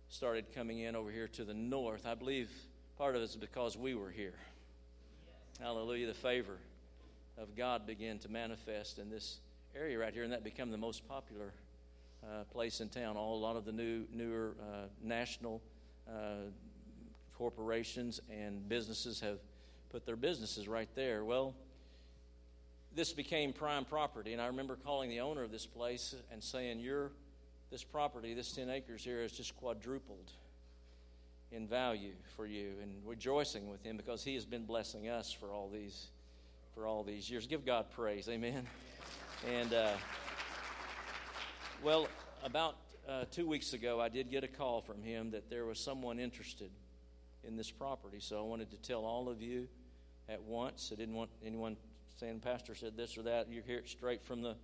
started 0.08 0.46
coming 0.54 0.78
in 0.78 0.94
over 0.94 1.10
here 1.10 1.28
to 1.28 1.44
the 1.44 1.54
north. 1.54 2.06
I 2.06 2.14
believe 2.14 2.50
part 2.96 3.16
of 3.16 3.22
it 3.22 3.24
is 3.24 3.36
because 3.36 3.76
we 3.76 3.94
were 3.94 4.10
here. 4.10 4.34
Hallelujah. 5.60 6.06
The 6.06 6.14
favor 6.14 6.58
of 7.38 7.56
God 7.56 7.86
began 7.86 8.18
to 8.20 8.30
manifest 8.30 8.98
in 8.98 9.10
this 9.10 9.38
area 9.74 9.98
right 9.98 10.12
here, 10.12 10.22
and 10.22 10.32
that 10.32 10.44
became 10.44 10.70
the 10.70 10.78
most 10.78 11.06
popular 11.08 11.52
uh, 12.24 12.44
place 12.52 12.80
in 12.80 12.88
town. 12.88 13.16
All 13.16 13.36
a 13.36 13.42
lot 13.42 13.56
of 13.56 13.64
the 13.64 13.72
new, 13.72 14.04
newer 14.12 14.54
uh, 14.60 14.86
national 15.02 15.60
uh, 16.08 16.50
corporations 17.36 18.20
and 18.30 18.68
businesses 18.68 19.20
have 19.20 19.38
put 19.90 20.06
their 20.06 20.16
businesses 20.16 20.68
right 20.68 20.88
there. 20.94 21.24
Well, 21.24 21.54
this 22.94 23.12
became 23.12 23.52
prime 23.52 23.84
property, 23.84 24.32
and 24.32 24.40
I 24.40 24.46
remember 24.46 24.76
calling 24.76 25.10
the 25.10 25.20
owner 25.20 25.42
of 25.42 25.50
this 25.50 25.66
place 25.66 26.14
and 26.32 26.42
saying, 26.42 26.80
"You're." 26.80 27.10
This 27.70 27.82
property, 27.82 28.34
this 28.34 28.52
10 28.52 28.70
acres 28.70 29.02
here, 29.02 29.22
has 29.22 29.32
just 29.32 29.56
quadrupled 29.56 30.30
in 31.52 31.66
value 31.66 32.12
for 32.36 32.46
you 32.46 32.72
and 32.82 32.92
rejoicing 33.04 33.68
with 33.68 33.82
him 33.82 33.96
because 33.96 34.24
he 34.24 34.34
has 34.34 34.44
been 34.44 34.64
blessing 34.64 35.08
us 35.08 35.32
for 35.32 35.52
all 35.52 35.68
these 35.68 36.08
for 36.74 36.86
all 36.86 37.02
these 37.02 37.30
years. 37.30 37.46
Give 37.46 37.64
god 37.64 37.90
praise. 37.90 38.28
Amen. 38.28 38.66
And 39.50 39.72
uh, 39.72 39.92
well 41.82 42.08
about 42.44 42.76
uh, 43.08 43.24
two 43.30 43.46
weeks 43.46 43.72
ago 43.72 44.00
i 44.00 44.08
did 44.08 44.30
get 44.30 44.42
a 44.42 44.48
call 44.48 44.80
from 44.80 45.00
him 45.02 45.30
that 45.30 45.48
there 45.48 45.64
was 45.64 45.78
someone 45.78 46.18
interested 46.18 46.70
in 47.44 47.56
this 47.56 47.70
property. 47.70 48.18
So 48.20 48.38
i 48.38 48.42
wanted 48.42 48.70
to 48.70 48.76
tell 48.76 49.04
all 49.04 49.28
of 49.28 49.40
you 49.40 49.68
at 50.28 50.42
once. 50.42 50.90
I 50.92 50.96
didn't 50.96 51.14
want 51.14 51.30
anyone 51.44 51.76
saying 52.18 52.40
pastor 52.40 52.74
said 52.74 52.96
this 52.96 53.16
or 53.16 53.22
that. 53.22 53.48
You 53.48 53.62
hear 53.66 53.78
it 53.78 53.88
straight 53.88 54.24
from 54.24 54.42
the 54.42 54.56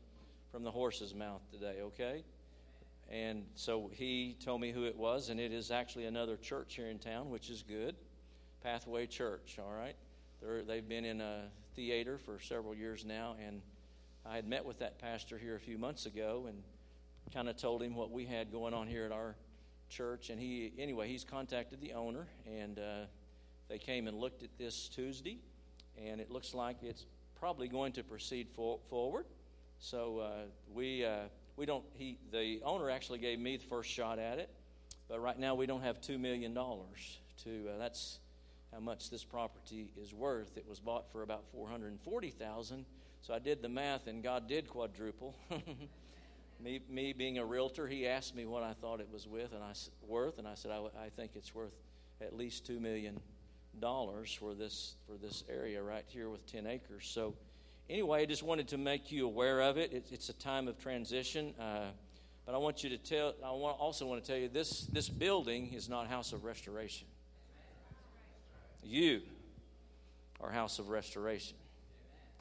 from 0.51 0.65
the 0.65 0.71
horse's 0.71 1.15
mouth 1.15 1.41
today 1.51 1.77
okay 1.83 2.25
and 3.13 3.45
so 3.55 3.91
he 3.93 4.37
told 4.43 4.63
me 4.63 4.73
who 4.73 4.85
it 4.85 4.97
was, 4.97 5.29
and 5.29 5.39
it 5.39 5.53
is 5.53 5.71
actually 5.71 6.07
another 6.07 6.39
church 6.39 6.77
here 6.77 6.87
in 6.87 6.99
town, 6.99 7.29
which 7.29 7.51
is 7.51 7.63
good. 7.63 7.95
Pathway 8.63 9.07
Church, 9.07 9.59
all 9.59 9.73
right? 9.73 9.97
They're, 10.41 10.63
they've 10.63 10.89
been 10.89 11.05
in 11.05 11.21
a 11.21 11.43
theater 11.77 12.17
for 12.17 12.41
several 12.41 12.75
years 12.75 13.05
now, 13.05 13.37
and 13.47 13.61
I 14.25 14.37
had 14.37 14.49
met 14.49 14.65
with 14.65 14.79
that 14.79 14.99
pastor 14.99 15.37
here 15.37 15.57
a 15.57 15.61
few 15.61 15.77
months 15.77 16.07
ago 16.07 16.47
and 16.49 16.63
kind 17.35 17.51
of 17.51 17.57
told 17.59 17.83
him 17.83 17.95
what 17.95 18.11
we 18.11 18.25
had 18.25 18.51
going 18.51 18.73
on 18.73 18.87
here 18.87 19.05
at 19.05 19.13
our 19.13 19.37
church. 19.91 20.31
And 20.31 20.41
he, 20.41 20.73
anyway, 20.79 21.07
he's 21.09 21.25
contacted 21.25 21.83
the 21.83 21.93
owner, 21.93 22.27
and 22.47 22.79
uh, 22.79 23.05
they 23.69 23.79
came 23.79 24.09
and 24.09 24.17
looked 24.17 24.43
at 24.43 24.57
this 24.57 24.89
Tuesday, 24.89 25.39
and 26.03 26.19
it 26.19 26.31
looks 26.31 26.55
like 26.55 26.77
it's 26.83 27.05
probably 27.39 27.69
going 27.69 27.93
to 27.93 28.03
proceed 28.03 28.49
for, 28.55 28.79
forward. 28.89 29.27
So 29.79 30.19
uh, 30.19 30.31
we. 30.73 31.05
Uh, 31.05 31.25
we 31.57 31.67
don't 31.67 31.85
he 31.95 32.19
the 32.31 32.61
owner 32.65 32.91
actually 32.91 33.19
gave 33.19 33.39
me 33.39 33.57
the 33.57 33.65
first 33.65 33.91
shot 33.91 34.19
at 34.19 34.39
it 34.39 34.51
but 35.09 35.21
right 35.21 35.39
now 35.39 35.55
we 35.55 35.67
don't 35.67 35.83
have 35.83 36.01
two 36.01 36.19
million 36.19 36.55
dollars 36.55 37.19
to 37.45 37.69
uh, 37.69 37.79
that's 37.79 38.19
how 38.73 38.81
much 38.81 39.11
this 39.11 39.23
property 39.23 39.91
is 40.01 40.15
worth. 40.15 40.57
It 40.57 40.67
was 40.67 40.81
bought 40.81 41.13
for 41.13 41.23
about 41.23 41.45
440000 41.53 42.85
so 43.21 43.35
i 43.35 43.39
did 43.39 43.63
the 43.63 43.69
math 43.69 44.07
and 44.07 44.23
god 44.23 44.49
did 44.49 44.69
quadruple. 44.69 45.37
Me, 46.63 46.81
me 46.89 47.13
being 47.13 47.39
a 47.39 47.45
realtor 47.45 47.89
he 47.89 48.07
asked 48.07 48.37
me 48.37 48.47
what 48.47 48.63
i 48.63 48.73
thought 48.73 49.01
it 49.01 49.09
was 49.13 49.27
with 49.27 49.53
and 49.53 49.65
i 49.65 49.73
worth 50.07 50.39
and 50.39 50.47
i 50.47 50.55
said 50.55 50.71
I, 50.71 51.07
I 51.07 51.09
think 51.09 51.33
it's 51.35 51.53
worth 51.53 51.73
at 52.21 52.37
least 52.37 52.65
two 52.65 52.79
million 52.79 53.21
dollars 53.81 54.33
for 54.33 54.55
this 54.55 54.95
for 55.07 55.17
this 55.17 55.45
area 55.49 55.83
right 55.83 56.05
here 56.07 56.29
with 56.29 56.47
10 56.47 56.67
acres. 56.67 57.09
So 57.13 57.35
anyway, 57.89 58.23
I 58.23 58.27
just 58.27 58.43
wanted 58.43 58.69
to 58.69 58.79
make 58.79 59.13
you 59.13 59.27
aware 59.27 59.61
of 59.61 59.77
it. 59.77 59.93
it 59.93 60.07
it's 60.11 60.29
a 60.29 60.35
time 60.35 60.69
of 60.69 60.79
transition. 60.79 61.55
Uh, 61.59 61.91
but 62.47 62.55
I 62.55 62.59
want 62.59 62.83
you 62.83 62.91
to 62.91 62.99
tell, 62.99 63.35
I 63.45 63.51
want, 63.53 63.79
also 63.79 64.07
want 64.07 64.23
to 64.23 64.31
tell 64.31 64.41
you 64.41 64.49
this, 64.49 64.87
this 64.87 65.09
building 65.09 65.73
is 65.73 65.89
not 65.89 66.09
House 66.09 66.33
of 66.33 66.45
Restoration. 66.45 67.07
You 68.83 69.23
are 70.41 70.51
House 70.51 70.79
of 70.79 70.89
Restoration. 70.89 71.57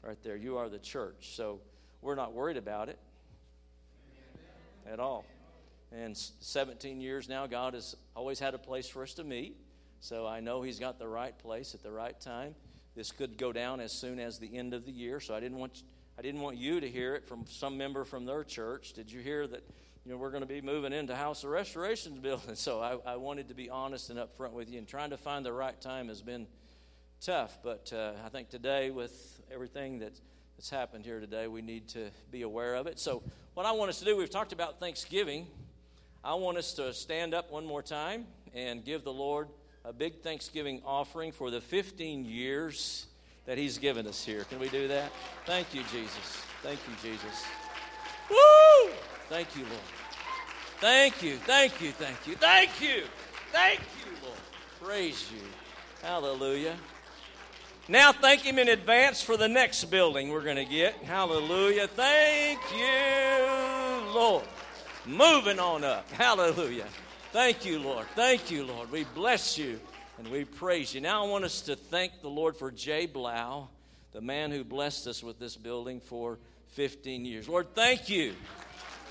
Right 0.02 0.20
there. 0.24 0.34
You 0.34 0.56
are 0.56 0.68
the 0.68 0.80
church. 0.80 1.36
So 1.36 1.60
we're 2.00 2.16
not 2.16 2.32
worried 2.32 2.56
about 2.56 2.88
it 2.88 2.98
at 4.90 4.98
all. 4.98 5.24
And 5.92 6.16
17 6.16 7.00
years 7.00 7.28
now, 7.28 7.46
God 7.46 7.74
has 7.74 7.94
always 8.16 8.40
had 8.40 8.54
a 8.54 8.58
place 8.58 8.88
for 8.88 9.02
us 9.02 9.14
to 9.14 9.24
meet. 9.24 9.56
So 10.00 10.26
I 10.26 10.40
know 10.40 10.62
He's 10.62 10.80
got 10.80 10.98
the 10.98 11.06
right 11.06 11.38
place 11.38 11.74
at 11.74 11.82
the 11.82 11.92
right 11.92 12.18
time. 12.20 12.56
This 12.94 13.10
could 13.10 13.38
go 13.38 13.52
down 13.52 13.80
as 13.80 13.92
soon 13.92 14.18
as 14.18 14.38
the 14.38 14.56
end 14.56 14.74
of 14.74 14.84
the 14.84 14.92
year, 14.92 15.20
so 15.20 15.34
I 15.34 15.40
didn't 15.40 15.58
want 15.58 15.82
I 16.18 16.22
didn't 16.22 16.42
want 16.42 16.58
you 16.58 16.78
to 16.78 16.88
hear 16.88 17.14
it 17.14 17.26
from 17.26 17.46
some 17.48 17.78
member 17.78 18.04
from 18.04 18.26
their 18.26 18.44
church. 18.44 18.92
Did 18.92 19.10
you 19.10 19.20
hear 19.20 19.46
that? 19.46 19.64
You 20.04 20.10
know, 20.10 20.18
we're 20.18 20.30
going 20.30 20.42
to 20.42 20.48
be 20.48 20.60
moving 20.60 20.92
into 20.92 21.14
House 21.14 21.44
of 21.44 21.50
Restoration's 21.50 22.18
building. 22.18 22.54
So 22.56 22.80
I, 22.80 23.12
I 23.12 23.16
wanted 23.16 23.48
to 23.48 23.54
be 23.54 23.70
honest 23.70 24.10
and 24.10 24.18
upfront 24.18 24.52
with 24.52 24.68
you, 24.68 24.78
and 24.78 24.86
trying 24.86 25.10
to 25.10 25.16
find 25.16 25.46
the 25.46 25.52
right 25.52 25.80
time 25.80 26.08
has 26.08 26.20
been 26.20 26.48
tough. 27.20 27.58
But 27.62 27.92
uh, 27.94 28.12
I 28.26 28.28
think 28.28 28.50
today, 28.50 28.90
with 28.90 29.40
everything 29.52 30.00
that, 30.00 30.20
that's 30.56 30.70
happened 30.70 31.04
here 31.04 31.20
today, 31.20 31.46
we 31.46 31.62
need 31.62 31.88
to 31.90 32.10
be 32.30 32.42
aware 32.42 32.74
of 32.74 32.88
it. 32.88 32.98
So, 32.98 33.22
what 33.54 33.64
I 33.64 33.72
want 33.72 33.90
us 33.90 34.00
to 34.00 34.04
do, 34.04 34.16
we've 34.16 34.28
talked 34.28 34.52
about 34.52 34.80
Thanksgiving. 34.80 35.46
I 36.24 36.34
want 36.34 36.58
us 36.58 36.74
to 36.74 36.92
stand 36.92 37.32
up 37.32 37.50
one 37.50 37.64
more 37.64 37.82
time 37.82 38.26
and 38.54 38.84
give 38.84 39.04
the 39.04 39.12
Lord 39.12 39.48
a 39.84 39.92
big 39.92 40.20
Thanksgiving 40.20 40.80
offering 40.86 41.32
for 41.32 41.50
the 41.50 41.60
15 41.60 42.24
years 42.24 43.06
that 43.46 43.58
He's 43.58 43.78
given 43.78 44.06
us 44.06 44.24
here. 44.24 44.44
Can 44.44 44.58
we 44.58 44.68
do 44.68 44.88
that? 44.88 45.10
Thank 45.44 45.74
you, 45.74 45.82
Jesus. 45.92 46.42
Thank 46.62 46.78
you, 46.88 47.10
Jesus. 47.10 47.44
Woo! 48.30 48.92
Thank 49.28 49.56
you, 49.56 49.64
Lord. 49.64 49.80
Thank 50.80 51.22
you, 51.22 51.36
thank 51.36 51.80
you, 51.80 51.92
thank 51.92 52.26
you, 52.26 52.34
thank 52.34 52.80
you, 52.80 53.02
thank 53.52 53.80
you, 53.80 54.12
Lord. 54.24 54.38
Praise 54.80 55.30
you. 55.32 55.42
Hallelujah. 56.02 56.76
Now, 57.88 58.12
thank 58.12 58.42
Him 58.42 58.58
in 58.58 58.68
advance 58.68 59.22
for 59.22 59.36
the 59.36 59.48
next 59.48 59.84
building 59.86 60.30
we're 60.30 60.42
going 60.42 60.56
to 60.56 60.64
get. 60.64 60.94
Hallelujah. 61.04 61.88
Thank 61.88 62.60
you, 62.72 64.12
Lord. 64.12 64.44
Moving 65.06 65.58
on 65.58 65.82
up. 65.82 66.10
Hallelujah. 66.12 66.86
Thank 67.32 67.64
you, 67.64 67.78
Lord. 67.78 68.06
Thank 68.14 68.50
you, 68.50 68.62
Lord. 68.62 68.92
We 68.92 69.04
bless 69.14 69.56
you 69.56 69.80
and 70.18 70.28
we 70.28 70.44
praise 70.44 70.94
you. 70.94 71.00
Now 71.00 71.24
I 71.24 71.28
want 71.28 71.46
us 71.46 71.62
to 71.62 71.76
thank 71.76 72.20
the 72.20 72.28
Lord 72.28 72.54
for 72.54 72.70
Jay 72.70 73.06
Blau, 73.06 73.68
the 74.12 74.20
man 74.20 74.50
who 74.50 74.62
blessed 74.62 75.06
us 75.06 75.22
with 75.22 75.38
this 75.38 75.56
building 75.56 75.98
for 75.98 76.38
15 76.72 77.24
years. 77.24 77.48
Lord, 77.48 77.68
thank 77.74 78.10
you. 78.10 78.34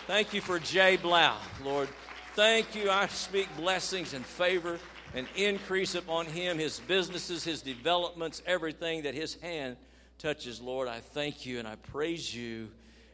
Thank 0.05 0.35
you 0.35 0.41
for 0.41 0.59
Jay 0.59 0.97
Blau, 0.97 1.35
Lord. 1.63 1.89
Thank 2.35 2.75
you. 2.75 2.91
I 2.91 3.07
speak 3.07 3.47
blessings 3.57 4.13
and 4.13 4.23
favor 4.23 4.77
and 5.15 5.27
increase 5.35 5.95
upon 5.95 6.27
him, 6.27 6.59
his 6.59 6.79
businesses, 6.81 7.43
his 7.43 7.63
developments, 7.63 8.43
everything 8.45 9.01
that 9.01 9.15
his 9.15 9.33
hand 9.41 9.77
touches, 10.19 10.61
Lord. 10.61 10.87
I 10.87 10.99
thank 10.99 11.47
you 11.47 11.57
and 11.57 11.67
I 11.67 11.75
praise 11.75 12.35
you. 12.35 12.69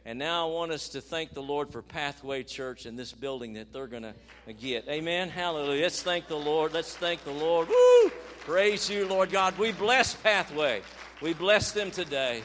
And 0.08 0.18
now 0.18 0.48
I 0.48 0.50
want 0.50 0.72
us 0.72 0.88
to 0.90 1.02
thank 1.02 1.34
the 1.34 1.42
Lord 1.42 1.70
for 1.70 1.82
Pathway 1.82 2.42
Church 2.42 2.86
and 2.86 2.98
this 2.98 3.12
building 3.12 3.52
that 3.52 3.74
they're 3.74 3.86
going 3.86 4.04
to 4.04 4.14
get. 4.54 4.88
Amen. 4.88 5.28
Hallelujah. 5.28 5.82
Let's 5.82 6.02
thank 6.02 6.28
the 6.28 6.34
Lord. 6.34 6.72
Let's 6.72 6.96
thank 6.96 7.24
the 7.24 7.30
Lord. 7.30 7.68
Woo! 7.68 8.10
Praise 8.46 8.88
you, 8.88 9.06
Lord 9.06 9.30
God. 9.30 9.58
We 9.58 9.70
bless 9.70 10.14
Pathway. 10.14 10.80
We 11.20 11.34
bless 11.34 11.72
them 11.72 11.90
today. 11.90 12.42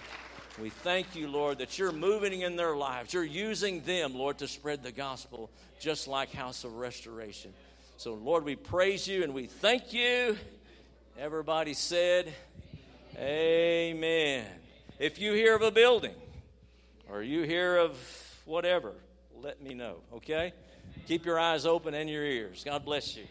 We 0.62 0.72
thank 0.72 1.16
you, 1.16 1.30
Lord, 1.30 1.60
that 1.60 1.80
you're 1.80 1.94
moving 1.94 2.42
in 2.42 2.58
their 2.58 2.76
lives. 2.76 3.14
You're 3.14 3.24
using 3.24 3.80
them, 3.84 4.14
Lord, 4.14 4.40
to 4.40 4.48
spread 4.50 4.84
the 4.84 4.92
gospel, 4.92 5.50
just 5.80 6.06
like 6.06 6.34
House 6.34 6.66
of 6.66 6.76
Restoration. 6.76 7.54
So, 7.96 8.16
Lord, 8.16 8.44
we 8.44 8.58
praise 8.58 9.08
you 9.08 9.24
and 9.24 9.34
we 9.34 9.46
thank 9.46 9.94
you. 9.94 10.36
Everybody 11.18 11.76
said, 11.76 12.34
Amen. 13.18 14.48
If 15.00 15.18
you 15.18 15.32
hear 15.32 15.56
of 15.56 15.62
a 15.62 15.72
building 15.72 16.16
or 17.14 17.22
you 17.22 17.44
hear 17.44 17.78
of 17.78 17.96
whatever, 18.46 18.94
let 19.40 19.62
me 19.62 19.76
know, 19.76 19.98
okay? 20.16 20.52
Keep 21.08 21.26
your 21.26 21.40
eyes 21.40 21.66
open 21.66 21.94
and 21.94 22.10
your 22.10 22.24
ears. 22.24 22.64
God 22.66 22.84
bless 22.84 23.16
you. 23.16 23.26